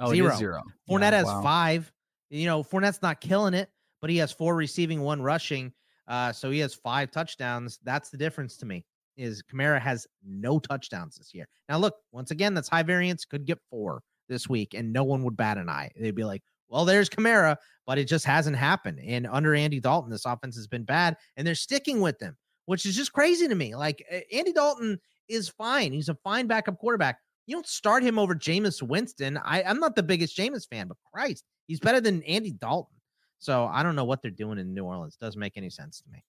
Oh, 0.00 0.10
it 0.12 0.18
is 0.18 0.36
zero. 0.38 0.62
Fournette 0.88 1.10
Yeah, 1.12 1.18
has 1.18 1.26
wow. 1.26 1.42
five. 1.42 1.92
You 2.30 2.46
know, 2.46 2.62
Fournette's 2.62 3.02
not 3.02 3.20
killing 3.20 3.54
it, 3.54 3.70
but 4.00 4.10
he 4.10 4.16
has 4.18 4.32
four 4.32 4.54
receiving, 4.54 5.00
one 5.00 5.22
rushing. 5.22 5.72
Uh, 6.06 6.32
so 6.32 6.50
he 6.50 6.58
has 6.60 6.74
five 6.74 7.10
touchdowns. 7.10 7.78
That's 7.84 8.10
the 8.10 8.16
difference 8.16 8.56
to 8.58 8.66
me. 8.66 8.84
Is 9.16 9.42
Kamara 9.42 9.80
has 9.80 10.06
no 10.24 10.58
touchdowns 10.60 11.16
this 11.16 11.34
year. 11.34 11.48
Now, 11.68 11.78
look, 11.78 11.96
once 12.12 12.30
again, 12.30 12.54
that's 12.54 12.68
high 12.68 12.84
variance. 12.84 13.24
Could 13.24 13.44
get 13.44 13.58
four 13.68 14.02
this 14.28 14.48
week, 14.48 14.74
and 14.74 14.92
no 14.92 15.02
one 15.04 15.24
would 15.24 15.36
bat 15.36 15.58
an 15.58 15.68
eye. 15.68 15.90
They'd 15.98 16.14
be 16.14 16.22
like, 16.24 16.42
"Well, 16.68 16.84
there's 16.84 17.08
Kamara," 17.08 17.56
but 17.86 17.98
it 17.98 18.04
just 18.04 18.24
hasn't 18.24 18.56
happened. 18.56 19.00
And 19.04 19.26
under 19.26 19.54
Andy 19.56 19.80
Dalton, 19.80 20.10
this 20.10 20.24
offense 20.24 20.54
has 20.54 20.68
been 20.68 20.84
bad, 20.84 21.16
and 21.36 21.44
they're 21.46 21.56
sticking 21.56 22.00
with 22.00 22.18
them, 22.20 22.36
which 22.68 22.84
is 22.84 22.94
just 22.94 23.14
crazy 23.14 23.48
to 23.48 23.54
me. 23.54 23.74
Like 23.74 24.04
Andy 24.30 24.52
Dalton 24.52 25.00
is 25.26 25.48
fine. 25.48 25.90
He's 25.90 26.10
a 26.10 26.14
fine 26.16 26.46
backup 26.46 26.78
quarterback. 26.78 27.18
You 27.46 27.56
don't 27.56 27.66
start 27.66 28.02
him 28.02 28.18
over 28.18 28.34
Jameis 28.34 28.82
Winston. 28.82 29.38
I, 29.42 29.62
I'm 29.62 29.80
not 29.80 29.96
the 29.96 30.02
biggest 30.02 30.36
Jameis 30.36 30.68
fan, 30.68 30.86
but 30.86 30.98
Christ, 31.10 31.44
he's 31.66 31.80
better 31.80 31.98
than 31.98 32.22
Andy 32.24 32.52
Dalton. 32.52 32.94
So 33.38 33.64
I 33.72 33.82
don't 33.82 33.96
know 33.96 34.04
what 34.04 34.20
they're 34.20 34.30
doing 34.30 34.58
in 34.58 34.74
New 34.74 34.84
Orleans. 34.84 35.16
Doesn't 35.16 35.40
make 35.40 35.56
any 35.56 35.70
sense 35.70 36.02
to 36.02 36.10
me. 36.12 36.22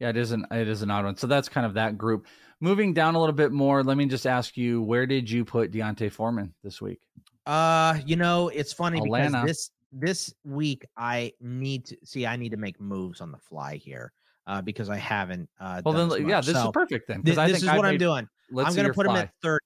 Yeah, 0.00 0.10
it 0.10 0.18
is 0.18 0.32
an 0.32 0.46
it 0.50 0.68
is 0.68 0.82
an 0.82 0.90
odd 0.90 1.06
one. 1.06 1.16
So 1.16 1.26
that's 1.26 1.48
kind 1.48 1.64
of 1.64 1.72
that 1.74 1.96
group. 1.96 2.26
Moving 2.60 2.92
down 2.92 3.14
a 3.14 3.18
little 3.18 3.34
bit 3.34 3.50
more, 3.50 3.82
let 3.82 3.96
me 3.96 4.04
just 4.04 4.26
ask 4.26 4.58
you, 4.58 4.82
where 4.82 5.06
did 5.06 5.30
you 5.30 5.46
put 5.46 5.70
D'Onta 5.70 6.12
Foreman 6.12 6.52
this 6.62 6.82
week? 6.82 7.00
Uh, 7.46 7.98
you 8.04 8.16
know, 8.16 8.48
it's 8.50 8.74
funny 8.74 8.98
Atlanta. 8.98 9.40
because 9.40 9.46
this 9.46 9.70
this 9.92 10.34
week 10.44 10.84
I 10.94 11.32
need 11.40 11.86
to 11.86 11.96
see 12.04 12.26
I 12.26 12.36
need 12.36 12.50
to 12.50 12.58
make 12.58 12.78
moves 12.82 13.22
on 13.22 13.32
the 13.32 13.38
fly 13.38 13.76
here. 13.76 14.12
Uh, 14.46 14.60
because 14.60 14.90
I 14.90 14.96
haven't. 14.96 15.48
Uh, 15.58 15.80
Well, 15.84 16.08
then, 16.08 16.28
yeah, 16.28 16.40
this 16.40 16.48
is 16.48 16.62
So, 16.62 16.70
perfect 16.72 17.08
then, 17.08 17.22
I 17.38 17.48
this 17.48 17.62
is 17.62 17.68
I 17.68 17.76
what 17.76 17.86
I'm 17.86 17.96
doing. 17.98 18.28
let's 18.50 18.68
I'm 18.68 18.76
gonna 18.76 18.88
your 18.88 18.94
put 18.94 19.06
him 19.06 19.16
at 19.16 19.30
thirty. 19.42 19.64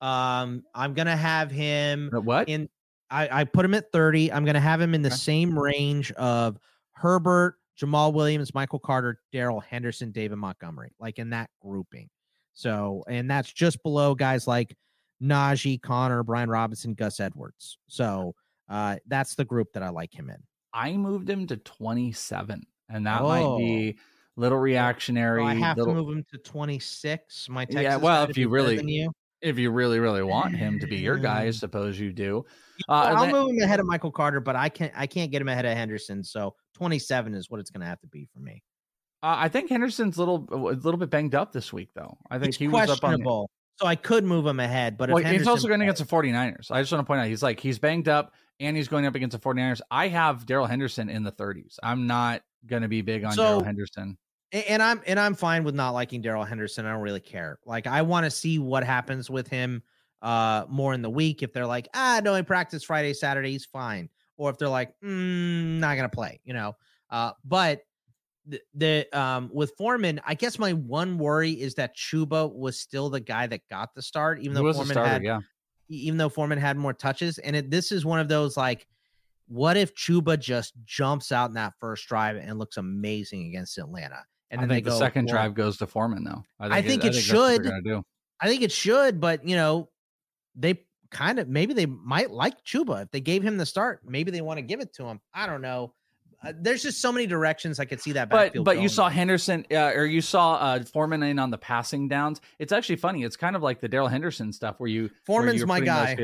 Um, 0.00 0.62
I'm 0.74 0.92
gonna 0.92 1.16
have 1.16 1.50
him. 1.50 2.10
what? 2.12 2.48
In 2.48 2.68
I, 3.10 3.40
I 3.40 3.44
put 3.44 3.64
him 3.64 3.74
at 3.74 3.92
30. 3.92 4.32
I'm 4.32 4.44
gonna 4.44 4.60
have 4.60 4.80
him 4.80 4.94
in 4.94 5.02
the 5.02 5.10
same 5.10 5.56
range 5.58 6.10
of 6.12 6.58
Herbert, 6.92 7.56
Jamaal 7.80 8.12
Williams, 8.12 8.52
Michael 8.54 8.78
Carter, 8.78 9.20
Darrell 9.32 9.60
Henderson, 9.60 10.10
David 10.10 10.36
Montgomery, 10.36 10.92
like 10.98 11.18
in 11.18 11.30
that 11.30 11.48
grouping. 11.60 12.08
So, 12.54 13.04
and 13.08 13.30
that's 13.30 13.52
just 13.52 13.82
below 13.82 14.14
guys 14.14 14.46
like 14.46 14.76
Najee, 15.22 15.80
Conner, 15.80 16.22
Brian 16.22 16.50
Robinson, 16.50 16.94
Gus 16.94 17.20
Edwards. 17.20 17.78
So 17.88 18.34
uh 18.68 18.96
that's 19.06 19.34
the 19.34 19.44
group 19.44 19.72
that 19.74 19.82
I 19.82 19.90
like 19.90 20.12
him 20.12 20.28
in. 20.28 20.42
I 20.72 20.96
moved 20.96 21.30
him 21.30 21.46
to 21.46 21.56
27, 21.56 22.66
and 22.94 23.06
that 23.06 23.22
might 23.22 23.58
be 23.58 23.98
little 24.36 24.58
reactionary. 24.58 25.42
So 25.42 25.46
I 25.46 25.54
have 25.54 25.76
little- 25.76 25.94
to 25.94 26.00
move 26.02 26.16
him 26.16 26.24
to 26.32 26.38
26. 26.38 27.48
My 27.48 27.64
Texas 27.64 27.82
yeah, 27.82 27.96
well, 27.96 28.24
if 28.28 28.36
you 28.38 28.48
really, 28.48 28.80
you. 28.84 29.12
if 29.42 29.58
you 29.58 29.70
really, 29.70 29.98
really 30.00 30.22
want 30.22 30.56
him 30.56 30.78
to 30.80 30.86
be 30.86 30.96
your 30.96 31.18
guy, 31.18 31.42
I 31.42 31.50
suppose 31.50 31.98
you 31.98 32.12
do. 32.12 32.44
Uh, 32.88 33.06
Well, 33.12 33.16
I'll 33.16 33.22
then- 33.24 33.32
move 33.32 33.50
him 33.50 33.62
ahead 33.62 33.80
of 33.80 33.86
Michael 33.86 34.10
Carter, 34.10 34.40
but 34.40 34.56
I 34.56 34.68
can't 34.68 34.92
I 34.96 35.06
can't 35.06 35.30
get 35.30 35.40
him 35.42 35.48
ahead 35.48 35.64
of 35.66 35.76
Henderson. 35.76 36.24
So 36.24 36.54
27 36.74 37.34
is 37.34 37.50
what 37.50 37.60
it's 37.60 37.70
gonna 37.70 37.86
have 37.86 38.00
to 38.00 38.06
be 38.08 38.26
for 38.32 38.40
me. 38.40 38.62
Uh, 39.22 39.36
I 39.38 39.48
think 39.48 39.70
Henderson's 39.70 40.16
a 40.16 40.20
little 40.20 40.46
a 40.50 40.56
little 40.56 40.98
bit 40.98 41.10
banged 41.10 41.34
up 41.34 41.52
this 41.52 41.72
week, 41.72 41.90
though. 41.94 42.16
I 42.30 42.38
think 42.38 42.46
He's 42.48 42.56
he 42.56 42.68
was 42.68 42.90
up 42.90 42.96
on. 43.04 43.10
questionable. 43.10 43.50
So 43.76 43.86
I 43.86 43.96
could 43.96 44.24
move 44.24 44.46
him 44.46 44.60
ahead, 44.60 44.96
but 44.96 45.08
Well, 45.08 45.18
if 45.18 45.24
he's 45.24 45.30
Henderson 45.32 45.50
also 45.50 45.68
going 45.68 45.82
against 45.82 46.00
the 46.08 46.16
49ers. 46.16 46.70
I 46.70 46.80
just 46.80 46.92
want 46.92 47.00
to 47.00 47.06
point 47.06 47.20
out 47.20 47.26
he's 47.26 47.42
like 47.42 47.58
he's 47.60 47.78
banged 47.78 48.08
up 48.08 48.32
and 48.60 48.76
he's 48.76 48.86
going 48.88 49.04
up 49.06 49.14
against 49.16 49.36
the 49.40 49.42
49ers. 49.42 49.80
I 49.90 50.08
have 50.08 50.46
Darrell 50.46 50.66
Henderson 50.66 51.08
in 51.08 51.22
the 51.24 51.32
30s. 51.32 51.78
I'm 51.82 52.06
not 52.06 52.42
going 52.66 52.82
to 52.82 52.88
be 52.88 53.02
big 53.02 53.24
on 53.24 53.32
So- 53.32 53.42
Darrell 53.42 53.64
Henderson. 53.64 54.18
And 54.52 54.80
I'm 54.80 55.02
and 55.04 55.18
I'm 55.18 55.34
fine 55.34 55.64
with 55.64 55.74
not 55.74 55.94
liking 55.94 56.22
Darrell 56.22 56.44
Henderson. 56.44 56.86
I 56.86 56.92
don't 56.92 57.02
really 57.02 57.18
care. 57.18 57.58
Like 57.66 57.88
I 57.88 58.02
want 58.02 58.22
to 58.22 58.30
see 58.30 58.60
what 58.60 58.84
happens 58.84 59.28
with 59.28 59.48
him 59.48 59.82
uh 60.22 60.64
more 60.68 60.94
in 60.94 61.02
the 61.02 61.10
week. 61.10 61.42
If 61.42 61.52
they're 61.52 61.66
like, 61.66 61.88
ah, 61.92 62.20
no, 62.22 62.36
he 62.36 62.42
practiced 62.42 62.86
Friday, 62.86 63.14
Saturday, 63.14 63.50
he's 63.50 63.64
fine. 63.64 64.08
Or 64.36 64.50
if 64.50 64.58
they're 64.58 64.68
like, 64.68 64.94
mm, 65.02 65.80
not 65.80 65.96
gonna 65.96 66.08
play, 66.08 66.38
you 66.44 66.54
know. 66.54 66.76
Uh, 67.10 67.32
but 67.44 67.80
the, 68.46 68.60
the 68.74 69.18
um 69.18 69.50
with 69.52 69.72
Foreman, 69.76 70.20
I 70.24 70.34
guess 70.34 70.56
my 70.56 70.72
one 70.72 71.18
worry 71.18 71.50
is 71.50 71.74
that 71.74 71.96
Chuba 71.96 72.54
was 72.54 72.78
still 72.78 73.10
the 73.10 73.18
guy 73.18 73.48
that 73.48 73.62
got 73.68 73.92
the 73.96 74.02
start, 74.02 74.38
even 74.38 74.54
though 74.54 74.62
was 74.62 74.76
Foreman 74.76 74.94
starter, 74.94 75.10
had 75.10 75.24
yeah. 75.24 75.40
even 75.88 76.16
though 76.16 76.28
Foreman 76.28 76.58
had 76.58 76.76
more 76.76 76.92
touches. 76.92 77.38
And 77.38 77.56
it, 77.56 77.70
this 77.72 77.90
is 77.90 78.04
one 78.04 78.20
of 78.20 78.28
those 78.28 78.56
like, 78.56 78.86
what 79.46 79.76
if 79.76 79.94
Chuba 79.94 80.38
just 80.38 80.74
jumps 80.84 81.32
out 81.32 81.50
in 81.50 81.54
that 81.54 81.74
first 81.78 82.08
drive 82.08 82.36
and 82.36 82.58
looks 82.58 82.76
amazing 82.76 83.46
against 83.46 83.78
Atlanta? 83.78 84.24
And 84.50 84.60
I 84.60 84.62
then 84.62 84.68
they 84.68 84.74
think 84.76 84.86
the 84.86 84.98
second 84.98 85.28
drive 85.28 85.54
goes 85.54 85.76
to 85.78 85.86
Foreman, 85.86 86.24
though. 86.24 86.42
I 86.60 86.80
think 86.82 87.04
it 87.04 87.12
that's 87.12 87.32
what 87.32 87.62
they're 87.62 87.82
should. 87.82 88.04
I 88.40 88.48
think 88.48 88.62
it 88.62 88.72
should, 88.72 89.20
but 89.20 89.46
you 89.46 89.56
know, 89.56 89.88
they 90.54 90.80
kind 91.10 91.38
of 91.38 91.48
maybe 91.48 91.74
they 91.74 91.86
might 91.86 92.30
like 92.30 92.62
Chuba 92.64 93.02
if 93.02 93.10
they 93.10 93.20
gave 93.20 93.42
him 93.42 93.56
the 93.56 93.66
start. 93.66 94.00
Maybe 94.04 94.30
they 94.30 94.40
want 94.40 94.58
to 94.58 94.62
give 94.62 94.80
it 94.80 94.92
to 94.94 95.04
him. 95.04 95.20
I 95.32 95.46
don't 95.46 95.62
know. 95.62 95.94
Uh, 96.44 96.52
there's 96.60 96.82
just 96.82 97.00
so 97.00 97.10
many 97.10 97.26
directions 97.26 97.80
I 97.80 97.84
could 97.84 98.00
see 98.00 98.12
that. 98.12 98.28
But 98.28 98.46
backfield 98.46 98.64
but 98.64 98.80
you 98.80 98.88
saw 98.88 99.08
Henderson 99.08 99.64
uh, 99.70 99.92
or 99.94 100.04
you 100.04 100.20
saw 100.20 100.54
uh, 100.54 100.82
Foreman 100.82 101.22
in 101.22 101.38
on 101.38 101.50
the 101.50 101.58
passing 101.58 102.08
downs. 102.08 102.40
It's 102.58 102.72
actually 102.72 102.96
funny. 102.96 103.22
It's 103.22 103.36
kind 103.36 103.56
of 103.56 103.62
like 103.62 103.80
the 103.80 103.88
Darrell 103.88 104.08
Henderson 104.08 104.52
stuff 104.52 104.78
where 104.78 104.90
you 104.90 105.10
Foreman's 105.24 105.58
you're 105.58 105.66
my 105.66 105.80
guy. 105.80 106.16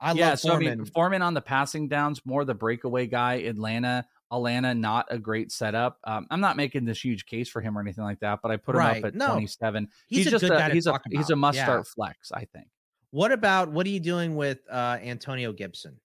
I 0.00 0.12
yeah, 0.12 0.30
love 0.30 0.40
so 0.40 0.54
I 0.54 0.58
mean, 0.58 0.68
Foreman. 0.68 0.86
Foreman 0.86 1.22
on 1.22 1.34
the 1.34 1.40
passing 1.42 1.88
downs, 1.88 2.22
more 2.24 2.44
the 2.44 2.54
breakaway 2.54 3.06
guy. 3.06 3.34
Atlanta, 3.34 4.06
Atlanta, 4.32 4.74
not 4.74 5.06
a 5.10 5.18
great 5.18 5.52
setup. 5.52 5.98
Um, 6.04 6.26
I'm 6.30 6.40
not 6.40 6.56
making 6.56 6.84
this 6.86 7.04
huge 7.04 7.26
case 7.26 7.48
for 7.50 7.60
him 7.60 7.76
or 7.76 7.80
anything 7.82 8.04
like 8.04 8.20
that, 8.20 8.40
but 8.42 8.50
I 8.50 8.56
put 8.56 8.74
him 8.74 8.80
Right. 8.80 8.98
up 9.04 9.08
at 9.08 9.14
No. 9.14 9.32
27. 9.32 9.88
He's 10.06 10.26
a 10.26 10.30
just 10.30 10.46
to 10.46 10.68
he's 10.72 10.86
a 10.86 10.92
talk 10.92 11.02
he's 11.10 11.30
a 11.30 11.36
must 11.36 11.56
Yeah. 11.56 11.64
start 11.64 11.86
flex. 11.86 12.32
I 12.32 12.46
think 12.46 12.68
What 13.10 13.30
about 13.32 13.70
what 13.70 13.86
are 13.86 13.90
you 13.90 14.00
doing 14.00 14.36
with 14.36 14.60
uh, 14.70 14.98
Antonio 15.02 15.52
Gibson? 15.52 16.00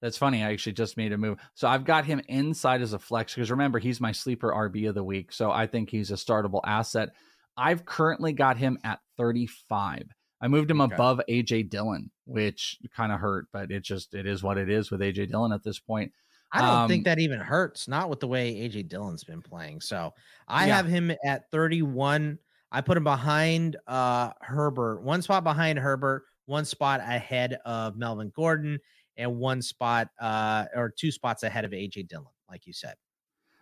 that's 0.00 0.18
funny. 0.18 0.42
I 0.44 0.52
actually 0.52 0.72
just 0.74 0.96
made 0.98 1.12
a 1.12 1.18
move, 1.18 1.38
so 1.54 1.66
I've 1.66 1.84
got 1.84 2.04
him 2.04 2.20
inside 2.28 2.82
as 2.82 2.92
a 2.92 2.98
flex 2.98 3.34
because 3.34 3.50
remember 3.50 3.78
he's 3.78 4.00
my 4.02 4.12
sleeper 4.12 4.50
RB 4.52 4.86
of 4.88 4.94
the 4.94 5.04
week, 5.04 5.32
so 5.32 5.50
I 5.50 5.66
think 5.66 5.88
he's 5.90 6.10
a 6.10 6.14
startable 6.14 6.60
asset. 6.64 7.10
I've 7.56 7.84
currently 7.86 8.32
got 8.34 8.56
him 8.58 8.78
at 8.84 9.00
35. 9.16 10.10
I 10.40 10.48
moved 10.48 10.70
him 10.70 10.80
Okay. 10.80 10.98
above 10.98 11.20
AJ 11.28 11.62
Dillon, 11.62 12.10
which 12.26 12.78
kind 12.90 13.12
of 13.12 13.20
hurt, 13.20 13.48
but 13.52 13.70
it 13.70 13.80
just 13.82 14.14
it 14.14 14.26
is 14.26 14.42
what 14.42 14.58
it 14.58 14.68
is 14.70 14.90
with 14.90 15.00
AJ 15.02 15.26
Dillon 15.26 15.52
at 15.52 15.62
this 15.62 15.78
point. 15.78 16.12
I 16.52 16.62
don't 16.62 16.86
Um, 16.86 16.86
think 16.86 17.04
that 17.04 17.18
even 17.18 17.40
hurts. 17.40 17.88
Not 17.88 18.08
with 18.10 18.20
the 18.20 18.28
way 18.28 18.54
AJ 18.54 18.82
Dillon's 18.82 19.24
been 19.24 19.42
playing. 19.42 19.80
So 19.80 20.12
I 20.46 20.66
Yeah. 20.66 20.66
have 20.66 20.86
him 20.86 21.10
at 21.24 21.50
31. 21.50 22.38
I 22.70 22.80
put 22.80 22.96
him 22.96 23.04
behind 23.04 23.76
uh 23.86 24.32
Herbert, 24.40 25.02
one 25.02 25.22
spot 25.22 25.44
behind 25.44 25.78
Herbert, 25.78 26.24
one 26.46 26.64
spot 26.64 27.00
ahead 27.00 27.54
of 27.64 27.96
Melvin 27.96 28.30
Gordon, 28.30 28.78
and 29.16 29.36
one 29.38 29.62
spot 29.62 30.08
uh 30.20 30.66
or 30.74 30.90
two 30.90 31.10
spots 31.10 31.42
ahead 31.42 31.64
of 31.64 31.72
AJ 31.72 32.02
Dillon, 32.02 32.32
like 32.48 32.66
you 32.66 32.72
said. 32.72 32.94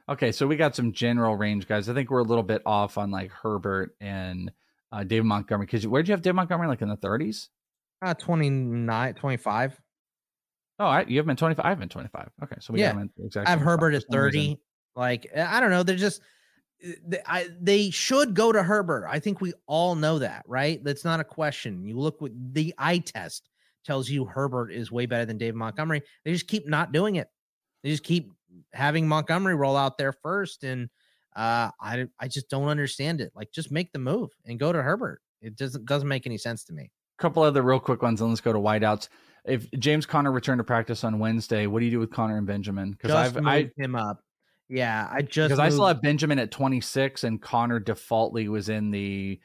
Okay, 0.08 0.32
so 0.32 0.46
we 0.46 0.56
got 0.56 0.74
some 0.74 0.92
general 0.92 1.36
range 1.36 1.66
guys. 1.68 1.88
I 1.88 1.94
think 1.94 2.10
we're 2.10 2.18
a 2.20 2.24
little 2.24 2.42
bit 2.42 2.62
off 2.66 2.98
on 2.98 3.10
like 3.10 3.30
Herbert 3.30 3.96
and 4.00 4.52
uh, 4.92 5.02
David 5.04 5.24
Montgomery. 5.24 5.66
Because 5.66 5.86
where'd 5.86 6.06
you 6.06 6.12
have 6.12 6.22
David 6.22 6.36
Montgomery? 6.36 6.68
Like 6.68 6.82
in 6.82 6.88
the 6.88 6.96
30s? 6.96 7.48
Uh 8.04 8.14
29, 8.14 9.14
25. 9.14 9.80
Oh, 10.78 10.86
I, 10.86 11.04
you 11.04 11.18
have 11.18 11.28
in 11.28 11.36
25. 11.36 11.64
I 11.64 11.68
have 11.68 11.78
him 11.78 11.82
in 11.82 11.88
25. 11.88 12.30
Okay, 12.42 12.56
so 12.60 12.72
we 12.72 12.80
Yeah. 12.80 12.92
in 12.98 13.10
exactly. 13.18 13.46
I 13.46 13.50
have 13.50 13.60
Herbert 13.60 13.94
at 13.94 14.02
for 14.04 14.12
some 14.12 14.20
reason. 14.20 14.40
30. 14.40 14.60
Like 14.96 15.26
I 15.36 15.60
don't 15.60 15.70
know, 15.70 15.82
they're 15.82 15.96
just 15.96 16.20
they, 17.06 17.20
I, 17.26 17.48
they 17.60 17.90
should 17.90 18.34
go 18.34 18.52
to 18.52 18.62
Herbert. 18.62 19.06
I 19.08 19.20
think 19.20 19.40
we 19.40 19.52
all 19.66 19.94
know 19.94 20.18
that, 20.18 20.44
right? 20.46 20.82
That's 20.82 21.04
not 21.04 21.20
a 21.20 21.24
question. 21.24 21.84
You 21.86 21.98
look 21.98 22.20
with 22.20 22.32
the 22.54 22.74
eye 22.76 22.98
test 22.98 23.48
tells 23.84 24.10
you 24.10 24.24
Herbert 24.24 24.72
is 24.72 24.90
way 24.92 25.06
better 25.06 25.24
than 25.24 25.38
David 25.38 25.54
Montgomery. 25.54 26.02
They 26.24 26.32
just 26.32 26.48
keep 26.48 26.66
not 26.68 26.92
doing 26.92 27.16
it. 27.16 27.28
They 27.82 27.90
just 27.90 28.02
keep 28.04 28.32
having 28.72 29.08
Montgomery 29.08 29.54
roll 29.54 29.76
out 29.76 29.96
there 29.96 30.12
first, 30.12 30.64
and 30.64 30.88
uh, 31.36 31.70
I 31.80 32.06
I 32.18 32.28
just 32.28 32.48
don't 32.48 32.68
understand 32.68 33.20
it. 33.20 33.32
Like, 33.34 33.52
just 33.52 33.70
make 33.70 33.92
the 33.92 33.98
move 33.98 34.30
and 34.46 34.58
go 34.58 34.72
to 34.72 34.82
Herbert. 34.82 35.20
It 35.40 35.56
doesn't 35.56 35.86
doesn't 35.86 36.08
make 36.08 36.26
any 36.26 36.38
sense 36.38 36.64
to 36.64 36.72
me. 36.72 36.90
A 37.18 37.22
couple 37.22 37.42
other 37.42 37.62
real 37.62 37.80
quick 37.80 38.02
ones, 38.02 38.20
and 38.20 38.30
let's 38.30 38.40
go 38.40 38.52
to 38.52 38.58
wideouts. 38.58 39.08
If 39.44 39.70
James 39.72 40.06
Conner 40.06 40.30
returned 40.30 40.60
to 40.60 40.64
practice 40.64 41.02
on 41.04 41.18
Wednesday, 41.18 41.66
what 41.66 41.80
do 41.80 41.84
you 41.84 41.90
do 41.90 41.98
with 41.98 42.10
Conner 42.10 42.38
and 42.38 42.46
Benjamin? 42.46 42.92
Because 42.92 43.10
I've 43.10 43.34
moved 43.34 43.48
I 43.48 43.70
him 43.76 43.96
up. 43.96 44.20
Yeah, 44.68 45.08
I 45.10 45.22
just 45.22 45.48
because 45.48 45.58
I 45.58 45.68
still 45.68 45.86
have 45.86 46.00
Benjamin 46.00 46.38
at 46.38 46.50
26 46.50 47.24
and 47.24 47.42
Conner 47.42 47.78
defaultly 47.78 48.48
was 48.48 48.68
in 48.68 48.90
the 48.90 49.40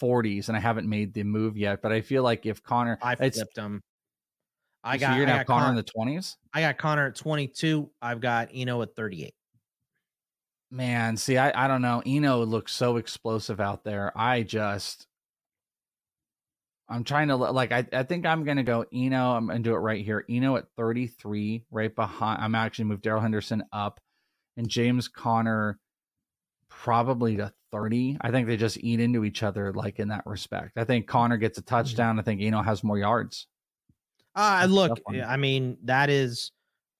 40s, 0.00 0.48
and 0.48 0.56
I 0.56 0.60
haven't 0.60 0.88
made 0.88 1.12
the 1.12 1.22
move 1.22 1.56
yet. 1.56 1.82
But 1.82 1.92
I 1.92 2.00
feel 2.00 2.22
like 2.22 2.46
if 2.46 2.62
Conner, 2.62 2.98
I 3.02 3.14
flipped 3.14 3.56
him. 3.56 3.82
I 4.84 4.96
so 4.96 5.00
got 5.00 5.16
you're 5.16 5.22
I 5.22 5.26
gonna 5.26 5.38
have 5.38 5.46
got 5.46 5.54
Conner 5.54 5.66
Con- 5.66 5.76
in 5.76 5.76
the 5.76 6.18
20s. 6.18 6.36
I 6.52 6.60
got 6.62 6.78
Conner 6.78 7.06
at 7.06 7.14
22. 7.14 7.90
I've 8.00 8.20
got 8.20 8.48
Eno 8.52 8.82
at 8.82 8.96
38. 8.96 9.34
Man, 10.72 11.18
see, 11.18 11.36
I, 11.36 11.66
I 11.66 11.68
don't 11.68 11.82
know. 11.82 12.02
Eno 12.06 12.42
looks 12.46 12.72
so 12.72 12.96
explosive 12.96 13.60
out 13.60 13.84
there. 13.84 14.10
I 14.16 14.42
just, 14.42 15.06
I'm 16.88 17.04
trying 17.04 17.28
to 17.28 17.36
like. 17.36 17.72
I, 17.72 17.86
I 17.92 18.02
think 18.04 18.24
I'm 18.24 18.42
gonna 18.42 18.62
go 18.62 18.86
Eno. 18.90 19.32
I'm 19.32 19.48
gonna 19.48 19.58
do 19.58 19.74
it 19.74 19.78
right 19.78 20.02
here. 20.02 20.24
Eno 20.30 20.56
at 20.56 20.64
33, 20.78 21.66
right 21.70 21.94
behind. 21.94 22.42
I'm 22.42 22.54
actually 22.54 22.86
moved 22.86 23.02
Darrell 23.02 23.20
Henderson 23.20 23.62
up, 23.70 24.00
and 24.56 24.66
James 24.66 25.08
Conner 25.08 25.78
probably 26.70 27.36
to 27.36 27.52
30. 27.70 28.16
I 28.22 28.30
think 28.30 28.46
they 28.46 28.56
just 28.56 28.78
eat 28.78 28.98
into 28.98 29.24
each 29.26 29.42
other 29.42 29.74
like 29.74 29.98
in 29.98 30.08
that 30.08 30.22
respect. 30.24 30.72
I 30.76 30.84
think 30.84 31.06
Conner 31.06 31.36
gets 31.36 31.58
a 31.58 31.62
touchdown. 31.62 32.18
I 32.18 32.22
think 32.22 32.40
Eno 32.40 32.62
has 32.62 32.82
more 32.82 32.98
yards. 32.98 33.46
Uh 34.34 34.60
That's 34.60 34.72
look. 34.72 35.00
I 35.26 35.36
mean, 35.36 35.76
that 35.84 36.08
is 36.08 36.50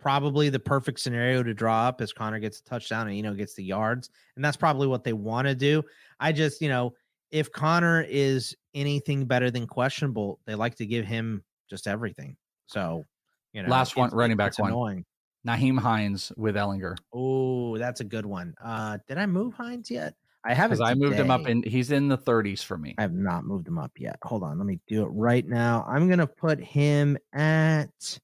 probably 0.02 0.48
the 0.48 0.58
perfect 0.58 0.98
scenario 0.98 1.42
to 1.42 1.54
draw 1.54 1.86
up 1.86 2.00
as 2.00 2.12
Conner 2.12 2.40
gets 2.40 2.60
a 2.60 2.64
touchdown 2.64 3.06
and 3.06 3.16
Eno 3.16 3.34
gets 3.34 3.54
the 3.54 3.62
yards. 3.62 4.10
And 4.36 4.44
that's 4.44 4.56
probably 4.56 4.88
what 4.88 5.04
they 5.04 5.12
want 5.12 5.46
to 5.46 5.54
do. 5.54 5.82
I 6.18 6.32
just, 6.32 6.60
you 6.60 6.68
know, 6.68 6.92
if 7.30 7.50
Conner 7.52 8.04
is 8.08 8.54
anything 8.74 9.24
better 9.24 9.50
than 9.50 9.66
questionable, 9.66 10.40
they 10.44 10.56
like 10.56 10.74
to 10.76 10.86
give 10.86 11.06
him 11.06 11.44
just 11.70 11.86
everything. 11.86 12.36
So, 12.66 13.04
you 13.52 13.62
know, 13.62 13.68
Last 13.68 13.96
one, 13.96 14.10
running 14.10 14.36
back 14.36 14.58
one. 14.58 14.70
Annoying. 14.70 15.04
Nyheim 15.46 15.78
Hines 15.78 16.32
with 16.36 16.56
Ehlinger. 16.56 16.96
Oh, 17.12 17.78
that's 17.78 18.00
a 18.00 18.04
good 18.04 18.26
one. 18.26 18.54
Uh, 18.62 18.98
did 19.08 19.18
I 19.18 19.26
move 19.26 19.54
Hines 19.54 19.90
yet? 19.90 20.14
I 20.44 20.54
haven't. 20.54 20.78
Because 20.78 20.90
I 20.90 20.94
moved 20.94 21.16
him 21.16 21.30
up 21.30 21.46
and 21.46 21.64
he's 21.64 21.92
in 21.92 22.08
the 22.08 22.18
30s 22.18 22.64
for 22.64 22.76
me. 22.76 22.96
I 22.98 23.02
have 23.02 23.14
not 23.14 23.44
moved 23.44 23.68
him 23.68 23.78
up 23.78 23.92
yet. 23.96 24.18
Hold 24.24 24.42
on, 24.42 24.58
let 24.58 24.66
me 24.66 24.80
do 24.88 25.04
it 25.04 25.10
right 25.10 25.46
now. 25.46 25.84
I'm 25.88 26.08
gonna 26.08 26.26
put 26.26 26.60
him 26.60 27.16
at. 27.32 28.18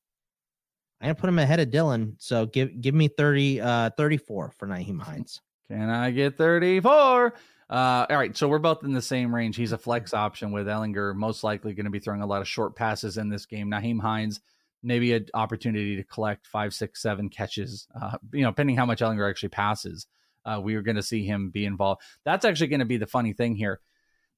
I'm 1.00 1.06
gonna 1.06 1.14
put 1.14 1.28
him 1.28 1.38
ahead 1.38 1.60
of 1.60 1.70
Dillon. 1.70 2.16
So 2.18 2.46
give 2.46 2.80
give 2.80 2.94
me 2.94 3.08
30, 3.08 3.60
uh, 3.60 3.90
34 3.96 4.52
for 4.56 4.66
Nyheim 4.66 5.00
Hines. 5.02 5.40
Can 5.70 5.90
I 5.90 6.10
get 6.10 6.36
34? 6.36 7.34
Uh, 7.70 8.06
all 8.08 8.16
right, 8.16 8.34
so 8.34 8.48
we're 8.48 8.58
both 8.58 8.82
in 8.82 8.92
the 8.92 9.02
same 9.02 9.34
range. 9.34 9.56
He's 9.56 9.72
a 9.72 9.78
flex 9.78 10.14
option 10.14 10.52
with 10.52 10.66
Ehlinger, 10.66 11.14
most 11.14 11.44
likely 11.44 11.74
going 11.74 11.84
to 11.84 11.90
be 11.90 11.98
throwing 11.98 12.22
a 12.22 12.26
lot 12.26 12.40
of 12.40 12.48
short 12.48 12.74
passes 12.74 13.18
in 13.18 13.28
this 13.28 13.44
game. 13.44 13.70
Nyheim 13.70 14.00
Hines, 14.00 14.40
maybe 14.82 15.12
an 15.12 15.26
opportunity 15.34 15.96
to 15.96 16.04
collect 16.04 16.46
five, 16.46 16.72
six, 16.72 17.02
seven 17.02 17.28
catches. 17.28 17.86
Uh, 18.00 18.16
you 18.32 18.40
know, 18.40 18.50
depending 18.50 18.76
how 18.76 18.86
much 18.86 19.00
Ehlinger 19.00 19.28
actually 19.28 19.50
passes, 19.50 20.06
uh, 20.46 20.58
we 20.62 20.76
are 20.76 20.82
going 20.82 20.96
to 20.96 21.02
see 21.02 21.26
him 21.26 21.50
be 21.50 21.66
involved. 21.66 22.00
That's 22.24 22.46
actually 22.46 22.68
going 22.68 22.80
to 22.80 22.86
be 22.86 22.96
the 22.96 23.06
funny 23.06 23.34
thing 23.34 23.54
here. 23.54 23.80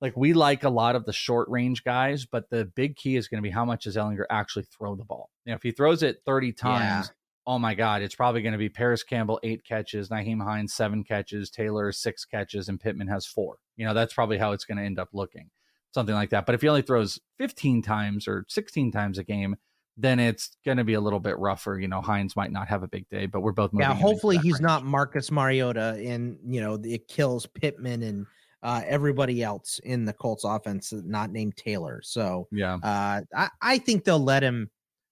Like 0.00 0.16
we 0.16 0.32
like 0.32 0.64
a 0.64 0.70
lot 0.70 0.96
of 0.96 1.04
the 1.04 1.12
short 1.12 1.48
range 1.48 1.84
guys, 1.84 2.24
but 2.24 2.48
the 2.48 2.64
big 2.64 2.96
key 2.96 3.16
is 3.16 3.28
going 3.28 3.38
to 3.38 3.42
be 3.42 3.50
how 3.50 3.64
much 3.64 3.84
does 3.84 3.96
Ehlinger 3.96 4.24
actually 4.30 4.64
throw 4.64 4.96
the 4.96 5.04
ball. 5.04 5.30
You 5.44 5.52
know, 5.52 5.56
if 5.56 5.62
he 5.62 5.72
throws 5.72 6.02
it 6.02 6.22
30 6.24 6.52
times, 6.52 7.12
oh 7.46 7.58
my 7.58 7.74
God, 7.74 8.00
it's 8.00 8.14
probably 8.14 8.42
going 8.42 8.52
to 8.52 8.58
be 8.58 8.68
Parris 8.68 9.02
Campbell, 9.02 9.40
eight 9.42 9.64
catches, 9.64 10.08
Nyheim 10.08 10.42
Hines, 10.42 10.72
seven 10.72 11.04
catches, 11.04 11.50
Taylor, 11.50 11.92
six 11.92 12.24
catches, 12.24 12.68
and 12.68 12.80
Pittman 12.80 13.08
has 13.08 13.26
four. 13.26 13.56
You 13.76 13.86
know, 13.86 13.94
that's 13.94 14.14
probably 14.14 14.38
how 14.38 14.52
it's 14.52 14.64
going 14.64 14.78
to 14.78 14.84
end 14.84 14.98
up 14.98 15.08
looking, 15.12 15.50
something 15.92 16.14
like 16.14 16.30
that. 16.30 16.46
But 16.46 16.54
if 16.54 16.62
he 16.62 16.68
only 16.68 16.82
throws 16.82 17.18
15 17.38 17.82
times 17.82 18.26
or 18.26 18.44
16 18.48 18.92
times 18.92 19.18
a 19.18 19.24
game, 19.24 19.56
then 19.96 20.18
it's 20.18 20.56
going 20.64 20.78
to 20.78 20.84
be 20.84 20.94
a 20.94 21.00
little 21.00 21.20
bit 21.20 21.38
rougher. 21.38 21.78
You 21.78 21.88
know, 21.88 22.00
Hines 22.00 22.36
might 22.36 22.52
not 22.52 22.68
have 22.68 22.82
a 22.82 22.88
big 22.88 23.08
day, 23.10 23.26
but 23.26 23.40
we're 23.40 23.52
both 23.52 23.72
moving 23.72 23.88
Yeah, 23.88 23.94
hopefully 23.94 24.38
he's 24.38 24.54
range. 24.54 24.62
not 24.62 24.84
Marcus 24.84 25.30
Mariota, 25.30 26.00
and 26.02 26.38
you 26.46 26.60
know 26.60 26.80
it 26.82 27.06
kills 27.08 27.46
Pittman 27.46 28.02
and 28.02 28.26
uh, 28.62 28.82
everybody 28.86 29.42
else 29.42 29.80
in 29.84 30.04
the 30.04 30.12
Colts 30.12 30.44
offense, 30.44 30.92
not 30.92 31.30
named 31.30 31.56
Taylor. 31.56 32.00
So 32.02 32.46
Yeah. 32.52 32.74
uh, 32.82 33.20
I 33.34 33.48
I 33.62 33.78
think 33.78 34.04
they'll 34.04 34.18
let 34.18 34.42
him 34.42 34.70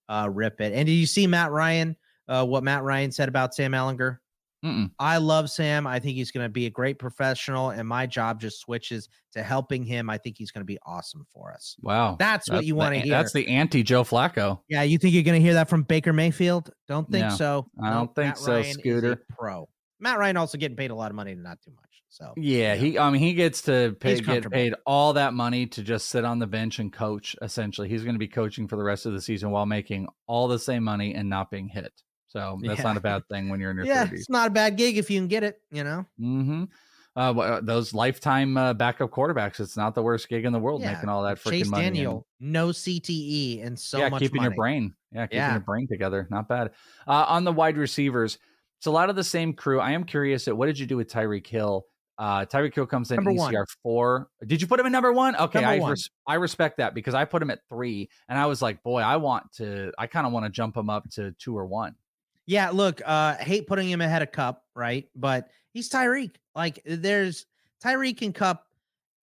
uh, 0.08 0.28
rip 0.32 0.60
it. 0.60 0.72
And 0.72 0.86
did 0.86 0.92
you 0.92 1.06
see 1.06 1.26
Matt 1.26 1.50
Ryan? 1.50 1.96
Uh, 2.28 2.44
what 2.44 2.62
Matt 2.62 2.82
Ryan 2.82 3.10
said 3.12 3.28
about 3.28 3.54
Sam 3.54 3.72
Ehlinger? 3.72 4.18
Mm-mm. 4.64 4.90
I 4.98 5.18
love 5.18 5.50
Sam. 5.50 5.86
I 5.86 6.00
think 6.00 6.16
he's 6.16 6.32
going 6.32 6.44
to 6.44 6.48
be 6.50 6.66
a 6.66 6.70
great 6.70 6.98
professional, 6.98 7.70
and 7.70 7.86
my 7.86 8.06
job 8.06 8.40
just 8.40 8.58
switches 8.60 9.08
to 9.32 9.42
helping 9.42 9.84
him. 9.84 10.10
I 10.10 10.18
think 10.18 10.36
he's 10.36 10.50
going 10.50 10.62
to 10.62 10.66
be 10.66 10.78
awesome 10.84 11.24
for 11.32 11.52
us. 11.52 11.76
Wow. 11.80 12.16
That's 12.18 12.50
what 12.50 12.64
you 12.64 12.74
wanna 12.74 12.98
hear. 12.98 13.12
That's 13.12 13.32
the 13.32 13.46
anti 13.46 13.84
Joe 13.84 14.02
Flacco. 14.02 14.58
Yeah, 14.68 14.82
you 14.82 14.98
think 14.98 15.14
you're 15.14 15.22
going 15.22 15.40
to 15.40 15.44
hear 15.44 15.54
that 15.54 15.68
from 15.68 15.84
Baker 15.84 16.12
Mayfield? 16.12 16.70
Don't 16.88 17.08
think 17.08 17.28
No, 17.28 17.36
so. 17.36 17.66
I 17.80 17.90
don't 17.90 18.12
think 18.16 18.26
Matt 18.30 18.38
so, 18.38 18.52
Ryan 18.54 18.72
Scooter. 18.74 19.22
pro. 19.30 19.68
Matt 20.00 20.18
Ryan 20.18 20.36
also 20.36 20.58
getting 20.58 20.76
paid 20.76 20.90
a 20.90 20.94
lot 20.94 21.10
of 21.12 21.14
money 21.16 21.34
to 21.36 21.40
not 21.40 21.58
do 21.64 21.70
much. 21.76 21.84
So 22.10 22.32
Yeah, 22.36 22.74
he. 22.74 22.98
I 22.98 23.10
mean, 23.10 23.20
he 23.20 23.34
gets 23.34 23.62
to 23.62 23.94
pay, 24.00 24.18
get 24.20 24.50
paid 24.50 24.74
all 24.86 25.12
that 25.12 25.34
money 25.34 25.66
to 25.66 25.82
just 25.82 26.08
sit 26.08 26.24
on 26.24 26.38
the 26.38 26.46
bench 26.46 26.78
and 26.78 26.92
coach. 26.92 27.36
Essentially, 27.42 27.88
he's 27.88 28.02
going 28.02 28.14
to 28.14 28.18
be 28.18 28.28
coaching 28.28 28.66
for 28.66 28.76
the 28.76 28.82
rest 28.82 29.04
of 29.06 29.12
the 29.12 29.20
season 29.20 29.50
while 29.50 29.66
making 29.66 30.08
all 30.26 30.48
the 30.48 30.58
same 30.58 30.84
money 30.84 31.14
and 31.14 31.28
not 31.28 31.50
being 31.50 31.68
hit. 31.68 31.92
So 32.28 32.58
that's 32.64 32.78
Yeah. 32.78 32.84
not 32.84 32.96
a 32.96 33.00
bad 33.00 33.22
thing 33.28 33.48
when 33.50 33.60
you're 33.60 33.70
in 33.70 33.76
your 33.76 33.86
yeah, 33.86 34.06
30s. 34.06 34.12
it's 34.12 34.30
not 34.30 34.48
a 34.48 34.50
bad 34.50 34.76
gig 34.76 34.96
if 34.96 35.10
you 35.10 35.20
can 35.20 35.28
get 35.28 35.44
it. 35.44 35.60
You 35.70 35.84
know. 35.84 36.06
Mm-hmm. 36.20 36.64
Uh, 37.16 37.32
uh, 37.32 37.60
those 37.62 37.92
lifetime 37.92 38.56
uh, 38.56 38.72
backup 38.74 39.10
quarterbacks. 39.10 39.58
It's 39.60 39.76
not 39.76 39.94
the 39.94 40.02
worst 40.02 40.28
gig 40.28 40.44
in 40.44 40.52
the 40.52 40.58
world 40.60 40.82
Yeah, 40.82 40.92
making 40.94 41.08
all 41.08 41.24
that 41.24 41.38
freaking 41.38 41.50
Chase 41.50 41.66
money. 41.68 41.86
and- 41.86 41.96
Daniel, 41.96 42.26
no 42.40 42.68
CTE, 42.68 43.66
and 43.66 43.78
so 43.78 43.98
yeah, 43.98 44.08
much 44.08 44.20
keeping 44.22 44.36
money. 44.42 44.54
your 44.54 44.56
brain. 44.56 44.94
Yeah, 45.12 45.26
keeping 45.26 45.38
Yeah. 45.38 45.50
your 45.52 45.60
brain 45.60 45.88
together. 45.88 46.26
Not 46.30 46.48
bad. 46.48 46.70
Uh, 47.06 47.24
on 47.28 47.44
the 47.44 47.52
wide 47.52 47.76
receivers, 47.76 48.38
it's 48.78 48.86
a 48.86 48.90
lot 48.92 49.10
of 49.10 49.16
the 49.16 49.24
same 49.24 49.52
crew. 49.52 49.80
I 49.80 49.92
am 49.92 50.04
curious 50.04 50.46
at 50.46 50.56
what 50.56 50.66
did 50.66 50.78
you 50.78 50.86
do 50.86 50.96
with 50.96 51.10
Tyreek 51.10 51.46
Hill? 51.46 51.84
Uh, 52.18 52.44
Tyreek 52.44 52.74
Hill 52.74 52.86
comes 52.86 53.10
in 53.12 53.16
Number 53.16 53.30
ECR 53.30 53.36
one. 53.58 53.64
four. 53.82 54.28
Did 54.44 54.60
you 54.60 54.66
put 54.66 54.80
him 54.80 54.86
in 54.86 54.92
number 54.92 55.12
one? 55.12 55.36
Okay, 55.36 55.60
Number 55.60 55.86
I 55.86 55.90
res- 55.90 56.10
I 56.26 56.34
respect 56.34 56.78
that 56.78 56.92
because 56.94 57.14
I 57.14 57.24
put 57.24 57.40
him 57.40 57.50
at 57.50 57.60
three, 57.68 58.08
and 58.28 58.36
I 58.36 58.46
was 58.46 58.60
like, 58.60 58.82
boy, 58.82 59.00
I 59.00 59.16
want 59.16 59.52
to. 59.52 59.92
I 59.98 60.08
kind 60.08 60.26
of 60.26 60.32
want 60.32 60.44
to 60.44 60.50
jump 60.50 60.76
him 60.76 60.90
up 60.90 61.08
to 61.10 61.30
two 61.38 61.56
or 61.56 61.64
one. 61.66 61.94
Yeah, 62.46 62.70
look, 62.70 63.00
uh 63.04 63.34
hate 63.36 63.66
putting 63.68 63.88
him 63.90 64.00
ahead 64.00 64.22
of 64.22 64.32
Kupp, 64.32 64.64
right? 64.74 65.06
But 65.14 65.48
he's 65.72 65.88
Tyreek. 65.90 66.32
Like 66.56 66.80
there's 66.84 67.46
Tyreek 67.84 68.22
and 68.22 68.34
Kupp 68.34 68.64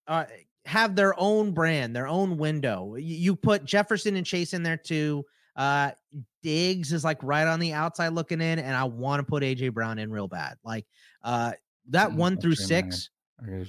uh 0.08 0.26
have 0.66 0.96
their 0.96 1.20
own 1.20 1.52
brand, 1.52 1.96
their 1.96 2.08
own 2.08 2.38
window. 2.38 2.84
Y- 2.94 3.00
You 3.00 3.36
put 3.36 3.66
Jefferson 3.66 4.16
and 4.16 4.26
Chase 4.26 4.54
in 4.54 4.64
there 4.64 4.78
too. 4.78 5.26
Uh 5.56 5.92
Diggs 6.44 6.94
is 6.94 7.04
like 7.04 7.22
right 7.24 7.48
on 7.48 7.60
the 7.60 7.74
outside 7.74 8.10
looking 8.10 8.40
in, 8.42 8.60
and 8.60 8.76
I 8.76 8.84
want 8.86 9.20
to 9.20 9.24
put 9.26 9.42
AJ 9.44 9.74
Brown 9.74 9.98
in 10.00 10.12
real 10.12 10.28
bad. 10.28 10.58
Like 10.64 10.86
uh 11.24 11.54
that 11.90 12.12
Mm, 12.12 12.16
one 12.16 12.38
through 12.38 12.56
that's 12.56 12.70
your 12.70 12.82
man. 12.82 12.92
six. 12.92 13.10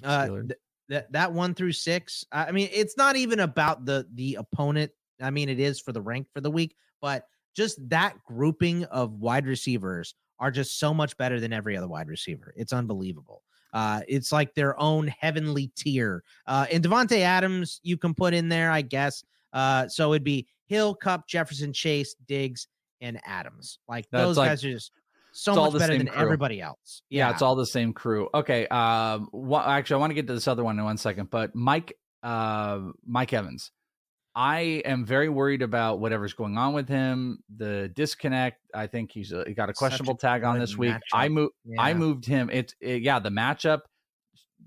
Uh, 0.03 0.27
th- 0.29 0.53
that 0.89 1.13
that 1.13 1.33
one 1.33 1.55
through 1.55 1.73
six. 1.73 2.25
I 2.33 2.47
I 2.47 2.53
mean, 2.53 2.69
it's 2.73 2.97
not 2.97 3.17
even 3.17 3.41
about 3.41 3.85
the 3.85 4.07
the 4.15 4.37
opponent. 4.37 4.93
I 5.21 5.31
mean, 5.31 5.49
it 5.49 5.59
is 5.61 5.81
for 5.81 5.93
the 5.93 6.01
rank 6.01 6.29
for 6.33 6.41
the 6.41 6.51
week, 6.51 6.77
but 7.01 7.27
just 7.55 7.79
that 7.89 8.23
grouping 8.25 8.85
of 8.87 9.13
wide 9.15 9.47
receivers 9.47 10.15
are 10.39 10.51
just 10.51 10.79
so 10.79 10.93
much 10.93 11.17
better 11.17 11.41
than 11.41 11.53
every 11.53 11.77
other 11.77 11.89
wide 11.89 12.09
receiver. 12.09 12.53
It's 12.57 12.73
unbelievable. 12.75 13.43
Uh, 13.73 14.03
it's 14.07 14.31
like 14.33 14.55
their 14.55 14.79
own 14.81 15.09
heavenly 15.09 15.69
tier. 15.77 16.23
Uh, 16.47 16.67
and 16.71 16.85
Davante 16.85 17.21
Adams, 17.21 17.81
you 17.83 17.97
can 17.97 18.15
put 18.15 18.35
in 18.35 18.49
there, 18.49 18.71
I 18.71 18.83
guess. 18.83 19.25
Uh, 19.55 19.89
so 19.89 20.13
it'd 20.13 20.23
be 20.25 20.47
Hill, 20.67 20.95
Kupp, 20.95 21.27
Jefferson, 21.27 21.73
Chase, 21.73 22.15
Diggs, 22.27 22.69
and 23.01 23.19
Adams. 23.25 23.79
Like 23.89 24.07
That's 24.11 24.23
those 24.25 24.37
like- 24.37 24.51
guys 24.51 24.65
are 24.65 24.71
just 24.73 24.93
so 25.37 25.53
it's 25.53 25.59
all 25.59 25.65
much 25.65 25.73
the 25.75 25.79
better 25.81 25.93
same 25.93 25.99
than 25.99 26.09
crew. 26.09 26.23
everybody 26.23 26.61
else. 26.61 27.03
Yeah, 27.11 27.31
it's 27.31 27.43
all 27.43 27.57
the 27.57 27.67
same 27.67 27.93
crew. 27.93 28.29
Okay. 28.33 28.67
Um. 28.69 29.29
wha- 29.33 29.65
actually, 29.67 29.95
I 29.95 29.99
want 29.99 30.11
to 30.11 30.15
get 30.15 30.27
to 30.29 30.35
this 30.35 30.49
other 30.49 30.65
one 30.65 30.79
in 30.79 30.85
one 30.85 30.97
second, 30.97 31.31
but 31.31 31.55
Mike, 31.55 31.97
uh, 32.23 32.81
Mike 33.07 33.33
Evans, 33.33 33.71
I 34.35 34.83
am 34.85 35.05
very 35.05 35.29
worried 35.29 35.63
about 35.63 36.01
whatever's 36.01 36.33
going 36.35 36.57
on 36.59 36.73
with 36.75 36.89
him. 36.89 37.39
The 37.57 37.91
disconnect. 37.95 38.61
I 38.75 38.87
think 38.87 39.11
he's 39.13 39.33
uh, 39.33 39.45
he 39.47 39.55
got 39.55 39.69
a 39.69 39.73
Such 39.73 39.77
a 39.77 39.79
questionable 39.79 40.17
tag 40.17 40.45
on 40.45 40.59
this 40.59 40.77
week. 40.77 40.95
I 41.13 41.29
matchup. 41.29 41.33
moved. 41.33 41.55
I 41.79 41.95
moved 41.95 42.27
him. 42.27 42.51
It's 42.53 42.75
it, 42.81 43.03
yeah. 43.03 43.19
The 43.19 43.31
matchup 43.31 43.81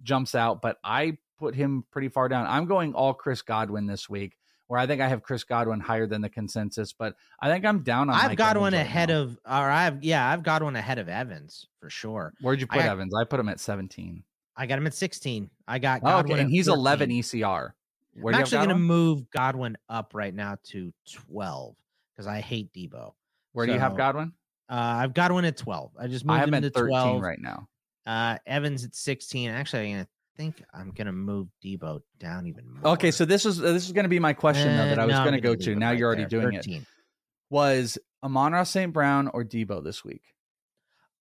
jumps 0.03 0.35
out, 0.35 0.61
but 0.61 0.77
I 0.83 1.17
put 1.39 1.55
him 1.55 1.83
pretty 1.91 2.09
far 2.09 2.29
down. 2.29 2.45
I'm 2.47 2.65
going 2.65 2.93
all 2.93 3.13
Chris 3.13 3.41
Godwin 3.41 3.85
this 3.87 4.09
week, 4.09 4.35
where 4.69 4.79
I 4.79 4.85
think 4.85 5.01
I 5.01 5.07
have 5.07 5.23
Chris 5.23 5.43
Godwin 5.43 5.79
higher 5.79 6.05
than 6.05 6.21
the 6.21 6.29
consensus, 6.29 6.93
but 6.93 7.15
I 7.41 7.49
think 7.49 7.65
I'm 7.65 7.79
down 7.81 8.07
on. 8.07 8.15
I've 8.15 8.27
Mike 8.27 8.37
got 8.37 8.49
Evans 8.51 8.61
one 8.61 8.73
right 8.73 8.79
ahead 8.81 9.09
now. 9.09 9.21
of, 9.21 9.31
or 9.43 9.51
I've 9.71 10.03
yeah, 10.03 10.29
I've 10.29 10.43
got 10.43 10.61
one 10.61 10.75
ahead 10.75 10.99
of 10.99 11.09
Evans 11.09 11.65
for 11.79 11.89
sure. 11.89 12.33
Where'd 12.39 12.61
you 12.61 12.67
put 12.67 12.77
got- 12.77 12.85
Evans? 12.89 13.13
I 13.19 13.23
put 13.23 13.39
him 13.39 13.49
at 13.49 13.59
17. 13.59 14.23
I 14.55 14.67
got 14.67 14.77
him 14.77 14.85
at 14.85 14.93
16. 14.93 15.49
I 15.67 15.79
got 15.79 16.01
Oh, 16.03 16.05
Godwin, 16.05 16.33
okay, 16.33 16.41
and 16.43 16.51
he's 16.51 16.67
14. 16.67 16.79
11 16.79 17.09
ECR. 17.09 17.71
Where 18.13 18.33
I'm 18.35 18.41
actually 18.41 18.57
going 18.57 18.69
to 18.69 18.75
move 18.75 19.29
Godwin 19.31 19.75
up 19.89 20.11
right 20.13 20.33
now 20.35 20.57
to 20.65 20.93
12 21.27 21.75
because 22.13 22.27
I 22.27 22.39
hate 22.39 22.71
Deebo. 22.71 23.13
Where 23.53 23.65
do 23.65 23.73
you 23.73 23.79
have 23.79 23.97
Godwin? 23.97 24.33
Uh, 24.69 24.75
I've 24.75 25.15
got 25.15 25.31
one 25.31 25.45
at 25.45 25.57
12. 25.57 25.91
I 25.99 26.07
just 26.07 26.25
moved 26.25 26.41
I 26.41 26.43
him 26.43 26.51
to 26.61 26.69
13 26.69 26.89
12 26.89 27.21
right 27.21 27.39
now. 27.39 27.67
Uh, 28.05 28.37
Evans 28.45 28.83
at 28.85 28.93
16. 28.93 29.49
Actually, 29.49 29.95
I 29.95 30.05
think 30.39 30.63
I'm 30.73 30.91
going 30.91 31.07
to 31.07 31.11
move 31.11 31.49
Deebo 31.63 32.01
down 32.17 32.47
even 32.47 32.63
more. 32.69 32.93
Okay, 32.93 33.11
so 33.11 33.25
this 33.25 33.45
is 33.45 33.57
this 33.57 33.85
is 33.85 33.91
going 33.91 34.05
to 34.05 34.09
be 34.09 34.19
my 34.19 34.31
question 34.31 34.75
though 34.77 34.83
Eh, 34.83 34.89
that 34.89 34.99
I 34.99 35.05
was 35.05 35.13
no, 35.13 35.23
going 35.23 35.33
to 35.33 35.41
gonna 35.41 35.55
go 35.57 35.63
to. 35.65 35.75
Now 35.75 35.89
right 35.89 35.97
you're 35.97 36.07
already 36.07 36.23
there, 36.23 36.41
doing 36.41 36.55
13. 36.55 36.81
it. 36.81 36.87
Was 37.49 37.97
Amon-Ra 38.23 38.63
St. 38.63 38.93
Brown 38.93 39.27
or 39.33 39.43
Deebo 39.43 39.83
this 39.83 40.05
week? 40.05 40.21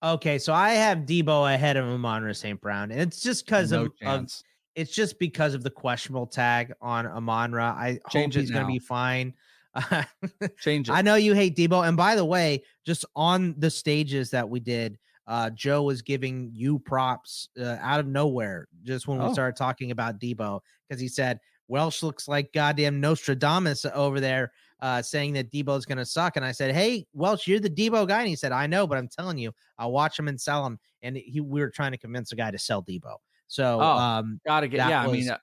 Okay, 0.03 0.39
so 0.39 0.55
I 0.55 0.71
have 0.71 0.99
Deebo 0.99 1.53
ahead 1.53 1.77
of 1.77 1.87
Amon 1.87 2.33
St. 2.33 2.61
Brown. 2.61 2.93
And 2.93 3.01
it's 3.01 3.21
just 3.21 3.45
because 3.45 3.73
No 3.73 3.87
of, 3.87 3.93
of 4.03 4.31
it's 4.77 4.93
just 4.93 5.19
because 5.19 5.55
of 5.55 5.65
the 5.65 5.71
questionable 5.71 6.27
tag 6.27 6.73
on 6.81 7.07
Amon-Ra. 7.07 7.71
I 7.77 7.99
Change 8.11 8.35
hope 8.35 8.41
he's 8.41 8.51
going 8.53 8.67
to 8.67 8.73
be 8.73 8.79
fine. 8.79 9.35
Change 10.61 10.89
it. 10.89 10.93
I 10.93 11.03
know 11.03 11.17
you 11.17 11.35
hate 11.35 11.57
Deebo. 11.57 11.89
And 11.89 11.97
by 11.97 12.15
the 12.15 12.25
way, 12.25 12.63
just 12.87 13.05
on 13.17 13.57
the 13.59 13.71
stages 13.71 14.31
that 14.31 14.49
we 14.49 14.61
did, 14.61 14.99
uh, 15.29 15.51
Joe 15.51 15.83
was 15.85 16.03
giving 16.03 16.51
you 16.53 16.79
props 16.81 17.51
uh, 17.61 17.77
out 17.81 18.01
of 18.01 18.07
nowhere 18.07 18.67
just 18.83 19.07
when 19.07 19.19
we 19.19 19.27
Oh. 19.27 19.33
started 19.33 19.57
talking 19.57 19.91
about 19.93 20.19
Deebo 20.19 20.61
because 20.89 21.01
he 21.01 21.07
said 21.07 21.39
Welsh 21.69 22.03
looks 22.03 22.27
like 22.27 22.51
goddamn 22.55 22.99
Nostradamus 22.99 23.85
over 23.95 24.19
there 24.21 24.53
uh, 24.81 25.03
saying 25.03 25.35
that 25.35 25.53
Deebo's 25.53 25.85
going 25.85 25.99
to 25.99 26.07
suck. 26.07 26.37
And 26.37 26.45
I 26.45 26.53
said, 26.53 26.75
Hey, 26.75 27.07
Welsh, 27.13 27.47
you're 27.47 27.61
the 27.61 27.69
Deebo 27.69 28.09
guy. 28.09 28.21
And 28.21 28.29
he 28.29 28.37
said, 28.37 28.53
I 28.53 28.67
know, 28.67 28.87
but 28.87 28.97
I'm 28.97 29.09
telling 29.09 29.37
you, 29.37 29.53
I'll 29.79 29.93
watch 29.93 30.19
him 30.19 30.29
and 30.29 30.41
sell 30.41 30.65
him. 30.65 30.79
And 31.03 31.17
he, 31.17 31.41
we 31.43 31.61
were 31.61 31.69
trying 31.71 31.93
to 31.93 31.99
convince 31.99 32.33
a 32.33 32.37
guy 32.37 32.51
to 32.51 32.59
sell 32.59 32.83
Deebo. 32.83 33.17
So, 33.49 33.81
Oh, 33.81 33.99
um, 33.99 34.41
Gotta 34.47 34.67
get 34.69 34.89
yeah. 34.89 35.03
I 35.03 35.07
mean, 35.09 35.29
uh, 35.31 35.39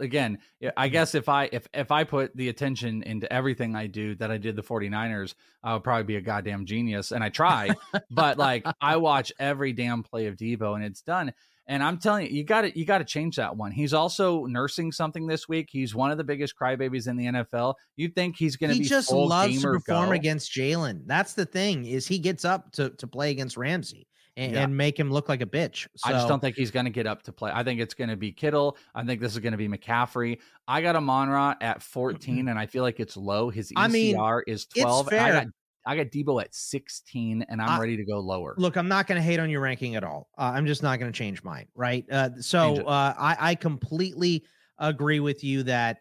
again, 0.00 0.38
I 0.62 0.86
mm-hmm. 0.86 0.92
guess 0.92 1.14
if 1.14 1.28
I 1.28 1.48
if 1.52 1.66
if 1.72 1.90
I 1.90 2.04
put 2.04 2.36
the 2.36 2.48
attention 2.48 3.02
into 3.02 3.32
everything 3.32 3.76
I 3.76 3.86
do 3.86 4.14
that 4.16 4.30
I 4.30 4.38
did 4.38 4.56
the 4.56 4.62
49ers, 4.62 5.34
I 5.62 5.74
would 5.74 5.84
probably 5.84 6.04
be 6.04 6.16
a 6.16 6.20
goddamn 6.20 6.66
genius. 6.66 7.12
And 7.12 7.22
I 7.22 7.28
try, 7.28 7.70
but 8.10 8.38
like 8.38 8.66
I 8.80 8.96
watch 8.98 9.32
every 9.38 9.72
damn 9.72 10.02
play 10.02 10.26
of 10.26 10.36
Deebo 10.36 10.74
and 10.74 10.84
it's 10.84 11.02
done. 11.02 11.32
And 11.70 11.82
I'm 11.82 11.98
telling 11.98 12.26
you, 12.26 12.32
you 12.32 12.44
got 12.44 12.62
to 12.62 12.78
you 12.78 12.86
got 12.86 12.98
to 12.98 13.04
change 13.04 13.36
that 13.36 13.56
one. 13.56 13.72
He's 13.72 13.92
also 13.92 14.46
nursing 14.46 14.90
something 14.90 15.26
this 15.26 15.46
week. 15.46 15.68
He's 15.70 15.94
one 15.94 16.10
of 16.10 16.16
the 16.16 16.24
biggest 16.24 16.54
crybabies 16.58 17.06
in 17.06 17.16
the 17.16 17.26
NFL. 17.26 17.74
You 17.94 18.08
think 18.08 18.36
he's 18.38 18.56
going 18.56 18.70
to 18.70 18.74
he 18.74 18.80
be 18.80 18.88
just 18.88 19.12
loves 19.12 19.60
to 19.60 19.72
perform 19.72 20.06
go? 20.06 20.12
against 20.12 20.50
Jalen. 20.50 21.02
That's 21.04 21.34
the 21.34 21.44
thing 21.44 21.84
is 21.84 22.06
he 22.06 22.18
gets 22.18 22.46
up 22.46 22.72
to, 22.72 22.88
to 22.90 23.06
play 23.06 23.30
against 23.30 23.58
Ramsey 23.58 24.06
and, 24.38 24.52
Yeah. 24.52 24.62
and 24.62 24.76
make 24.76 24.98
him 24.98 25.10
look 25.10 25.28
like 25.28 25.42
a 25.42 25.46
bitch. 25.46 25.88
So 25.96 26.08
I 26.08 26.12
just 26.12 26.28
don't 26.28 26.40
think 26.40 26.56
he's 26.56 26.70
going 26.70 26.84
to 26.84 26.90
get 26.90 27.06
up 27.06 27.22
to 27.24 27.32
play. 27.32 27.50
I 27.52 27.64
think 27.64 27.80
it's 27.80 27.94
going 27.94 28.08
to 28.08 28.16
be 28.16 28.32
Kittle. 28.32 28.76
I 28.94 29.04
think 29.04 29.20
this 29.20 29.32
is 29.32 29.40
going 29.40 29.52
to 29.52 29.58
be 29.58 29.68
McCaffrey. 29.68 30.38
I 30.68 30.80
got 30.80 30.94
Amon-Ra 30.96 31.56
at 31.60 31.82
14, 31.82 32.48
and 32.48 32.58
I 32.58 32.66
feel 32.66 32.82
like 32.84 33.00
it's 33.00 33.16
low. 33.16 33.50
His 33.50 33.70
ECR 33.72 33.74
I 33.76 33.88
mean, 33.88 34.16
is 34.46 34.66
it's 34.74 34.82
12. 34.82 35.08
I 35.12 35.32
got 35.32 35.46
I 35.86 35.96
got 35.96 36.06
Deebo 36.06 36.42
at 36.42 36.54
16, 36.54 37.46
and 37.48 37.62
I'm 37.62 37.70
I- 37.70 37.80
ready 37.80 37.96
to 37.96 38.04
go 38.04 38.20
lower. 38.20 38.54
Look, 38.58 38.76
I'm 38.76 38.88
not 38.88 39.06
going 39.06 39.16
to 39.16 39.22
hate 39.22 39.40
on 39.40 39.48
your 39.50 39.62
ranking 39.62 39.96
at 39.96 40.04
all. 40.04 40.28
Uh, 40.36 40.52
I'm 40.54 40.66
just 40.66 40.82
not 40.82 40.98
going 40.98 41.10
to 41.10 41.16
change 41.16 41.42
mine. 41.42 41.66
Right. 41.74 42.04
Uh, 42.10 42.30
so 42.40 42.76
uh, 42.86 43.14
I, 43.18 43.36
I 43.40 43.54
completely 43.54 44.44
agree 44.78 45.20
with 45.20 45.42
you 45.42 45.62
that 45.64 45.98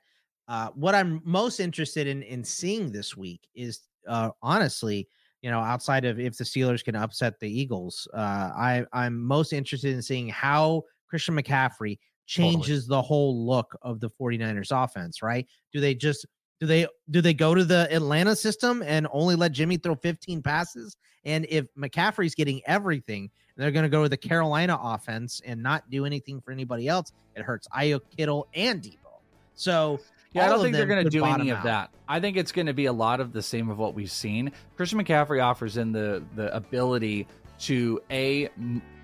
uh, 0.49 0.69
what 0.75 0.93
I'm 0.93 1.21
most 1.23 1.59
interested 1.59 2.05
in 2.05 2.21
in 2.23 2.43
seeing 2.43 2.91
this 2.91 3.15
week 3.17 3.47
is 3.55 3.81
uh, 4.07 4.31
honestly, 4.41 5.07
you 5.47 5.51
know, 5.53 5.61
outside 5.61 6.03
of 6.03 6.19
if 6.19 6.35
the 6.35 6.43
Steelers 6.43 6.83
can 6.83 6.93
upset 6.93 7.39
the 7.39 7.49
Eagles, 7.49 8.05
uh, 8.13 8.51
I 8.53 8.85
I'm 8.91 9.17
most 9.17 9.53
interested 9.53 9.93
in 9.93 10.01
seeing 10.01 10.27
how 10.27 10.83
Christian 11.09 11.37
McCaffrey 11.37 11.99
changes 12.25 12.85
the 12.85 13.01
whole 13.01 13.45
look 13.45 13.73
of 13.81 14.01
the 14.01 14.09
49ers 14.09 14.71
offense, 14.73 15.21
right? 15.21 15.47
Do 15.71 15.79
they 15.79 15.95
just 15.95 16.25
do 16.59 16.67
they 16.67 16.85
do 17.11 17.21
they 17.21 17.33
go 17.33 17.55
to 17.55 17.63
the 17.63 17.87
Atlanta 17.89 18.35
system 18.35 18.83
and 18.85 19.07
only 19.13 19.35
let 19.35 19.53
Jimmy 19.53 19.77
throw 19.77 19.95
15 19.95 20.41
passes? 20.41 20.97
And 21.23 21.45
if 21.47 21.73
McCaffrey's 21.75 22.35
getting 22.35 22.59
everything, 22.65 23.21
and 23.21 23.63
they're 23.63 23.71
going 23.71 23.83
to 23.83 23.89
go 23.89 24.03
to 24.03 24.09
the 24.09 24.17
Carolina 24.17 24.77
offense 24.81 25.41
and 25.45 25.63
not 25.63 25.89
do 25.89 26.05
anything 26.05 26.41
for 26.41 26.51
anybody 26.51 26.89
else, 26.89 27.13
it 27.37 27.43
hurts 27.43 27.69
Aiyuk, 27.69 28.01
Kittle, 28.17 28.49
and 28.53 28.81
Deebo. 28.81 29.21
So 29.55 30.01
Yeah, 30.33 30.45
I 30.45 30.49
don't 30.49 30.61
think 30.61 30.75
they're 30.75 30.85
going 30.85 31.03
to 31.03 31.09
do 31.09 31.25
any 31.25 31.49
of 31.49 31.59
out. 31.59 31.63
that. 31.63 31.89
I 32.07 32.19
think 32.19 32.37
it's 32.37 32.51
going 32.51 32.67
to 32.67 32.73
be 32.73 32.85
a 32.85 32.93
lot 32.93 33.19
of 33.19 33.33
the 33.33 33.41
same 33.41 33.69
of 33.69 33.77
what 33.77 33.93
we've 33.93 34.11
seen. 34.11 34.51
Christian 34.75 35.03
McCaffrey 35.03 35.43
offers 35.43 35.77
in 35.77 35.91
the 35.91 36.23
the 36.35 36.53
ability 36.55 37.27
to 37.59 38.01
a 38.11 38.49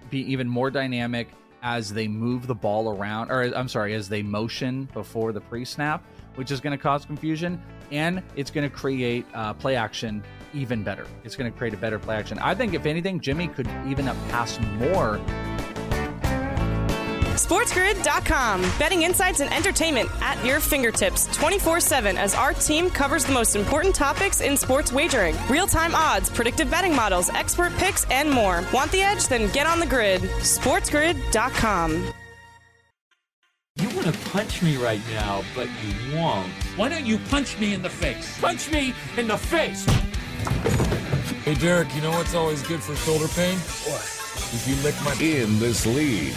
be 0.10 0.20
even 0.32 0.48
more 0.48 0.70
dynamic 0.70 1.30
as 1.64 1.94
they 1.94 2.08
move 2.08 2.46
the 2.46 2.56
ball 2.56 2.90
around, 2.90 3.32
or 3.32 3.44
I'm 3.56 3.70
sorry, 3.70 3.94
as 3.94 4.10
they 4.10 4.22
motion 4.22 4.90
before 4.94 5.32
the 5.32 5.40
pre-snap, 5.40 6.06
which 6.36 6.52
is 6.52 6.60
going 6.60 6.78
to 6.78 6.82
cause 6.82 7.06
confusion, 7.06 7.62
and 7.90 8.22
it's 8.36 8.52
going 8.52 8.70
to 8.70 8.76
create 8.76 9.26
uh, 9.34 9.54
play 9.54 9.78
action 9.78 10.24
even 10.54 10.84
better. 10.84 11.08
It's 11.24 11.36
going 11.36 11.52
to 11.52 11.58
create 11.58 11.74
a 11.74 11.78
better 11.78 11.98
play 11.98 12.16
action. 12.18 12.38
I 12.40 12.54
think 12.54 12.74
if 12.74 12.86
anything, 12.86 13.20
Jimmy 13.22 13.48
could 13.48 13.68
even 13.88 14.08
up 14.08 14.18
pass 14.30 14.60
more 14.78 15.20
SportsGrid.com. 17.54 18.62
Betting 18.80 19.04
insights 19.04 19.40
and 19.40 19.54
entertainment 19.54 20.10
at 20.22 20.44
your 20.44 20.60
fingertips 20.60 21.28
24 21.38 21.82
7 21.82 22.18
as 22.18 22.34
our 22.34 22.52
team 22.52 22.90
covers 22.90 23.26
the 23.26 23.32
most 23.32 23.56
important 23.56 23.94
topics 23.94 24.42
in 24.42 24.58
sports 24.58 24.92
wagering 24.92 25.36
real 25.48 25.68
time 25.68 25.94
odds, 25.94 26.32
predictive 26.32 26.72
betting 26.72 26.96
models, 26.96 27.30
expert 27.30 27.72
picks, 27.74 28.06
and 28.10 28.30
more. 28.30 28.64
Want 28.74 28.92
the 28.92 29.02
edge? 29.04 29.28
Then 29.28 29.52
get 29.52 29.68
on 29.68 29.80
the 29.80 29.86
grid. 29.86 30.22
SportsGrid.com. 30.22 32.12
You 33.76 33.90
want 33.90 34.08
to 34.08 34.30
punch 34.32 34.64
me 34.64 34.78
right 34.78 35.02
now, 35.12 35.44
but 35.56 35.68
you 35.68 36.18
won't. 36.18 36.52
Why 36.76 36.90
don't 36.90 37.06
you 37.06 37.20
punch 37.30 37.60
me 37.60 37.76
in 37.76 37.84
the 37.84 37.90
face? 37.90 38.40
Punch 38.42 38.72
me 38.72 38.96
in 39.16 39.28
the 39.28 39.38
face! 39.38 39.86
Hey, 41.44 41.54
Derek, 41.54 41.94
you 41.94 42.02
know 42.02 42.12
what's 42.12 42.34
always 42.34 42.64
good 42.64 42.82
for 42.82 42.96
shoulder 42.96 43.28
pain? 43.28 43.58
What? 43.58 44.02
If 44.56 44.68
you 44.68 44.76
lick 44.84 44.96
my. 45.04 45.14
In 45.24 45.60
this 45.60 45.86
league. 45.86 46.34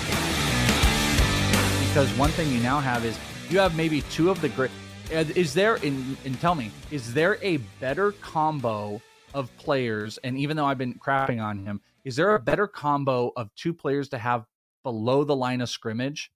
Because 1.96 2.18
one 2.18 2.28
thing 2.32 2.52
you 2.52 2.60
now 2.60 2.78
have 2.78 3.06
is 3.06 3.18
you 3.48 3.58
have 3.58 3.74
maybe 3.74 4.02
two 4.02 4.28
of 4.28 4.38
the 4.42 4.50
great. 4.50 4.70
Is 5.10 5.54
there 5.54 5.76
in 5.76 6.14
and 6.26 6.38
tell 6.42 6.54
me 6.54 6.70
is 6.90 7.14
there 7.14 7.38
a 7.40 7.56
better 7.80 8.12
combo 8.12 9.00
of 9.32 9.50
players? 9.56 10.18
And 10.18 10.36
even 10.36 10.58
though 10.58 10.66
I've 10.66 10.76
been 10.76 10.92
crapping 10.92 11.42
on 11.42 11.64
him, 11.64 11.80
is 12.04 12.14
there 12.14 12.34
a 12.34 12.38
better 12.38 12.66
combo 12.66 13.32
of 13.34 13.48
two 13.54 13.72
players 13.72 14.10
to 14.10 14.18
have 14.18 14.44
below 14.82 15.24
the 15.24 15.34
line 15.34 15.62
of 15.62 15.70
scrimmage 15.70 16.30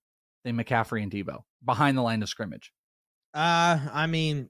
than 0.45 0.57
McCaffrey 0.57 1.03
and 1.03 1.13
Deebo 1.13 1.43
behind 1.63 1.99
the 1.99 2.03
line 2.03 2.23
of 2.23 2.31
scrimmage? 2.31 2.73
Uh, 3.35 3.81
I 3.93 4.07
mean, 4.07 4.49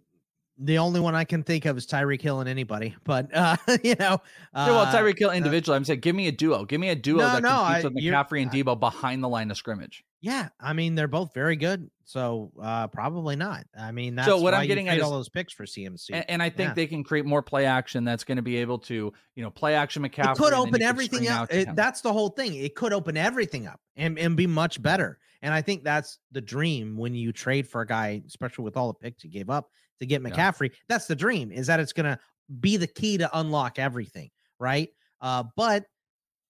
the 0.62 0.78
only 0.78 1.00
one 1.00 1.14
I 1.14 1.24
can 1.24 1.42
think 1.42 1.64
of 1.64 1.76
is 1.78 1.86
Tyreek 1.86 2.20
Hill 2.20 2.40
and 2.40 2.48
anybody, 2.48 2.94
but 3.04 3.28
uh, 3.34 3.56
you 3.82 3.94
know, 3.98 4.20
uh, 4.54 4.66
yeah, 4.66 4.70
well, 4.70 4.86
Tyreek 4.86 5.18
Hill 5.18 5.30
individually. 5.30 5.76
I'm 5.76 5.84
saying, 5.84 6.00
give 6.00 6.14
me 6.14 6.28
a 6.28 6.32
duo. 6.32 6.64
Give 6.64 6.80
me 6.80 6.90
a 6.90 6.94
duo 6.94 7.18
No, 7.18 7.26
that 7.32 7.42
no, 7.42 7.48
competes 7.64 7.84
I- 7.84 7.88
with 7.88 7.94
McCaffrey 7.96 8.42
and 8.42 8.50
Deebo 8.50 8.78
behind 8.78 9.24
the 9.24 9.28
line 9.28 9.50
of 9.50 9.56
scrimmage. 9.56 10.04
Yeah, 10.22 10.50
I 10.60 10.74
mean 10.74 10.96
they're 10.96 11.08
both 11.08 11.32
very 11.32 11.56
good, 11.56 11.88
so 12.04 12.52
uh, 12.62 12.88
probably 12.88 13.36
not. 13.36 13.64
I 13.78 13.90
mean, 13.90 14.16
that's 14.16 14.28
So 14.28 14.38
what 14.38 14.52
I'm 14.52 14.66
getting 14.66 14.88
at 14.88 14.98
is- 14.98 15.02
all 15.02 15.12
those 15.12 15.30
picks 15.30 15.52
for 15.54 15.64
CMC, 15.64 16.10
And, 16.12 16.24
and 16.28 16.42
I 16.42 16.50
think 16.50 16.68
Yeah. 16.68 16.74
they 16.74 16.86
can 16.86 17.02
create 17.02 17.24
more 17.24 17.42
play 17.42 17.64
action 17.64 18.04
that's 18.04 18.22
going 18.24 18.36
to 18.36 18.42
be 18.42 18.56
able 18.58 18.80
to, 18.80 19.12
you 19.34 19.42
know, 19.42 19.48
play 19.50 19.74
action 19.74 20.02
McCaffrey. 20.02 20.32
it 20.32 20.38
could 20.38 20.52
open 20.52 20.82
everything 20.82 21.26
up. 21.28 21.50
It- 21.50 21.74
that's 21.74 22.02
the 22.02 22.12
whole 22.12 22.28
thing. 22.28 22.54
It 22.54 22.74
could 22.74 22.92
open 22.92 23.16
everything 23.16 23.66
up 23.66 23.80
and, 23.96 24.18
and 24.18 24.36
be 24.36 24.46
much 24.46 24.82
better. 24.82 25.18
And 25.40 25.54
I 25.54 25.62
think 25.62 25.84
that's 25.84 26.18
the 26.32 26.42
dream 26.42 26.98
when 26.98 27.14
you 27.14 27.32
trade 27.32 27.66
for 27.66 27.80
a 27.80 27.86
guy, 27.86 28.20
especially 28.26 28.64
with 28.64 28.76
all 28.76 28.88
the 28.88 28.98
picks 28.98 29.24
you 29.24 29.30
gave 29.30 29.48
up 29.48 29.70
to 30.00 30.06
get 30.06 30.22
Yeah. 30.22 30.30
McCaffrey. 30.30 30.70
That's 30.88 31.06
the 31.06 31.14
dream 31.16 31.52
is 31.52 31.66
that 31.68 31.80
it's 31.80 31.92
going 31.92 32.06
to 32.06 32.18
be 32.60 32.76
the 32.76 32.86
key 32.86 33.18
to 33.18 33.38
unlock 33.38 33.78
everything, 33.78 34.30
right? 34.58 34.88
Uh, 35.20 35.44
but 35.56 35.84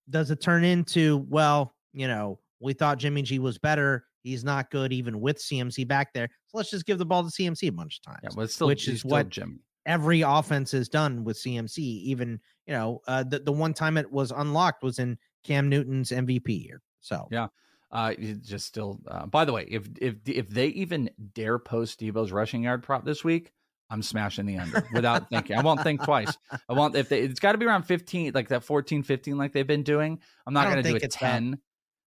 does 0.08 0.30
it 0.30 0.40
turn 0.40 0.64
into 0.64 1.24
well, 1.28 1.74
you 1.92 2.08
know, 2.08 2.38
we 2.60 2.72
thought 2.72 2.98
Jimmy 2.98 3.22
G 3.22 3.38
was 3.38 3.58
better. 3.58 4.04
He's 4.22 4.44
not 4.44 4.70
good 4.70 4.92
even 4.92 5.20
with 5.20 5.38
CMC 5.38 5.86
back 5.88 6.12
there. 6.12 6.28
So 6.48 6.58
let's 6.58 6.70
just 6.70 6.84
give 6.86 6.98
the 6.98 7.06
ball 7.06 7.22
to 7.22 7.30
CMC 7.30 7.68
a 7.68 7.72
bunch 7.72 7.98
of 7.98 8.12
times. 8.12 8.20
yeah, 8.22 8.30
but 8.36 8.42
it's 8.42 8.54
still, 8.54 8.66
which 8.66 8.86
is 8.88 9.04
what 9.04 9.30
Jimmy. 9.30 9.56
every 9.86 10.20
offense 10.20 10.74
is 10.74 10.88
done 10.88 11.24
with 11.24 11.38
CMC. 11.38 11.78
Even 11.78 12.38
you 12.66 12.74
know, 12.74 13.00
uh, 13.08 13.22
the 13.22 13.38
the 13.40 13.52
one 13.52 13.72
time 13.74 13.96
it 13.96 14.10
was 14.10 14.30
unlocked 14.30 14.82
was 14.82 14.98
in 14.98 15.16
Cam 15.44 15.68
Newton's 15.68 16.10
MVP 16.10 16.64
year. 16.64 16.82
So 17.00 17.28
Yeah. 17.30 17.46
Uh, 17.92 18.14
just 18.14 18.66
still. 18.66 19.00
Uh, 19.08 19.26
by 19.26 19.44
the 19.44 19.52
way, 19.52 19.66
if 19.68 19.88
if 20.00 20.16
if 20.26 20.48
they 20.48 20.68
even 20.68 21.10
dare 21.34 21.58
post 21.58 22.00
Deebo's 22.00 22.30
rushing 22.30 22.62
yard 22.62 22.82
prop 22.82 23.04
this 23.04 23.24
week, 23.24 23.52
I'm 23.90 24.02
smashing 24.02 24.46
the 24.46 24.58
under 24.58 24.86
without 24.92 25.28
thinking. 25.28 25.56
I 25.56 25.62
won't 25.62 25.82
think 25.82 26.04
twice. 26.04 26.36
I 26.68 26.72
want 26.72 26.94
if 26.94 27.08
they. 27.08 27.20
It's 27.20 27.40
got 27.40 27.52
to 27.52 27.58
be 27.58 27.66
around 27.66 27.82
15, 27.82 28.32
like 28.32 28.48
that 28.48 28.62
14, 28.62 29.02
15, 29.02 29.36
like 29.36 29.52
they've 29.52 29.66
been 29.66 29.82
doing. 29.82 30.20
I'm 30.46 30.54
not 30.54 30.70
going 30.70 30.82
to 30.82 30.88
do 30.88 30.94
a 30.94 30.98
it's 30.98 31.16
that. 31.16 31.32
10. 31.32 31.58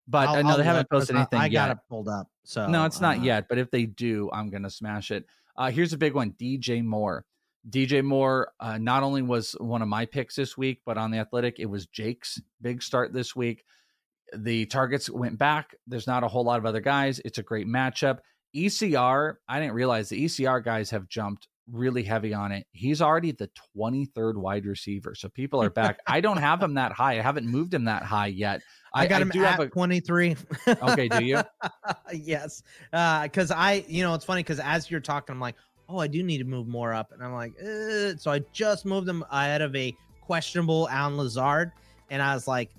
But 0.07 0.29
I'll- 0.29 0.36
I 0.36 0.41
know 0.41 0.49
I'll 0.51 0.57
they 0.57 0.63
haven't 0.63 0.89
posted 0.89 1.15
anything 1.15 1.39
I, 1.39 1.45
yet. 1.47 1.67
got 1.67 1.71
it 1.71 1.77
pulled 1.89 2.07
up. 2.07 2.27
So 2.45 2.67
no, 2.67 2.86
it's 2.86 3.01
not 3.01 3.19
uh, 3.19 3.21
yet. 3.21 3.47
But 3.49 3.57
if 3.57 3.69
they 3.69 3.86
do, 3.86 4.29
I'm 4.31 4.49
going 4.49 4.63
to 4.63 4.69
smash 4.69 5.11
it. 5.11 5.25
Uh, 5.57 5.71
here's 5.71 5.93
a 5.93 5.97
big 5.97 6.13
one 6.13 6.31
DJ 6.31 6.84
Moore. 6.84 7.25
DJ 7.69 8.03
Moore 8.03 8.51
uh, 8.59 8.77
not 8.77 9.03
only 9.03 9.21
was 9.21 9.53
one 9.59 9.81
of 9.81 9.88
my 9.88 10.05
picks 10.05 10.36
this 10.36 10.57
week, 10.57 10.81
but 10.86 10.97
on 10.97 11.11
the 11.11 11.19
athletic, 11.19 11.59
it 11.59 11.65
was 11.65 11.86
Jake's 11.88 12.41
big 12.61 12.81
start 12.81 13.13
this 13.13 13.36
week. 13.36 13.63
The 14.36 14.65
targets 14.65 15.09
went 15.09 15.38
back. 15.38 15.75
There's 15.88 16.07
not 16.07 16.23
a 16.23 16.27
whole 16.27 16.43
lot 16.43 16.59
of 16.59 16.65
other 16.65 16.81
guys. 16.81 17.19
It's 17.25 17.38
a 17.38 17.43
great 17.43 17.67
matchup. 17.67 18.19
ECR, 18.55 19.36
I 19.47 19.59
didn't 19.59 19.73
realize 19.73 20.09
the 20.09 20.25
ECR 20.25 20.63
guys 20.63 20.89
have 20.91 21.07
jumped 21.07 21.47
really 21.71 22.03
heavy 22.03 22.34
on 22.34 22.51
it. 22.51 22.67
He's 22.71 23.01
already 23.01 23.31
the 23.31 23.49
23rd 23.77 24.36
wide 24.36 24.65
receiver. 24.65 25.15
So 25.15 25.29
people 25.29 25.61
are 25.61 25.69
back. 25.69 25.99
I 26.07 26.21
don't 26.21 26.38
have 26.38 26.61
him 26.61 26.73
that 26.75 26.91
high. 26.91 27.17
I 27.17 27.21
haven't 27.21 27.47
moved 27.47 27.73
him 27.73 27.86
that 27.86 28.03
high 28.03 28.27
yet. 28.27 28.61
I 28.93 29.07
got 29.07 29.21
him 29.21 29.29
do 29.29 29.43
at 29.43 29.51
have 29.51 29.59
a 29.61 29.69
23. 29.69 30.36
Okay, 30.67 31.07
do 31.07 31.23
you? 31.23 31.41
yes. 32.13 32.63
Uh, 32.91 33.23
because 33.23 33.49
I, 33.49 33.86
you 33.88 34.03
know, 34.03 34.13
it's 34.13 34.25
funny 34.25 34.43
because 34.43 34.59
as 34.59 34.91
you're 34.91 34.99
talking, 34.99 35.34
I'm 35.34 35.39
like, 35.39 35.55
oh, 35.89 35.99
I 35.99 36.07
do 36.07 36.21
need 36.21 36.39
to 36.39 36.43
move 36.43 36.67
more 36.67 36.93
up. 36.93 37.11
And 37.11 37.23
I'm 37.23 37.34
like, 37.34 37.53
eh. 37.59 38.13
so 38.17 38.31
I 38.31 38.39
just 38.51 38.86
moved 38.86 39.07
him 39.07 39.23
ahead 39.31 39.61
of 39.61 39.75
a 39.75 39.95
questionable 40.21 40.88
Allen 40.89 41.17
Lazard. 41.17 41.71
And 42.09 42.21
I 42.21 42.34
was 42.34 42.47
like, 42.47 42.69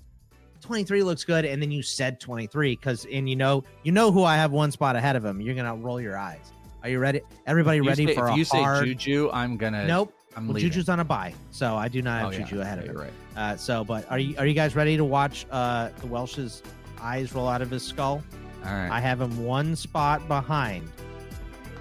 23 0.65 1.03
looks 1.03 1.23
good. 1.23 1.45
And 1.45 1.61
then 1.61 1.71
you 1.71 1.81
said 1.81 2.19
23 2.19 2.75
because, 2.75 3.05
and 3.11 3.29
you 3.29 3.35
know, 3.35 3.63
you 3.83 3.91
know 3.91 4.11
who 4.11 4.23
I 4.23 4.35
have 4.35 4.51
one 4.51 4.71
spot 4.71 4.95
ahead 4.95 5.15
of 5.15 5.23
him. 5.23 5.39
You're 5.39 5.55
to 5.55 5.73
roll 5.73 6.01
your 6.01 6.17
eyes. 6.17 6.51
Are 6.83 6.89
you 6.89 6.99
ready? 6.99 7.21
Everybody 7.47 7.77
You 7.77 7.83
ready 7.87 8.05
say- 8.07 8.15
for 8.15 8.27
if 8.27 8.33
a 8.35 8.37
you 8.37 8.45
hard? 8.45 8.83
say 8.85 8.93
Juju, 8.93 9.29
I'm 9.33 9.57
gonna 9.57 9.85
Nope. 9.87 10.13
I'm 10.37 10.47
well, 10.47 10.55
leaving. 10.55 10.69
Juju's 10.69 10.89
on 10.89 10.99
a 10.99 11.03
buy, 11.05 11.33
so 11.51 11.75
I 11.77 11.87
do 11.87 12.01
not 12.01 12.19
have 12.19 12.27
Oh, 12.27 12.31
yeah. 12.31 12.39
Juju 12.45 12.61
ahead 12.61 12.79
of 12.79 12.85
him. 12.85 12.97
right. 12.97 13.13
Uh, 13.37 13.55
so, 13.55 13.83
but 13.85 14.05
are 14.11 14.19
you 14.19 14.35
are 14.37 14.45
you 14.45 14.53
guys 14.53 14.75
ready 14.75 14.97
to 14.97 15.03
watch 15.05 15.45
uh, 15.49 15.89
the 16.01 16.07
Welsh's 16.07 16.61
eyes 17.01 17.33
roll 17.33 17.47
out 17.47 17.61
of 17.61 17.71
his 17.71 17.83
skull? 17.83 18.21
All 18.65 18.71
right. 18.71 18.89
I 18.91 18.99
have 18.99 19.21
him 19.21 19.43
one 19.45 19.75
spot 19.75 20.27
behind 20.27 20.91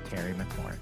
Terry 0.09 0.35
McLaurin. 0.35 0.79